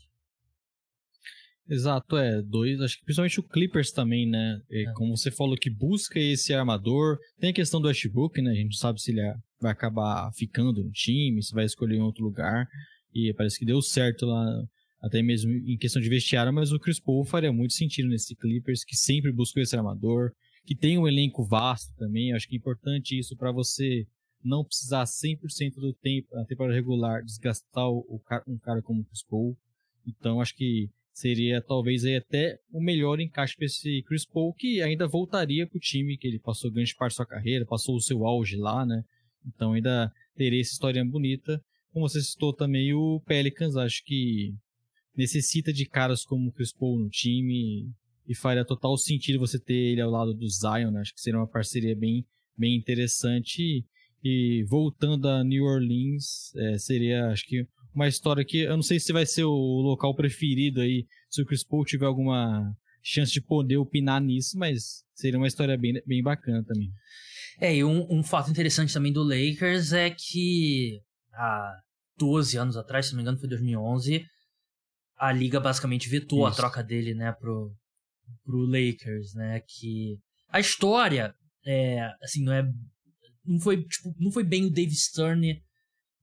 Exato, 1.69 2.17
é. 2.17 2.43
Dois, 2.43 2.81
acho 2.81 2.99
que 2.99 3.05
principalmente 3.05 3.41
o 3.41 3.43
Clippers 3.43 3.91
também, 3.91 4.29
né? 4.29 4.61
É. 4.71 4.85
Como 4.93 5.17
você 5.17 5.31
falou 5.31 5.57
que 5.57 5.71
busca 5.71 6.19
esse 6.19 6.53
armador. 6.53 7.19
Tem 7.41 7.51
a 7.51 7.55
questão 7.55 7.81
do 7.81 7.89
Westbrook, 7.89 8.41
né? 8.41 8.51
A 8.51 8.55
gente 8.55 8.67
não 8.67 8.73
sabe 8.73 9.01
se 9.01 9.11
ele 9.11 9.23
vai 9.61 9.73
acabar 9.73 10.31
ficando 10.35 10.85
no 10.85 10.91
time, 10.91 11.43
se 11.43 11.55
vai 11.55 11.65
escolher 11.65 11.97
em 11.97 12.03
outro 12.03 12.23
lugar. 12.23 12.69
E 13.15 13.33
parece 13.35 13.59
que 13.59 13.65
deu 13.65 13.81
certo 13.81 14.27
lá, 14.27 14.65
até 15.01 15.23
mesmo 15.23 15.53
em 15.53 15.77
questão 15.77 16.03
de 16.03 16.09
vestiário, 16.09 16.53
mas 16.53 16.73
o 16.73 16.79
Chris 16.79 16.99
Paul 16.99 17.25
faria 17.25 17.53
muito 17.53 17.75
sentido 17.75 18.09
nesse 18.09 18.35
Clippers, 18.35 18.85
que 18.85 18.97
sempre 18.97 19.31
buscou 19.33 19.63
esse 19.63 19.77
armador, 19.77 20.33
que 20.67 20.75
tem 20.75 20.99
um 20.99 21.07
elenco 21.07 21.45
vasto 21.45 21.95
também. 21.97 22.33
Acho 22.33 22.49
que 22.49 22.55
é 22.55 22.59
importante 22.59 23.19
isso 23.19 23.37
para 23.37 23.53
você 23.53 24.07
não 24.43 24.65
precisar 24.65 25.05
100% 25.05 25.75
do 25.77 25.93
tempo, 25.95 26.35
na 26.35 26.45
temporada 26.45 26.75
regular, 26.75 27.23
desgastar 27.23 27.89
o, 27.89 28.21
um 28.47 28.59
cara 28.59 28.83
como 28.83 29.01
o 29.01 29.05
Chris 29.05 29.23
Paul. 29.23 29.57
Então, 30.07 30.41
acho 30.41 30.55
que 30.55 30.91
seria 31.15 31.63
talvez 31.63 32.05
aí 32.05 32.17
até 32.17 32.59
o 32.73 32.81
melhor 32.81 33.21
encaixe 33.21 33.57
para 33.57 33.67
esse 33.67 34.03
Chris 34.03 34.27
Paul, 34.27 34.53
que 34.53 34.83
ainda 34.83 35.07
voltaria 35.07 35.67
para 35.67 35.77
o 35.77 35.81
time, 35.81 36.19
que 36.19 36.27
ele 36.27 36.41
passou 36.41 36.71
grande 36.71 36.95
parte 36.95 37.13
da 37.13 37.17
sua 37.17 37.27
carreira, 37.27 37.65
passou 37.65 37.95
o 37.95 38.01
seu 38.01 38.27
auge 38.27 38.57
lá, 38.57 38.85
né? 38.85 39.03
Então 39.47 39.73
ainda 39.73 40.13
teria 40.35 40.61
essa 40.61 40.73
história 40.73 41.05
bonita. 41.05 41.63
Como 41.95 42.09
você 42.09 42.21
citou 42.21 42.53
também 42.53 42.93
o 42.93 43.21
Pelicans, 43.21 43.77
acho 43.77 44.05
que 44.05 44.53
necessita 45.17 45.73
de 45.73 45.87
caras 45.87 46.25
como 46.25 46.49
o 46.49 46.53
Chris 46.53 46.73
Paul 46.73 46.99
no 46.99 47.09
time 47.09 47.89
e 48.27 48.35
faria 48.35 48.65
total 48.65 48.99
sentido 48.99 49.39
você 49.39 49.61
ter 49.61 49.93
ele 49.93 50.01
ao 50.01 50.11
lado 50.11 50.35
do 50.35 50.49
Zion, 50.49 50.91
né? 50.91 51.03
Acho 51.03 51.15
que 51.15 51.21
seria 51.21 51.39
uma 51.39 51.47
parceria 51.47 51.95
bem, 51.95 52.27
bem 52.59 52.75
interessante. 52.77 53.87
E 54.25 54.65
voltando 54.69 55.29
a 55.29 55.45
New 55.45 55.63
Orleans, 55.63 56.53
é, 56.57 56.79
seria, 56.79 57.29
acho 57.29 57.47
que, 57.47 57.65
uma 57.95 58.09
história 58.09 58.45
que 58.45 58.63
eu 58.63 58.75
não 58.75 58.83
sei 58.83 58.99
se 58.99 59.13
vai 59.13 59.25
ser 59.25 59.45
o 59.45 59.81
local 59.81 60.17
preferido 60.17 60.81
aí, 60.81 61.07
se 61.31 61.43
o 61.43 61.47
Chris 61.47 61.63
Paul 61.63 61.85
tiver 61.85 62.07
alguma 62.07 62.77
chance 63.05 63.33
de 63.33 63.41
poder 63.41 63.77
opinar 63.77 64.21
nisso, 64.21 64.59
mas 64.59 65.05
seria 65.15 65.39
uma 65.39 65.47
história 65.47 65.79
bem, 65.79 66.03
bem 66.05 66.25
bacana 66.25 66.65
também. 66.65 66.91
É, 67.61 67.77
e 67.77 67.85
um, 67.85 68.05
um 68.11 68.25
fato 68.25 68.51
interessante 68.51 68.93
também 68.93 69.13
do 69.13 69.23
Lakers 69.23 69.93
é 69.93 70.11
que 70.11 71.01
há 71.37 71.79
12 72.19 72.57
anos 72.57 72.77
atrás, 72.77 73.07
se 73.07 73.13
não 73.13 73.19
me 73.19 73.23
engano 73.23 73.39
foi 73.39 73.49
2011, 73.49 74.25
a 75.17 75.33
liga 75.33 75.61
basicamente 75.61 76.09
vetou 76.09 76.41
Isso. 76.41 76.49
a 76.49 76.55
troca 76.55 76.83
dele, 76.83 77.15
né, 77.15 77.33
pro, 77.33 77.73
pro 78.45 78.67
Lakers, 78.67 79.35
né, 79.35 79.61
que 79.61 80.19
a 80.49 80.61
história 80.61 81.35
é, 81.67 82.11
assim, 82.23 82.43
não 82.45 82.53
é 82.53 82.65
não 83.45 83.61
foi, 83.61 83.85
tipo, 83.85 84.15
não 84.19 84.31
foi 84.31 84.43
bem 84.43 84.65
o 84.65 84.71
Dave 84.71 84.95
Stern 84.95 85.61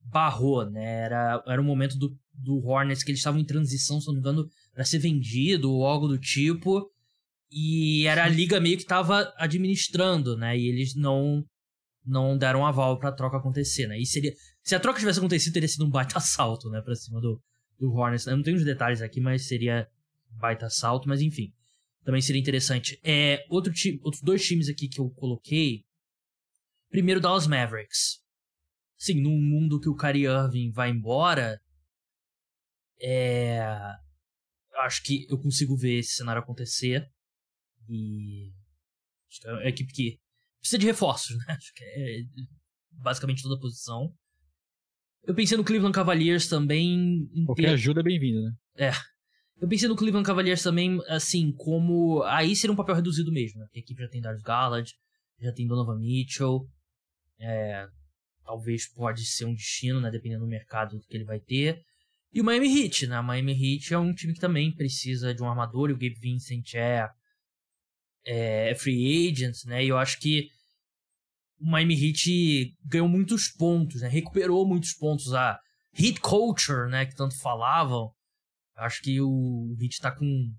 barrou, 0.00 0.68
né? 0.68 1.04
Era, 1.04 1.42
era 1.46 1.62
um 1.62 1.64
momento 1.64 1.96
do, 1.96 2.16
do 2.32 2.66
Hornets 2.66 3.04
que 3.04 3.10
eles 3.10 3.20
estavam 3.20 3.40
em 3.40 3.44
transição, 3.44 4.00
se 4.00 4.06
não 4.08 4.14
me 4.14 4.20
engano, 4.20 4.48
para 4.74 4.84
ser 4.84 4.98
vendido 4.98 5.70
ou 5.70 5.86
algo 5.86 6.08
do 6.08 6.18
tipo. 6.18 6.90
E 7.50 8.06
era 8.06 8.24
a 8.24 8.28
liga 8.28 8.58
meio 8.60 8.76
que 8.76 8.82
estava 8.82 9.32
administrando, 9.36 10.36
né? 10.36 10.58
E 10.58 10.66
eles 10.66 10.94
não 10.94 11.44
não 12.04 12.36
deram 12.36 12.66
aval 12.66 12.98
para 12.98 13.10
a 13.10 13.12
troca 13.12 13.36
acontecer, 13.36 13.86
né? 13.86 13.98
E 13.98 14.06
seria 14.06 14.32
se 14.62 14.74
a 14.74 14.80
troca 14.80 14.98
tivesse 14.98 15.18
acontecido 15.18 15.52
teria 15.52 15.68
sido 15.68 15.86
um 15.86 15.90
baita 15.90 16.18
assalto, 16.18 16.68
né, 16.70 16.80
para 16.80 16.94
cima 16.94 17.20
do 17.20 17.40
do 17.78 17.92
Hornets. 17.92 18.26
Eu 18.26 18.36
não 18.36 18.44
tenho 18.44 18.56
os 18.56 18.64
detalhes 18.64 19.02
aqui, 19.02 19.20
mas 19.20 19.46
seria 19.48 19.88
baita 20.30 20.66
assalto, 20.66 21.08
mas 21.08 21.20
enfim. 21.20 21.52
Também 22.04 22.20
seria 22.20 22.40
interessante. 22.40 23.00
É, 23.02 23.44
outro 23.48 23.72
time, 23.72 24.00
outros 24.02 24.22
dois 24.22 24.44
times 24.44 24.68
aqui 24.68 24.88
que 24.88 25.00
eu 25.00 25.10
coloquei 25.10 25.84
Primeiro, 26.92 27.22
Dallas 27.22 27.46
Mavericks. 27.46 28.22
Sim, 28.98 29.22
num 29.22 29.40
mundo 29.40 29.80
que 29.80 29.88
o 29.88 29.96
Kyrie 29.96 30.26
Irving 30.26 30.70
vai 30.70 30.90
embora, 30.90 31.58
é... 33.00 33.62
acho 34.84 35.02
que 35.02 35.26
eu 35.30 35.38
consigo 35.38 35.74
ver 35.74 36.00
esse 36.00 36.16
cenário 36.16 36.42
acontecer. 36.42 37.10
E 37.88 38.52
acho 39.26 39.40
que 39.40 39.48
é 39.48 39.52
uma 39.52 39.64
equipe 39.64 39.90
que 39.90 40.20
precisa 40.62 40.78
de 40.78 40.86
reforços, 40.86 41.36
né? 41.46 41.54
Acho 41.54 41.74
que 41.74 41.84
é 41.84 42.22
basicamente 42.92 43.42
toda 43.42 43.56
a 43.56 43.60
posição. 43.60 44.14
Eu 45.24 45.34
pensei 45.34 45.56
no 45.56 45.64
Cleveland 45.64 45.94
Cavaliers 45.94 46.48
também. 46.48 47.28
Qualquer 47.46 47.62
ter... 47.62 47.74
ajuda 47.74 48.00
é 48.00 48.04
bem-vinda, 48.04 48.40
né? 48.40 48.52
É. 48.76 48.92
Eu 49.60 49.68
pensei 49.68 49.88
no 49.88 49.94
Cleveland 49.94 50.26
Cavaliers 50.26 50.62
também, 50.62 50.98
assim, 51.08 51.52
como. 51.52 52.22
Aí 52.24 52.56
seria 52.56 52.72
um 52.72 52.76
papel 52.76 52.96
reduzido 52.96 53.30
mesmo, 53.30 53.60
né? 53.60 53.66
A 53.74 53.78
equipe 53.78 54.02
já 54.02 54.08
tem 54.08 54.20
Darius 54.20 54.42
Garland, 54.42 54.90
já 55.40 55.52
tem 55.52 55.66
Donovan 55.66 55.98
Mitchell. 55.98 56.66
É, 57.38 57.86
talvez 58.44 58.92
pode 58.92 59.24
ser 59.24 59.44
um 59.44 59.54
destino, 59.54 60.00
né? 60.00 60.10
Dependendo 60.10 60.44
do 60.44 60.50
mercado 60.50 60.98
que 61.08 61.16
ele 61.16 61.24
vai 61.24 61.38
ter. 61.38 61.80
E 62.32 62.40
o 62.40 62.44
Miami 62.44 62.66
Heat, 62.66 63.06
né? 63.06 63.20
O 63.20 63.24
Miami 63.24 63.52
Heat 63.52 63.94
é 63.94 63.98
um 63.98 64.12
time 64.12 64.32
que 64.32 64.40
também 64.40 64.74
precisa 64.74 65.32
de 65.32 65.42
um 65.42 65.48
armador 65.48 65.90
e 65.90 65.92
o 65.92 65.96
Gabe 65.96 66.18
Vincent 66.20 66.74
é, 66.74 67.08
é 68.24 68.74
free 68.74 69.28
agent, 69.28 69.64
né? 69.64 69.84
E 69.84 69.88
eu 69.88 69.98
acho 69.98 70.18
que 70.18 70.48
o 71.60 71.70
Miami 71.70 71.94
Heat 71.94 72.76
ganhou 72.84 73.08
muitos 73.08 73.48
pontos, 73.48 74.00
né? 74.02 74.08
Recuperou 74.08 74.66
muitos 74.66 74.92
pontos. 74.94 75.32
A 75.32 75.58
Heat 75.98 76.20
Culture, 76.20 76.90
né? 76.90 77.06
Que 77.06 77.14
tanto 77.14 77.38
falavam. 77.38 78.10
Acho 78.76 79.00
que 79.02 79.20
o 79.20 79.76
Heat 79.80 80.00
tá 80.00 80.10
com 80.10 80.52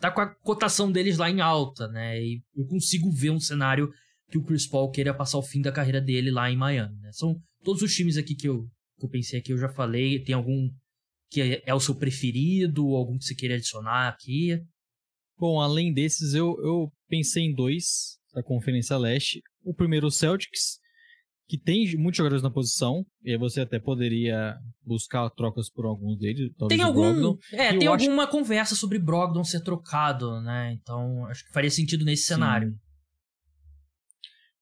tá 0.00 0.10
com 0.10 0.20
a 0.22 0.26
cotação 0.26 0.90
deles 0.90 1.18
lá 1.18 1.30
em 1.30 1.40
alta, 1.40 1.86
né? 1.88 2.20
E 2.20 2.42
eu 2.56 2.66
consigo 2.66 3.10
ver 3.10 3.30
um 3.30 3.40
cenário 3.40 3.90
que 4.30 4.38
o 4.38 4.42
Chris 4.42 4.66
Paul 4.66 4.90
queira 4.90 5.12
passar 5.12 5.38
o 5.38 5.42
fim 5.42 5.60
da 5.60 5.72
carreira 5.72 6.00
dele 6.00 6.30
lá 6.30 6.50
em 6.50 6.56
Miami, 6.56 6.98
né? 7.00 7.10
São 7.12 7.36
todos 7.62 7.82
os 7.82 7.94
times 7.94 8.16
aqui 8.16 8.34
que 8.34 8.48
eu, 8.48 8.66
que 8.98 9.04
eu 9.04 9.10
pensei 9.10 9.38
aqui, 9.38 9.52
eu 9.52 9.58
já 9.58 9.68
falei. 9.68 10.22
Tem 10.22 10.34
algum 10.34 10.70
que 11.30 11.40
é, 11.40 11.62
é 11.66 11.74
o 11.74 11.80
seu 11.80 11.94
preferido, 11.94 12.94
algum 12.94 13.18
que 13.18 13.24
você 13.24 13.34
queira 13.34 13.54
adicionar 13.54 14.08
aqui? 14.08 14.58
Bom, 15.40 15.58
além 15.58 15.90
desses, 15.90 16.34
eu, 16.34 16.54
eu 16.62 16.92
pensei 17.08 17.44
em 17.44 17.54
dois 17.54 18.18
da 18.34 18.42
Conferência 18.42 18.98
Leste. 18.98 19.40
O 19.64 19.72
primeiro, 19.72 20.06
o 20.06 20.10
Celtics, 20.10 20.78
que 21.48 21.58
tem 21.58 21.96
muitos 21.96 22.18
jogadores 22.18 22.42
na 22.42 22.50
posição, 22.50 23.06
e 23.24 23.32
aí 23.32 23.38
você 23.38 23.62
até 23.62 23.80
poderia 23.80 24.54
buscar 24.84 25.30
trocas 25.30 25.70
por 25.70 25.86
alguns 25.86 26.18
deles. 26.18 26.52
Tem 26.68 26.82
algum, 26.82 27.38
é, 27.52 27.74
tem 27.74 27.88
alguma 27.88 28.24
acho... 28.24 28.32
conversa 28.32 28.74
sobre 28.74 28.98
Brogdon 28.98 29.42
ser 29.42 29.62
trocado, 29.62 30.42
né? 30.42 30.74
Então 30.74 31.24
acho 31.24 31.46
que 31.46 31.52
faria 31.52 31.70
sentido 31.70 32.04
nesse 32.04 32.24
Sim. 32.24 32.34
cenário. 32.34 32.78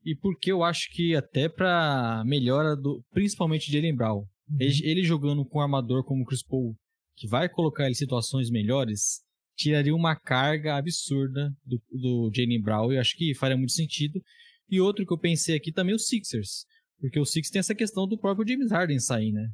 E 0.05 0.15
porque 0.15 0.53
eu 0.53 0.63
acho 0.63 0.89
que 0.93 1.17
até 1.17 1.49
para 1.49 2.23
melhora 2.25 2.77
do, 2.77 3.05
principalmente 3.11 3.67
de 3.67 3.73
Jalen 3.73 3.97
Brown, 3.97 4.19
uhum. 4.19 4.57
ele, 4.61 4.81
ele, 4.85 5.03
jogando 5.03 5.45
com 5.45 5.59
um 5.59 5.63
armador 5.63 6.05
como 6.05 6.23
o 6.23 6.25
Chris 6.25 6.45
Paul, 6.45 6.77
que 7.17 7.27
vai 7.27 7.49
colocar 7.49 7.83
ele 7.83 7.93
em 7.93 7.95
situações 7.95 8.49
melhores, 8.49 9.27
tiraria 9.59 9.95
uma 9.95 10.15
carga 10.15 10.77
absurda 10.77 11.53
do, 11.67 11.83
do 11.91 12.31
Jalen 12.35 12.63
Brown. 12.63 12.93
Eu 12.93 13.01
acho 13.01 13.17
que 13.17 13.35
faria 13.35 13.57
muito 13.57 13.73
sentido. 13.73 14.23
E 14.71 14.81
outro 14.81 15.05
que 15.05 15.13
eu 15.13 15.19
pensei 15.19 15.57
aqui 15.57 15.73
também, 15.73 15.95
o 15.95 15.99
Sixers. 15.99 16.65
Porque 17.01 17.19
o 17.19 17.25
Sixers 17.25 17.51
tem 17.51 17.61
essa 17.61 17.75
questão 17.75 18.07
do 18.07 18.19
próprio 18.19 18.47
James 18.47 18.71
Harden 18.71 19.01
sair, 19.01 19.33
né? 19.33 19.49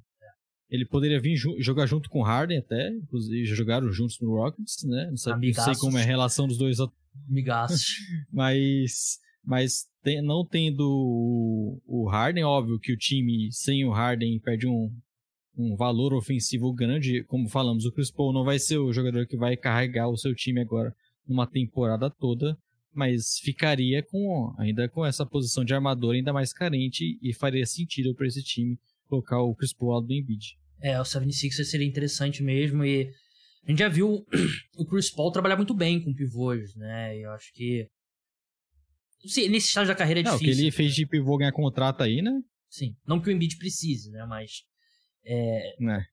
Ele 0.69 0.87
poderia 0.87 1.21
vir 1.21 1.37
ju 1.37 1.57
jogar 1.61 1.87
junto 1.87 2.09
com 2.09 2.21
o 2.21 2.23
Harden 2.23 2.59
até, 2.59 2.91
inclusive 2.91 3.45
já 3.47 3.55
jogaram 3.55 3.91
juntos 3.93 4.19
no 4.21 4.35
Rockets, 4.35 4.85
né? 4.85 5.07
Não, 5.09 5.17
sei, 5.17 5.33
não 5.33 5.65
sei 5.65 5.75
como 5.77 5.99
é 5.99 6.03
a 6.03 6.07
relação 6.07 6.47
dos 6.47 6.59
dois. 6.59 6.79
Amigaços. 7.29 7.85
mas 8.33 9.19
mas 9.43 9.85
tem, 10.03 10.23
não 10.23 10.45
tendo 10.45 10.81
o, 10.83 11.81
o 11.87 12.09
Harden, 12.09 12.45
óbvio 12.45 12.79
que 12.79 12.93
o 12.93 12.97
time 12.97 13.49
sem 13.53 13.85
o 13.85 13.91
Harden 13.91 14.41
perde 14.41 14.67
um, 14.67 14.91
um 15.57 15.77
valor 15.77 16.15
ofensivo 16.15 16.73
grande. 16.73 17.25
Como 17.25 17.49
falamos, 17.49 17.85
o 17.85 17.93
Chris 17.93 18.11
Paul 18.11 18.33
não 18.33 18.45
vai 18.45 18.59
ser 18.59 18.79
o 18.79 18.93
jogador 18.93 19.27
que 19.27 19.37
vai 19.37 19.57
carregar 19.57 20.09
o 20.09 20.17
seu 20.17 20.35
time 20.35 20.61
agora 20.61 20.95
numa 21.27 21.47
temporada 21.47 22.11
toda 22.11 22.59
mas 22.95 23.39
ficaria 23.41 24.03
com 24.03 24.55
ainda 24.57 24.89
com 24.89 25.05
essa 25.05 25.27
posição 25.27 25.65
de 25.65 25.75
armador 25.75 26.15
ainda 26.15 26.33
mais 26.33 26.53
carente 26.53 27.19
e 27.21 27.35
faria 27.35 27.67
sentido 27.67 28.15
para 28.15 28.27
esse 28.27 28.43
time 28.43 28.79
colocar 29.09 29.43
o 29.43 29.55
Chris 29.55 29.73
Paul 29.73 30.01
do 30.01 30.13
Embiid. 30.13 30.57
É, 30.81 31.01
o 31.01 31.05
76 31.05 31.69
seria 31.69 31.87
interessante 31.87 32.43
mesmo 32.43 32.85
e 32.85 33.13
a 33.67 33.71
gente 33.71 33.79
já 33.81 33.89
viu 33.89 34.25
o 34.79 34.85
Chris 34.85 35.11
Paul 35.11 35.33
trabalhar 35.33 35.57
muito 35.57 35.75
bem 35.75 36.01
com 36.01 36.15
pivôs, 36.15 36.75
né? 36.77 37.19
E 37.19 37.23
eu 37.23 37.33
acho 37.33 37.53
que 37.53 37.89
Sim, 39.27 39.49
nesse 39.49 39.69
estágio 39.69 39.89
da 39.89 39.95
carreira 39.95 40.21
é 40.21 40.23
difícil. 40.23 40.47
Não, 40.47 40.55
que 40.55 40.61
ele 40.61 40.71
fez 40.71 40.95
de 40.95 41.07
pivô 41.07 41.39
ganhar 41.39 41.53
contrato 41.53 42.03
aí, 42.03 42.21
né? 42.21 42.43
Sim, 42.69 42.95
não 43.07 43.21
que 43.21 43.29
o 43.29 43.33
Embiid 43.33 43.57
precise, 43.57 44.11
né? 44.11 44.25
Mas 44.27 44.65
é... 45.25 45.75
é. 45.83 46.05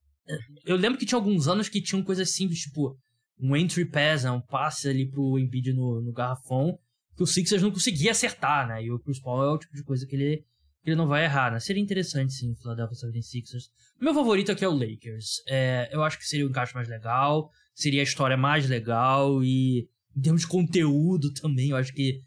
Eu 0.65 0.75
lembro 0.77 0.97
que 0.97 1.05
tinha 1.05 1.17
alguns 1.17 1.47
anos 1.47 1.67
que 1.67 1.81
tinham 1.81 2.03
coisas 2.03 2.31
simples, 2.31 2.59
tipo 2.59 2.97
um 3.39 3.55
entry 3.55 3.85
pass, 3.85 4.23
né, 4.23 4.31
um 4.31 4.39
passe 4.39 4.87
ali 4.87 5.09
pro 5.09 5.39
Embiid 5.39 5.73
no, 5.73 5.99
no 5.99 6.13
garrafão, 6.13 6.77
que 7.17 7.23
o 7.23 7.27
Sixers 7.27 7.61
não 7.61 7.71
conseguia 7.71 8.11
acertar, 8.11 8.67
né? 8.67 8.83
E 8.83 8.91
o 8.91 8.99
Chris 8.99 9.19
Paul 9.19 9.43
é 9.43 9.51
o 9.51 9.57
tipo 9.57 9.75
de 9.75 9.83
coisa 9.83 10.05
que 10.05 10.15
ele, 10.15 10.37
que 10.83 10.89
ele 10.89 10.95
não 10.95 11.07
vai 11.07 11.25
errar, 11.25 11.51
né? 11.51 11.59
Seria 11.59 11.81
interessante, 11.81 12.33
sim, 12.33 12.51
o 12.51 12.55
Philadelphia 12.55 12.95
76ers. 12.95 13.69
O 13.99 14.03
meu 14.03 14.13
favorito 14.13 14.51
aqui 14.51 14.63
é 14.63 14.67
o 14.67 14.73
Lakers. 14.73 15.41
É, 15.47 15.89
eu 15.91 16.03
acho 16.03 16.17
que 16.19 16.25
seria 16.25 16.45
o 16.45 16.49
encaixe 16.49 16.75
mais 16.75 16.87
legal, 16.87 17.49
seria 17.73 18.01
a 18.01 18.03
história 18.03 18.37
mais 18.37 18.69
legal 18.69 19.43
e 19.43 19.89
em 20.15 20.21
termos 20.21 20.41
de 20.41 20.47
conteúdo 20.47 21.33
também, 21.33 21.69
eu 21.69 21.77
acho 21.77 21.93
que 21.93 22.19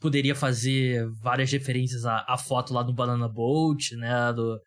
poderia 0.00 0.34
fazer 0.34 1.08
várias 1.20 1.50
referências 1.50 2.04
à, 2.04 2.24
à 2.28 2.38
foto 2.38 2.72
lá 2.72 2.82
do 2.82 2.94
Banana 2.94 3.28
Boat, 3.28 3.96
né? 3.96 4.32
Do, 4.32 4.60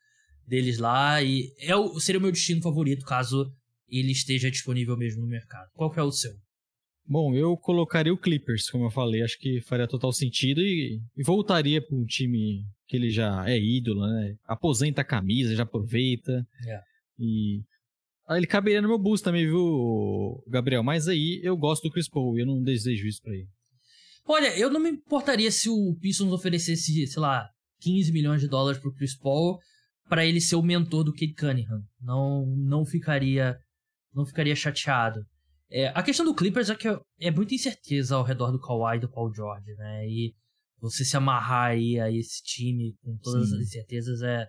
deles 0.47 0.77
lá. 0.77 1.21
E 1.21 1.53
é 1.59 1.75
o, 1.75 1.99
seria 1.99 2.19
o 2.19 2.21
meu 2.21 2.31
destino 2.31 2.61
favorito 2.61 3.05
caso 3.05 3.51
ele 3.89 4.11
esteja 4.11 4.49
disponível 4.49 4.95
mesmo 4.97 5.21
no 5.21 5.27
mercado. 5.27 5.69
Qual 5.73 5.91
que 5.91 5.99
é 5.99 6.03
o 6.03 6.11
seu? 6.11 6.33
Bom, 7.05 7.35
eu 7.35 7.57
colocaria 7.57 8.13
o 8.13 8.17
Clippers, 8.17 8.69
como 8.69 8.85
eu 8.85 8.91
falei, 8.91 9.21
acho 9.21 9.37
que 9.37 9.59
faria 9.61 9.87
total 9.87 10.13
sentido 10.13 10.61
e, 10.61 11.01
e 11.17 11.23
voltaria 11.23 11.81
para 11.81 11.97
um 11.97 12.05
time 12.05 12.63
que 12.87 12.95
ele 12.95 13.09
já 13.09 13.43
é 13.49 13.59
ídolo, 13.59 14.07
né? 14.07 14.35
Aposenta 14.45 15.01
a 15.01 15.05
camisa, 15.05 15.55
já 15.55 15.63
aproveita. 15.63 16.45
É. 16.65 16.81
E 17.19 17.61
ah, 18.27 18.37
ele 18.37 18.47
caberia 18.47 18.81
no 18.81 18.87
meu 18.87 18.97
boost 18.97 19.25
também, 19.25 19.45
viu, 19.45 20.41
Gabriel? 20.47 20.83
Mas 20.83 21.07
aí 21.07 21.41
eu 21.43 21.57
gosto 21.57 21.83
do 21.83 21.91
Chris 21.91 22.07
Paul 22.07 22.37
e 22.37 22.41
eu 22.41 22.45
não 22.45 22.63
desejo 22.63 23.05
isso 23.05 23.21
para 23.21 23.33
ele. 23.33 23.47
Olha, 24.25 24.57
eu 24.57 24.69
não 24.69 24.79
me 24.79 24.91
importaria 24.91 25.51
se 25.51 25.67
o 25.67 25.95
Pistons 25.99 26.31
oferecesse, 26.31 27.07
sei 27.07 27.21
lá, 27.21 27.49
15 27.81 28.11
milhões 28.13 28.39
de 28.39 28.47
dólares 28.47 28.79
pro 28.79 28.93
Chris 28.93 29.17
Paul 29.17 29.59
para 30.07 30.25
ele 30.25 30.41
ser 30.41 30.55
o 30.55 30.63
mentor 30.63 31.03
do 31.03 31.13
Kate 31.13 31.33
Cunningham. 31.33 31.81
Não, 32.01 32.45
não 32.45 32.85
ficaria 32.85 33.57
não 34.13 34.25
ficaria 34.25 34.55
chateado. 34.55 35.25
É, 35.69 35.87
a 35.95 36.03
questão 36.03 36.25
do 36.25 36.35
Clippers 36.35 36.69
é 36.69 36.75
que 36.75 36.87
é 37.19 37.31
muita 37.31 37.55
incerteza 37.55 38.15
ao 38.15 38.23
redor 38.23 38.51
do 38.51 38.59
Kawhi 38.59 38.97
e 38.97 38.99
do 38.99 39.09
Paul 39.09 39.33
George, 39.33 39.73
né? 39.75 40.05
E 40.05 40.33
você 40.81 41.05
se 41.05 41.15
amarrar 41.15 41.71
aí 41.71 41.97
a 41.99 42.11
esse 42.11 42.43
time 42.43 42.93
com 43.01 43.17
todas 43.17 43.49
Sim. 43.49 43.55
as 43.55 43.61
incertezas 43.61 44.21
é, 44.21 44.47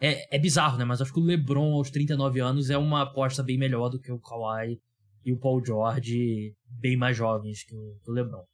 é, 0.00 0.36
é 0.36 0.38
bizarro, 0.38 0.78
né? 0.78 0.84
Mas 0.84 1.00
acho 1.00 1.12
que 1.12 1.18
o 1.18 1.24
LeBron 1.24 1.72
aos 1.72 1.90
39 1.90 2.40
anos 2.40 2.70
é 2.70 2.78
uma 2.78 3.02
aposta 3.02 3.42
bem 3.42 3.58
melhor 3.58 3.88
do 3.88 3.98
que 3.98 4.12
o 4.12 4.20
Kawhi 4.20 4.80
e 5.24 5.32
o 5.32 5.38
Paul 5.38 5.64
George 5.64 6.54
bem 6.68 6.96
mais 6.96 7.16
jovens 7.16 7.64
que 7.64 7.74
o, 7.74 7.98
que 8.04 8.10
o 8.10 8.14
LeBron. 8.14 8.44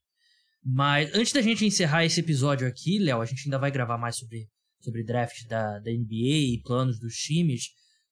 Mas 0.64 1.14
antes 1.14 1.32
da 1.32 1.42
gente 1.42 1.66
encerrar 1.66 2.04
esse 2.04 2.20
episódio 2.20 2.66
aqui, 2.66 2.98
Léo, 2.98 3.20
a 3.20 3.26
gente 3.26 3.42
ainda 3.44 3.58
vai 3.58 3.70
gravar 3.70 3.98
mais 3.98 4.16
sobre, 4.16 4.48
sobre 4.80 5.04
draft 5.04 5.46
da, 5.46 5.78
da 5.78 5.90
NBA 5.90 6.54
e 6.54 6.62
planos 6.64 6.98
dos 6.98 7.14
times. 7.14 7.70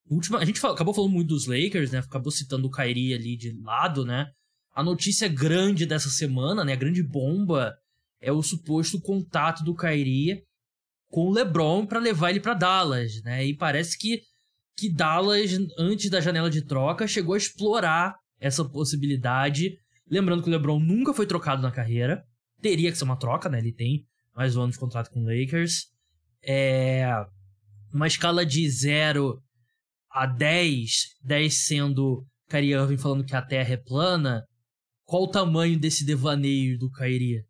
Última, 0.08 0.38
a 0.38 0.44
gente 0.44 0.60
fala, 0.60 0.74
acabou 0.74 0.94
falando 0.94 1.12
muito 1.12 1.28
dos 1.28 1.46
Lakers, 1.46 1.90
né? 1.90 1.98
Acabou 1.98 2.30
citando 2.30 2.66
o 2.66 2.70
Kyrie 2.70 3.14
ali 3.14 3.36
de 3.36 3.52
lado, 3.62 4.04
né? 4.04 4.26
A 4.74 4.82
notícia 4.82 5.28
grande 5.28 5.84
dessa 5.84 6.08
semana, 6.08 6.64
né? 6.64 6.72
A 6.72 6.76
grande 6.76 7.02
bomba 7.02 7.76
é 8.20 8.32
o 8.32 8.42
suposto 8.42 9.00
contato 9.00 9.62
do 9.64 9.74
Kyrie 9.74 10.42
com 11.08 11.26
o 11.26 11.32
LeBron 11.32 11.86
para 11.86 11.98
levar 11.98 12.30
ele 12.30 12.40
para 12.40 12.54
Dallas, 12.54 13.22
né? 13.22 13.44
E 13.46 13.54
parece 13.54 13.98
que 13.98 14.22
que 14.76 14.88
Dallas 14.88 15.50
antes 15.76 16.08
da 16.08 16.20
janela 16.20 16.48
de 16.48 16.62
troca 16.62 17.08
chegou 17.08 17.34
a 17.34 17.38
explorar 17.38 18.14
essa 18.38 18.64
possibilidade, 18.64 19.76
lembrando 20.08 20.40
que 20.40 20.48
o 20.48 20.52
LeBron 20.52 20.78
nunca 20.78 21.12
foi 21.12 21.26
trocado 21.26 21.60
na 21.60 21.72
carreira, 21.72 22.24
teria 22.62 22.92
que 22.92 22.96
ser 22.96 23.02
uma 23.02 23.18
troca, 23.18 23.48
né? 23.48 23.58
Ele 23.58 23.72
tem 23.72 24.06
mais 24.34 24.56
um 24.56 24.62
ano 24.62 24.72
de 24.72 24.78
contrato 24.78 25.10
com 25.10 25.20
o 25.20 25.26
Lakers. 25.26 25.88
É 26.48 27.04
uma 27.92 28.06
escala 28.06 28.46
de 28.46 28.68
zero 28.70 29.42
a 30.10 30.26
10, 30.26 30.90
10 31.22 31.66
sendo 31.66 32.24
Kyrie 32.48 32.72
Irving 32.72 32.96
falando 32.96 33.24
que 33.24 33.36
a 33.36 33.42
Terra 33.42 33.74
é 33.74 33.76
plana, 33.76 34.42
qual 35.04 35.24
o 35.24 35.30
tamanho 35.30 35.78
desse 35.78 36.04
devaneio 36.04 36.78
do 36.78 36.90
Kyrie? 36.90 37.44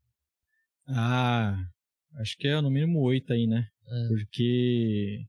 Ah, 0.88 1.56
acho 2.20 2.36
que 2.36 2.48
é 2.48 2.60
no 2.60 2.70
mínimo 2.70 3.00
8 3.00 3.32
aí, 3.32 3.46
né? 3.46 3.66
É. 3.86 4.08
Porque 4.08 5.24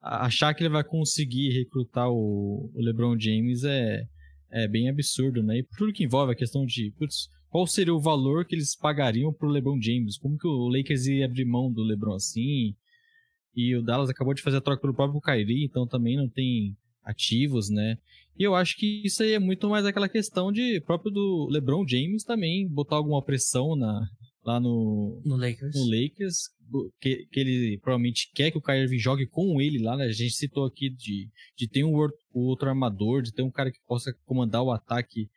achar 0.00 0.52
que 0.54 0.62
ele 0.62 0.70
vai 0.70 0.84
conseguir 0.84 1.50
recrutar 1.50 2.10
o, 2.10 2.70
LeBron 2.74 3.18
James 3.18 3.64
é, 3.64 4.02
é 4.50 4.68
bem 4.68 4.88
absurdo, 4.88 5.42
né? 5.42 5.58
E 5.58 5.62
por 5.62 5.76
tudo 5.78 5.92
que 5.92 6.04
envolve 6.04 6.32
a 6.32 6.36
questão 6.36 6.66
de, 6.66 6.92
putz, 6.98 7.28
qual 7.48 7.66
seria 7.66 7.94
o 7.94 8.00
valor 8.00 8.44
que 8.44 8.54
eles 8.54 8.76
pagariam 8.76 9.32
pro 9.32 9.48
LeBron 9.48 9.80
James? 9.80 10.18
Como 10.18 10.36
que 10.36 10.46
o 10.46 10.68
Lakers 10.68 11.06
ia 11.06 11.24
abrir 11.24 11.44
mão 11.44 11.72
do 11.72 11.82
LeBron 11.82 12.14
assim? 12.14 12.74
E 13.56 13.74
o 13.76 13.82
Dallas 13.82 14.10
acabou 14.10 14.34
de 14.34 14.42
fazer 14.42 14.58
a 14.58 14.60
troca 14.60 14.80
pelo 14.80 14.94
próprio 14.94 15.20
Kyrie, 15.20 15.64
então 15.64 15.86
também 15.86 16.16
não 16.16 16.28
tem 16.28 16.76
ativos, 17.04 17.68
né? 17.70 17.98
E 18.38 18.42
eu 18.42 18.54
acho 18.54 18.76
que 18.76 19.02
isso 19.04 19.22
aí 19.22 19.32
é 19.32 19.38
muito 19.38 19.68
mais 19.68 19.86
aquela 19.86 20.08
questão 20.08 20.50
de 20.50 20.80
próprio 20.80 21.12
do 21.12 21.48
LeBron 21.50 21.86
James 21.86 22.24
também 22.24 22.66
botar 22.66 22.96
alguma 22.96 23.22
pressão 23.22 23.76
na, 23.76 24.08
lá 24.44 24.58
no, 24.58 25.20
no 25.24 25.36
Lakers. 25.36 25.74
No 25.74 25.84
Lakers 25.84 26.36
que, 27.00 27.26
que 27.30 27.40
ele 27.40 27.78
provavelmente 27.78 28.30
quer 28.34 28.50
que 28.50 28.58
o 28.58 28.62
Kyrie 28.62 28.98
jogue 28.98 29.26
com 29.26 29.60
ele 29.60 29.78
lá, 29.78 29.96
né? 29.96 30.04
A 30.04 30.12
gente 30.12 30.34
citou 30.34 30.64
aqui 30.64 30.90
de, 30.90 31.28
de 31.56 31.68
ter 31.68 31.84
um 31.84 31.94
outro 32.32 32.68
armador, 32.68 33.22
de 33.22 33.32
ter 33.32 33.42
um 33.42 33.50
cara 33.50 33.70
que 33.70 33.78
possa 33.86 34.12
comandar 34.24 34.62
o 34.62 34.72
ataque 34.72 35.28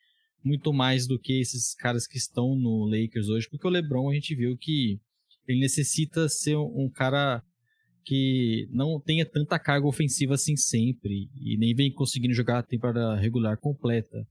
muito 0.43 0.72
mais 0.72 1.07
do 1.07 1.20
que 1.20 1.39
esses 1.39 1.76
caras 1.76 2.07
que 2.07 2.18
estão 2.18 2.55
no 2.55 2.86
Lakers 2.86 3.28
hoje, 3.28 3.49
porque 3.49 3.68
o 3.68 3.70
LeBron 3.70 4.09
a 4.09 4.13
gente 4.13 4.34
viu 4.36 4.57
que 4.57 4.99
ele 5.47 5.59
necessita 5.59 6.30
ser 6.30 6.55
um 6.55 6.89
cara 6.89 7.43
que 8.08 8.70
não 8.72 9.01
tenha 9.01 9.26
tanta 9.26 9.60
carga 9.60 9.86
ofensiva 9.86 10.36
assim 10.36 10.55
sempre 10.55 11.30
e 11.36 11.58
nem 11.58 11.76
vem 11.76 11.91
conseguindo 11.91 12.34
jogar 12.34 12.60
a 12.60 12.64
temporada 12.64 13.18
regular 13.18 13.58
completa. 13.58 14.26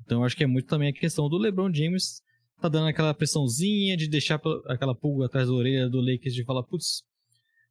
Então 0.00 0.24
acho 0.24 0.34
que 0.34 0.44
é 0.44 0.46
muito 0.46 0.66
também 0.66 0.88
a 0.88 0.92
questão 0.94 1.28
do 1.28 1.36
LeBron 1.36 1.70
James 1.70 2.22
tá 2.58 2.70
dando 2.70 2.88
aquela 2.88 3.12
pressãozinha 3.12 3.98
de 3.98 4.08
deixar 4.08 4.40
aquela 4.66 4.94
pulga 4.94 5.26
atrás 5.26 5.46
da 5.46 5.52
orelha 5.52 5.90
do 5.90 6.00
Lakers 6.00 6.34
de 6.34 6.42
falar, 6.42 6.62
putz, 6.62 7.02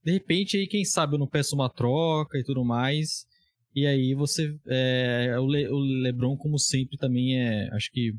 de 0.03 0.11
repente 0.11 0.57
aí 0.57 0.67
quem 0.67 0.85
sabe 0.85 1.15
eu 1.15 1.19
não 1.19 1.27
peço 1.27 1.55
uma 1.55 1.71
troca 1.71 2.37
e 2.37 2.43
tudo 2.43 2.63
mais. 2.63 3.25
E 3.73 3.87
aí 3.87 4.13
você 4.13 4.55
é, 4.67 5.39
o, 5.39 5.47
Le, 5.47 5.67
o 5.69 5.79
LeBron 5.79 6.37
como 6.37 6.59
sempre 6.59 6.99
também 6.99 7.41
é, 7.41 7.67
acho 7.73 7.89
que 7.91 8.13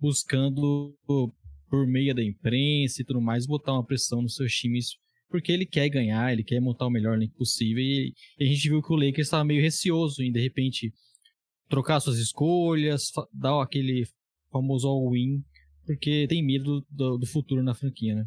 buscando 0.00 0.96
por 1.68 1.86
meio 1.86 2.14
da 2.14 2.24
imprensa 2.24 3.02
e 3.02 3.04
tudo 3.04 3.20
mais 3.20 3.46
botar 3.46 3.74
uma 3.74 3.84
pressão 3.84 4.22
nos 4.22 4.36
seus 4.36 4.52
times 4.54 4.96
porque 5.28 5.52
ele 5.52 5.66
quer 5.66 5.88
ganhar, 5.88 6.32
ele 6.32 6.42
quer 6.42 6.60
montar 6.60 6.86
o 6.86 6.90
melhor 6.90 7.14
elenco 7.14 7.36
possível 7.36 7.82
e, 7.82 8.14
e, 8.38 8.44
a 8.44 8.46
gente 8.46 8.68
viu 8.68 8.82
que 8.82 8.92
o 8.92 8.96
Lakers 8.96 9.26
estava 9.26 9.44
meio 9.44 9.62
receoso 9.62 10.22
em 10.22 10.32
de 10.32 10.40
repente 10.40 10.92
trocar 11.68 12.00
suas 12.00 12.18
escolhas, 12.18 13.10
dar 13.32 13.62
aquele 13.62 14.06
famoso 14.50 14.88
all-in 14.88 15.42
porque 15.88 16.26
tem 16.28 16.44
medo 16.44 16.84
do, 16.90 17.16
do 17.16 17.26
futuro 17.26 17.62
na 17.62 17.74
franquia, 17.74 18.14
né? 18.14 18.26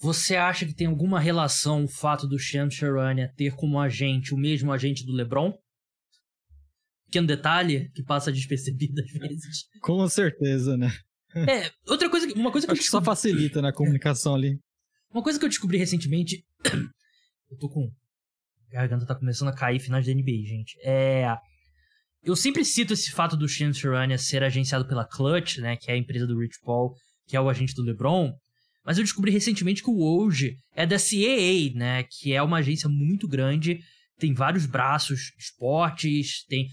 Você 0.00 0.34
acha 0.34 0.66
que 0.66 0.74
tem 0.74 0.88
alguma 0.88 1.20
relação 1.20 1.84
o 1.84 1.88
fato 1.88 2.26
do 2.26 2.38
Sham 2.38 2.68
Charania 2.68 3.32
ter 3.36 3.54
como 3.54 3.78
agente 3.78 4.34
o 4.34 4.36
mesmo 4.36 4.72
agente 4.72 5.04
do 5.04 5.12
LeBron? 5.12 5.52
Pequeno 7.06 7.28
detalhe 7.28 7.90
que 7.94 8.02
passa 8.02 8.32
despercebido 8.32 9.00
às 9.00 9.10
vezes. 9.10 9.68
Com 9.80 10.08
certeza, 10.08 10.76
né? 10.76 10.92
É, 11.34 11.70
outra 11.86 12.10
coisa, 12.10 12.26
uma 12.34 12.50
coisa 12.50 12.66
que 12.66 12.74
que 12.74 12.82
só 12.82 13.02
facilita 13.02 13.62
na 13.62 13.72
comunicação 13.72 14.34
ali. 14.34 14.58
Uma 15.10 15.22
coisa 15.22 15.38
que 15.38 15.44
eu 15.44 15.48
descobri 15.48 15.78
recentemente, 15.78 16.44
eu 17.50 17.58
tô 17.58 17.68
com 17.68 17.90
a 18.70 18.72
garganta 18.72 19.06
tá 19.06 19.14
começando 19.14 19.48
a 19.48 19.54
cair 19.54 19.80
finais 19.80 20.06
da 20.06 20.12
NBA, 20.12 20.44
gente. 20.44 20.78
É 20.82 21.36
eu 22.22 22.36
sempre 22.36 22.64
cito 22.64 22.92
esse 22.92 23.10
fato 23.10 23.36
do 23.36 23.48
Shin 23.48 23.72
Sharania 23.72 24.18
ser 24.18 24.42
agenciado 24.42 24.86
pela 24.86 25.06
Clutch, 25.06 25.58
né, 25.58 25.76
que 25.76 25.90
é 25.90 25.94
a 25.94 25.96
empresa 25.96 26.26
do 26.26 26.38
Rich 26.38 26.58
Paul, 26.62 26.94
que 27.26 27.36
é 27.36 27.40
o 27.40 27.48
agente 27.48 27.74
do 27.74 27.82
LeBron, 27.82 28.32
mas 28.84 28.98
eu 28.98 29.04
descobri 29.04 29.30
recentemente 29.30 29.82
que 29.82 29.90
o 29.90 29.94
Woj 29.94 30.56
é 30.74 30.86
da 30.86 30.96
CAA, 30.96 31.74
né, 31.74 32.02
que 32.02 32.32
é 32.32 32.42
uma 32.42 32.58
agência 32.58 32.88
muito 32.88 33.28
grande, 33.28 33.80
tem 34.18 34.34
vários 34.34 34.66
braços, 34.66 35.32
esportes, 35.38 36.44
tem 36.46 36.66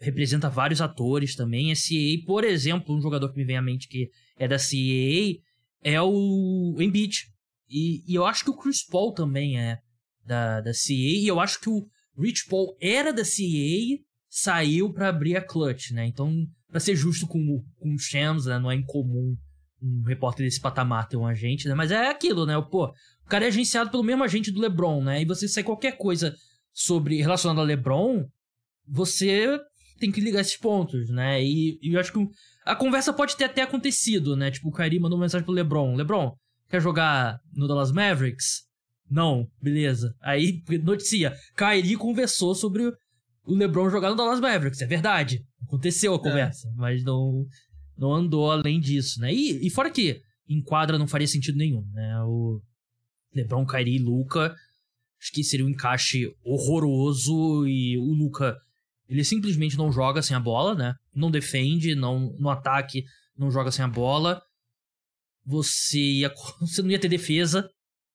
representa 0.00 0.48
vários 0.48 0.80
atores 0.80 1.34
também. 1.34 1.70
A 1.70 1.74
CAA, 1.74 2.24
por 2.26 2.44
exemplo, 2.44 2.96
um 2.96 3.02
jogador 3.02 3.30
que 3.30 3.36
me 3.36 3.44
vem 3.44 3.56
à 3.56 3.62
mente 3.62 3.88
que 3.88 4.08
é 4.38 4.48
da 4.48 4.56
CAA 4.56 5.40
é 5.82 6.00
o 6.00 6.76
Embiid. 6.80 7.24
E, 7.68 8.04
e 8.10 8.14
eu 8.14 8.24
acho 8.26 8.44
que 8.44 8.50
o 8.50 8.56
Chris 8.56 8.84
Paul 8.84 9.12
também 9.12 9.58
é 9.58 9.78
da, 10.24 10.60
da 10.60 10.72
CAA, 10.72 11.22
e 11.22 11.26
eu 11.26 11.40
acho 11.40 11.60
que 11.60 11.68
o 11.68 11.86
Rich 12.18 12.46
Paul 12.48 12.76
era 12.80 13.12
da 13.12 13.22
CAA 13.22 13.98
saiu 14.28 14.92
para 14.92 15.08
abrir 15.08 15.36
a 15.36 15.44
Clutch, 15.44 15.90
né? 15.92 16.06
Então, 16.06 16.46
para 16.68 16.80
ser 16.80 16.96
justo 16.96 17.26
com, 17.26 17.64
com 17.78 17.94
o 17.94 17.98
Shams, 17.98 18.46
né? 18.46 18.58
Não 18.58 18.70
é 18.70 18.74
incomum 18.74 19.36
um 19.82 20.02
repórter 20.06 20.46
desse 20.46 20.60
patamar 20.60 21.08
ter 21.08 21.16
um 21.16 21.26
agente, 21.26 21.68
né? 21.68 21.74
Mas 21.74 21.90
é 21.90 22.08
aquilo, 22.08 22.46
né? 22.46 22.54
Pô, 22.70 22.86
o 22.86 23.28
cara 23.28 23.44
é 23.44 23.48
agenciado 23.48 23.90
pelo 23.90 24.02
mesmo 24.02 24.24
agente 24.24 24.50
do 24.50 24.60
LeBron, 24.60 25.02
né? 25.02 25.22
E 25.22 25.24
você 25.24 25.46
sai 25.46 25.62
qualquer 25.62 25.96
coisa 25.96 26.34
sobre 26.72 27.20
relacionado 27.20 27.60
a 27.60 27.64
LeBron, 27.64 28.26
você 28.86 29.58
tem 29.98 30.10
que 30.10 30.20
ligar 30.20 30.40
esses 30.40 30.56
pontos, 30.56 31.08
né? 31.10 31.42
E, 31.42 31.78
e 31.82 31.94
eu 31.94 32.00
acho 32.00 32.12
que 32.12 32.28
a 32.64 32.74
conversa 32.74 33.12
pode 33.12 33.36
ter 33.36 33.44
até 33.44 33.62
acontecido, 33.62 34.36
né? 34.36 34.50
Tipo, 34.50 34.68
o 34.68 34.72
Kyrie 34.72 34.98
mandou 34.98 35.18
uma 35.18 35.24
mensagem 35.24 35.44
pro 35.44 35.54
LeBron. 35.54 35.94
LeBron, 35.94 36.34
quer 36.74 36.80
jogar 36.80 37.38
no 37.52 37.68
Dallas 37.68 37.92
Mavericks? 37.92 38.64
Não, 39.08 39.48
beleza. 39.62 40.12
Aí 40.20 40.60
noticia, 40.82 41.32
Kyrie 41.56 41.96
conversou 41.96 42.52
sobre 42.52 42.82
o 43.46 43.54
LeBron 43.54 43.88
jogar 43.90 44.10
no 44.10 44.16
Dallas 44.16 44.40
Mavericks, 44.40 44.80
é 44.80 44.86
verdade. 44.86 45.44
Aconteceu 45.62 46.12
a 46.12 46.16
é. 46.16 46.18
conversa, 46.18 46.66
é. 46.66 46.72
mas 46.74 47.04
não, 47.04 47.46
não 47.96 48.12
andou 48.12 48.50
além 48.50 48.80
disso, 48.80 49.20
né? 49.20 49.32
E, 49.32 49.64
e 49.64 49.70
fora 49.70 49.88
que 49.88 50.20
em 50.48 50.60
quadra 50.60 50.98
não 50.98 51.06
faria 51.06 51.28
sentido 51.28 51.56
nenhum, 51.56 51.86
né? 51.92 52.20
O 52.24 52.60
LeBron, 53.32 53.64
Kyrie 53.64 53.96
e 53.96 54.02
Luca, 54.02 54.52
acho 55.20 55.32
que 55.32 55.44
seria 55.44 55.64
um 55.64 55.70
encaixe 55.70 56.26
horroroso 56.42 57.68
e 57.68 57.96
o 57.98 58.12
Luca, 58.12 58.56
ele 59.08 59.22
simplesmente 59.22 59.76
não 59.76 59.92
joga 59.92 60.22
sem 60.22 60.36
a 60.36 60.40
bola, 60.40 60.74
né? 60.74 60.96
Não 61.14 61.30
defende, 61.30 61.94
não 61.94 62.34
no 62.36 62.50
ataque 62.50 63.04
não 63.38 63.48
joga 63.48 63.70
sem 63.70 63.84
a 63.84 63.88
bola. 63.88 64.42
Você 65.44 65.98
ia, 65.98 66.32
você 66.60 66.82
não 66.82 66.90
ia 66.90 66.98
ter 66.98 67.08
defesa 67.08 67.68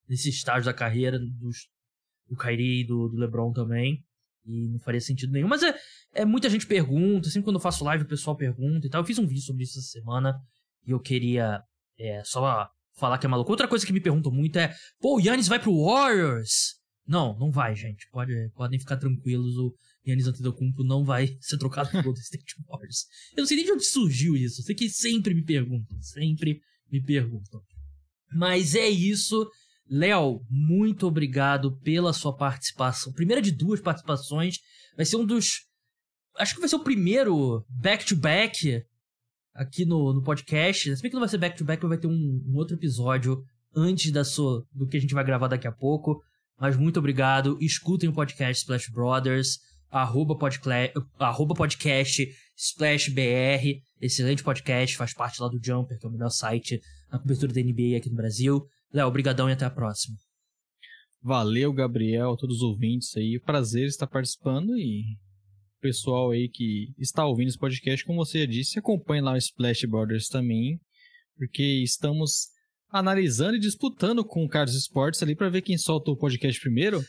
nesse 0.08 0.28
estágio 0.28 0.64
da 0.64 0.74
carreira 0.74 1.18
dos, 1.18 1.68
do 2.28 2.36
Kyrie 2.36 2.82
e 2.82 2.86
do, 2.86 3.08
do 3.08 3.16
LeBron 3.16 3.52
também. 3.52 4.04
E 4.44 4.68
não 4.68 4.80
faria 4.80 5.00
sentido 5.00 5.32
nenhum. 5.32 5.48
Mas 5.48 5.62
é, 5.62 5.74
é 6.14 6.24
muita 6.24 6.48
gente 6.48 6.66
pergunta, 6.66 7.28
sempre 7.28 7.44
quando 7.44 7.56
eu 7.56 7.62
faço 7.62 7.84
live 7.84 8.04
o 8.04 8.08
pessoal 8.08 8.36
pergunta 8.36 8.86
e 8.86 8.90
tal. 8.90 9.02
Eu 9.02 9.06
fiz 9.06 9.18
um 9.18 9.26
vídeo 9.26 9.42
sobre 9.42 9.64
isso 9.64 9.78
essa 9.78 9.88
semana 9.88 10.34
e 10.86 10.90
eu 10.90 10.98
queria 10.98 11.62
é, 11.98 12.22
só 12.24 12.68
falar 12.96 13.18
que 13.18 13.26
é 13.26 13.28
maluco. 13.28 13.50
Outra 13.50 13.68
coisa 13.68 13.86
que 13.86 13.92
me 13.92 14.00
perguntam 14.00 14.32
muito 14.32 14.58
é: 14.58 14.74
pô, 15.00 15.16
o 15.16 15.20
Yannis 15.20 15.48
vai 15.48 15.60
pro 15.60 15.84
Warriors? 15.84 16.80
Não, 17.06 17.36
não 17.38 17.50
vai, 17.50 17.74
gente. 17.74 18.08
Pode, 18.10 18.32
podem 18.54 18.78
ficar 18.78 18.96
tranquilos. 18.96 19.56
O 19.56 19.74
Yannis 20.06 20.26
Antetokounmpo 20.26 20.84
não 20.84 21.04
vai 21.04 21.28
ser 21.40 21.58
trocado 21.58 21.90
pro 21.90 22.02
Golden 22.02 22.22
State 22.22 22.54
Warriors. 22.66 23.06
Eu 23.36 23.42
não 23.42 23.46
sei 23.46 23.56
nem 23.56 23.66
de 23.66 23.72
onde 23.72 23.84
surgiu 23.84 24.36
isso. 24.36 24.60
Eu 24.60 24.64
sei 24.64 24.74
que 24.74 24.88
sempre 24.88 25.34
me 25.34 25.44
perguntam. 25.44 26.00
Sempre 26.00 26.60
me 26.90 27.02
perguntam. 27.02 27.60
Mas 28.32 28.74
é 28.74 28.88
isso. 28.88 29.48
Léo, 29.88 30.40
muito 30.48 31.06
obrigado 31.06 31.76
pela 31.78 32.12
sua 32.12 32.36
participação. 32.36 33.12
Primeira 33.12 33.42
de 33.42 33.50
duas 33.50 33.80
participações. 33.80 34.58
Vai 34.96 35.04
ser 35.04 35.16
um 35.16 35.26
dos. 35.26 35.66
Acho 36.36 36.54
que 36.54 36.60
vai 36.60 36.68
ser 36.68 36.76
o 36.76 36.84
primeiro 36.84 37.64
back-to-back 37.68 38.68
-back 38.68 38.84
aqui 39.52 39.84
no, 39.84 40.14
no 40.14 40.22
podcast. 40.22 40.96
Se 40.96 41.02
bem 41.02 41.10
que 41.10 41.14
não 41.14 41.20
vai 41.20 41.28
ser 41.28 41.38
back-to-back, 41.38 41.82
-back, 41.82 41.88
vai 41.88 41.98
ter 41.98 42.06
um, 42.06 42.12
um, 42.46 42.56
outro 42.56 42.76
episódio 42.76 43.42
antes 43.74 44.12
da 44.12 44.24
sua, 44.24 44.64
do 44.72 44.86
que 44.86 44.96
a 44.96 45.00
gente 45.00 45.14
vai 45.14 45.24
gravar 45.24 45.48
daqui 45.48 45.66
a 45.66 45.72
pouco. 45.72 46.22
Mas 46.58 46.76
muito 46.76 46.98
obrigado. 46.98 47.58
Escutem 47.60 48.08
o 48.08 48.12
podcast 48.12 48.60
Splash 48.62 48.90
Brothers. 48.90 49.58
Arroba, 49.90 50.38
arroba 51.18 51.54
podcast 51.54 52.28
Splash 52.56 53.08
BR. 53.08 53.89
Excelente 54.00 54.42
podcast, 54.42 54.96
faz 54.96 55.12
parte 55.12 55.42
lá 55.42 55.48
do 55.48 55.60
Jumper, 55.62 55.98
que 55.98 56.06
é 56.06 56.08
o 56.08 56.12
melhor 56.12 56.30
site 56.30 56.80
na 57.12 57.18
cobertura 57.18 57.52
da 57.52 57.60
NBA 57.60 57.96
aqui 57.98 58.08
no 58.08 58.16
Brasil. 58.16 58.66
Léo, 58.92 59.06
obrigadão 59.06 59.48
e 59.48 59.52
até 59.52 59.64
a 59.64 59.70
próxima. 59.70 60.16
Valeu, 61.22 61.72
Gabriel, 61.72 62.36
todos 62.36 62.56
os 62.56 62.62
ouvintes 62.62 63.14
aí. 63.16 63.38
Prazer 63.38 63.86
estar 63.86 64.06
participando 64.06 64.76
e 64.76 65.18
pessoal 65.80 66.30
aí 66.30 66.48
que 66.48 66.94
está 66.98 67.26
ouvindo 67.26 67.48
esse 67.48 67.58
podcast, 67.58 68.04
como 68.04 68.24
você 68.24 68.46
disse, 68.46 68.78
acompanhe 68.78 69.22
lá 69.22 69.32
o 69.32 69.36
Splash 69.36 69.84
Brothers 69.86 70.28
também, 70.28 70.80
porque 71.36 71.62
estamos 71.82 72.48
analisando 72.90 73.56
e 73.56 73.60
disputando 73.60 74.24
com 74.24 74.44
o 74.44 74.48
Carlos 74.48 74.74
Esportes 74.74 75.22
ali 75.22 75.34
para 75.34 75.48
ver 75.48 75.62
quem 75.62 75.78
solta 75.78 76.10
o 76.10 76.16
podcast 76.16 76.60
primeiro. 76.60 77.02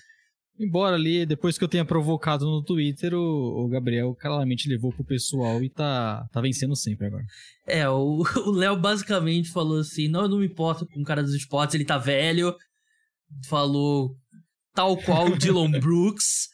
Embora 0.60 0.96
ali, 0.96 1.26
depois 1.26 1.58
que 1.58 1.64
eu 1.64 1.68
tenha 1.68 1.84
provocado 1.84 2.46
no 2.46 2.64
Twitter, 2.64 3.14
o, 3.14 3.66
o 3.66 3.68
Gabriel 3.68 4.14
claramente 4.14 4.70
levou 4.70 4.94
pro 4.94 5.04
pessoal 5.04 5.64
e 5.64 5.70
tá, 5.70 6.28
tá 6.32 6.40
vencendo 6.40 6.76
sempre 6.76 7.08
agora. 7.08 7.24
É, 7.68 7.90
o 7.90 8.22
Léo 8.54 8.78
basicamente 8.80 9.50
falou 9.50 9.80
assim: 9.80 10.08
não, 10.08 10.24
eu 10.24 10.30
não 10.30 10.40
me 10.40 10.46
importo 10.46 10.86
com 10.86 11.02
o 11.02 11.06
cara 11.06 11.24
dos 11.24 11.34
esportes, 11.34 11.76
ele 11.76 11.86
tá 11.86 11.98
velho. 11.98 12.56
Falou 13.48 14.16
tal 14.74 14.98
qual 14.98 15.28
o 15.28 15.38
Dylan 15.38 15.72
Brooks. 15.80 16.50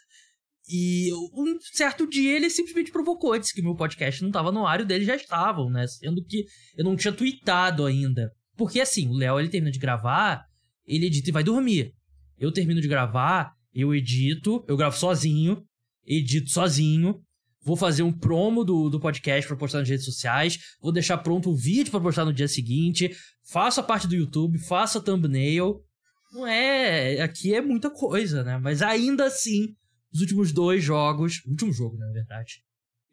E 0.69 1.13
um 1.33 1.57
certo 1.61 2.07
dia 2.07 2.35
ele 2.35 2.49
simplesmente 2.49 2.91
provocou, 2.91 3.37
disse 3.37 3.53
que 3.53 3.61
meu 3.61 3.75
podcast 3.75 4.21
não 4.21 4.31
tava 4.31 4.51
no 4.51 4.67
ar 4.67 4.81
e 4.81 4.83
o 4.83 4.85
dele 4.85 5.05
já 5.05 5.15
estavam, 5.15 5.69
né? 5.69 5.87
Sendo 5.87 6.23
que 6.23 6.45
eu 6.77 6.83
não 6.83 6.95
tinha 6.95 7.13
tweetado 7.13 7.85
ainda. 7.85 8.31
Porque 8.57 8.81
assim, 8.81 9.07
o 9.07 9.13
Léo 9.13 9.39
ele 9.39 9.49
termina 9.49 9.71
de 9.71 9.79
gravar, 9.79 10.43
ele 10.85 11.05
edita 11.05 11.29
e 11.29 11.33
vai 11.33 11.43
dormir. 11.43 11.93
Eu 12.37 12.51
termino 12.51 12.81
de 12.81 12.87
gravar, 12.87 13.53
eu 13.79 13.93
edito, 13.93 14.63
eu 14.67 14.77
gravo 14.77 14.97
sozinho, 14.97 15.63
edito 16.05 16.49
sozinho, 16.49 17.21
Vou 17.67 17.75
fazer 17.75 18.01
um 18.01 18.13
promo 18.13 18.63
do, 18.63 18.89
do 18.89 18.97
podcast 18.97 19.45
pra 19.45 19.57
postar 19.57 19.79
nas 19.79 19.89
redes 19.89 20.05
sociais. 20.05 20.57
Vou 20.81 20.89
deixar 20.89 21.17
pronto 21.17 21.49
o 21.49 21.55
vídeo 21.55 21.91
pra 21.91 21.99
postar 21.99 22.23
no 22.23 22.31
dia 22.31 22.47
seguinte. 22.47 23.13
Faço 23.43 23.81
a 23.81 23.83
parte 23.83 24.07
do 24.07 24.15
YouTube, 24.15 24.57
faço 24.57 24.99
a 24.99 25.01
thumbnail. 25.01 25.83
Não 26.31 26.47
é. 26.47 27.19
Aqui 27.19 27.53
é 27.53 27.59
muita 27.59 27.89
coisa, 27.89 28.41
né? 28.41 28.57
Mas 28.57 28.81
ainda 28.81 29.25
assim, 29.25 29.75
os 30.13 30.21
últimos 30.21 30.53
dois 30.53 30.81
jogos. 30.81 31.41
Último 31.45 31.73
jogo, 31.73 31.97
né, 31.97 32.05
na 32.05 32.13
verdade. 32.13 32.63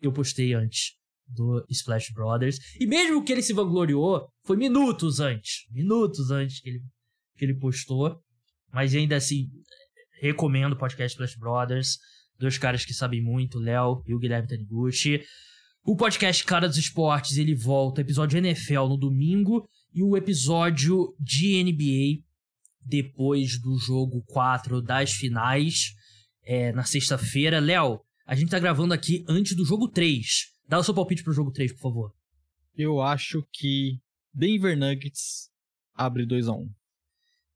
Eu 0.00 0.12
postei 0.12 0.54
antes 0.54 0.92
do 1.26 1.66
Splash 1.68 2.12
Brothers. 2.12 2.58
E 2.78 2.86
mesmo 2.86 3.24
que 3.24 3.32
ele 3.32 3.42
se 3.42 3.52
vangloriou, 3.52 4.28
foi 4.44 4.56
minutos 4.56 5.18
antes. 5.18 5.66
Minutos 5.72 6.30
antes 6.30 6.60
que 6.60 6.68
ele, 6.68 6.80
que 7.36 7.44
ele 7.44 7.58
postou. 7.58 8.20
Mas 8.72 8.94
ainda 8.94 9.16
assim, 9.16 9.50
recomendo 10.20 10.72
o 10.72 10.78
podcast 10.78 11.14
Splash 11.14 11.36
Brothers. 11.38 11.98
Dois 12.38 12.58
caras 12.58 12.84
que 12.84 12.92
sabem 12.92 13.22
muito, 13.22 13.58
Léo 13.58 14.02
e 14.06 14.14
o 14.14 14.18
Guilherme 14.18 14.48
Taniguchi. 14.48 15.22
O 15.84 15.94
podcast 15.96 16.44
Cara 16.44 16.66
dos 16.66 16.78
Esportes, 16.78 17.36
ele 17.36 17.54
volta, 17.54 18.00
episódio 18.00 18.38
NFL 18.38 18.88
no 18.88 18.96
domingo 18.96 19.68
e 19.92 20.02
o 20.02 20.16
episódio 20.16 21.14
de 21.20 21.62
NBA 21.62 22.24
depois 22.84 23.60
do 23.60 23.78
jogo 23.78 24.22
4 24.26 24.82
das 24.82 25.12
finais, 25.12 25.94
é, 26.42 26.72
na 26.72 26.84
sexta-feira. 26.84 27.60
Léo, 27.60 28.00
a 28.26 28.34
gente 28.34 28.50
tá 28.50 28.58
gravando 28.58 28.94
aqui 28.94 29.24
antes 29.28 29.54
do 29.56 29.64
jogo 29.64 29.88
3. 29.88 30.26
Dá 30.68 30.78
o 30.78 30.84
seu 30.84 30.94
palpite 30.94 31.22
pro 31.22 31.32
jogo 31.32 31.50
3, 31.50 31.72
por 31.72 31.80
favor. 31.80 32.14
Eu 32.76 33.00
acho 33.00 33.46
que 33.52 33.98
Denver 34.32 34.76
Nuggets 34.76 35.50
abre 35.94 36.26
2 36.26 36.48
a 36.48 36.52
1 36.52 36.70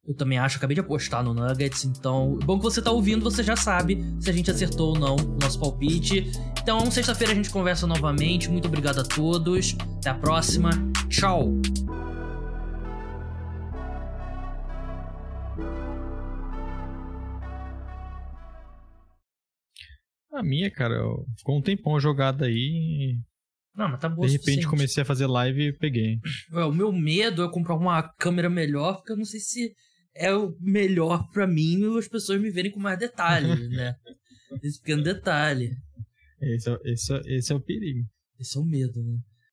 eu 0.08 0.14
também 0.14 0.38
acho, 0.38 0.56
acabei 0.56 0.74
de 0.74 0.80
apostar 0.80 1.22
no 1.22 1.34
Nuggets, 1.34 1.84
então, 1.84 2.38
bom 2.42 2.56
que 2.56 2.64
você 2.64 2.80
tá 2.80 2.90
ouvindo, 2.90 3.22
você 3.22 3.42
já 3.42 3.54
sabe 3.54 4.02
se 4.18 4.30
a 4.30 4.32
gente 4.32 4.50
acertou 4.50 4.94
ou 4.94 4.98
não 4.98 5.16
o 5.16 5.38
nosso 5.38 5.60
palpite. 5.60 6.32
Então, 6.62 6.90
sexta-feira 6.90 7.34
a 7.34 7.36
gente 7.36 7.50
conversa 7.50 7.86
novamente. 7.86 8.50
Muito 8.50 8.66
obrigado 8.66 9.00
a 9.00 9.04
todos. 9.04 9.76
Até 9.98 10.08
a 10.08 10.14
próxima. 10.14 10.70
Tchau. 11.10 11.52
A 20.32 20.42
minha, 20.42 20.70
cara, 20.70 20.96
ficou 21.36 21.58
um 21.58 21.62
tempão 21.62 22.00
jogada 22.00 22.46
aí. 22.46 23.18
Não, 23.76 23.90
mas 23.90 24.00
tá 24.00 24.08
boa 24.08 24.26
De 24.26 24.32
repente 24.32 24.66
comecei 24.66 25.02
a 25.02 25.06
fazer 25.06 25.26
live 25.26 25.68
e 25.68 25.72
peguei. 25.72 26.18
O 26.50 26.72
meu 26.72 26.90
medo 26.92 27.44
é 27.44 27.52
comprar 27.52 27.74
uma 27.74 28.02
câmera 28.02 28.48
melhor, 28.48 28.96
porque 28.96 29.12
eu 29.12 29.16
não 29.18 29.26
sei 29.26 29.40
se 29.40 29.74
é 30.18 30.34
o 30.34 30.54
melhor 30.60 31.30
para 31.30 31.46
mim 31.46 31.80
e 31.80 31.98
as 31.98 32.08
pessoas 32.08 32.40
me 32.40 32.50
verem 32.50 32.70
com 32.70 32.80
mais 32.80 32.98
detalhe, 32.98 33.68
né? 33.68 33.94
Esse 34.62 34.80
pequeno 34.80 35.02
detalhe. 35.02 35.76
Esse 36.40 36.70
é, 36.70 36.78
esse, 36.84 37.12
é, 37.12 37.20
esse 37.26 37.52
é 37.52 37.54
o 37.54 37.60
perigo. 37.60 38.04
Esse 38.38 38.56
é 38.56 38.60
o 38.60 38.64
medo, 38.64 39.02
né? 39.02 39.18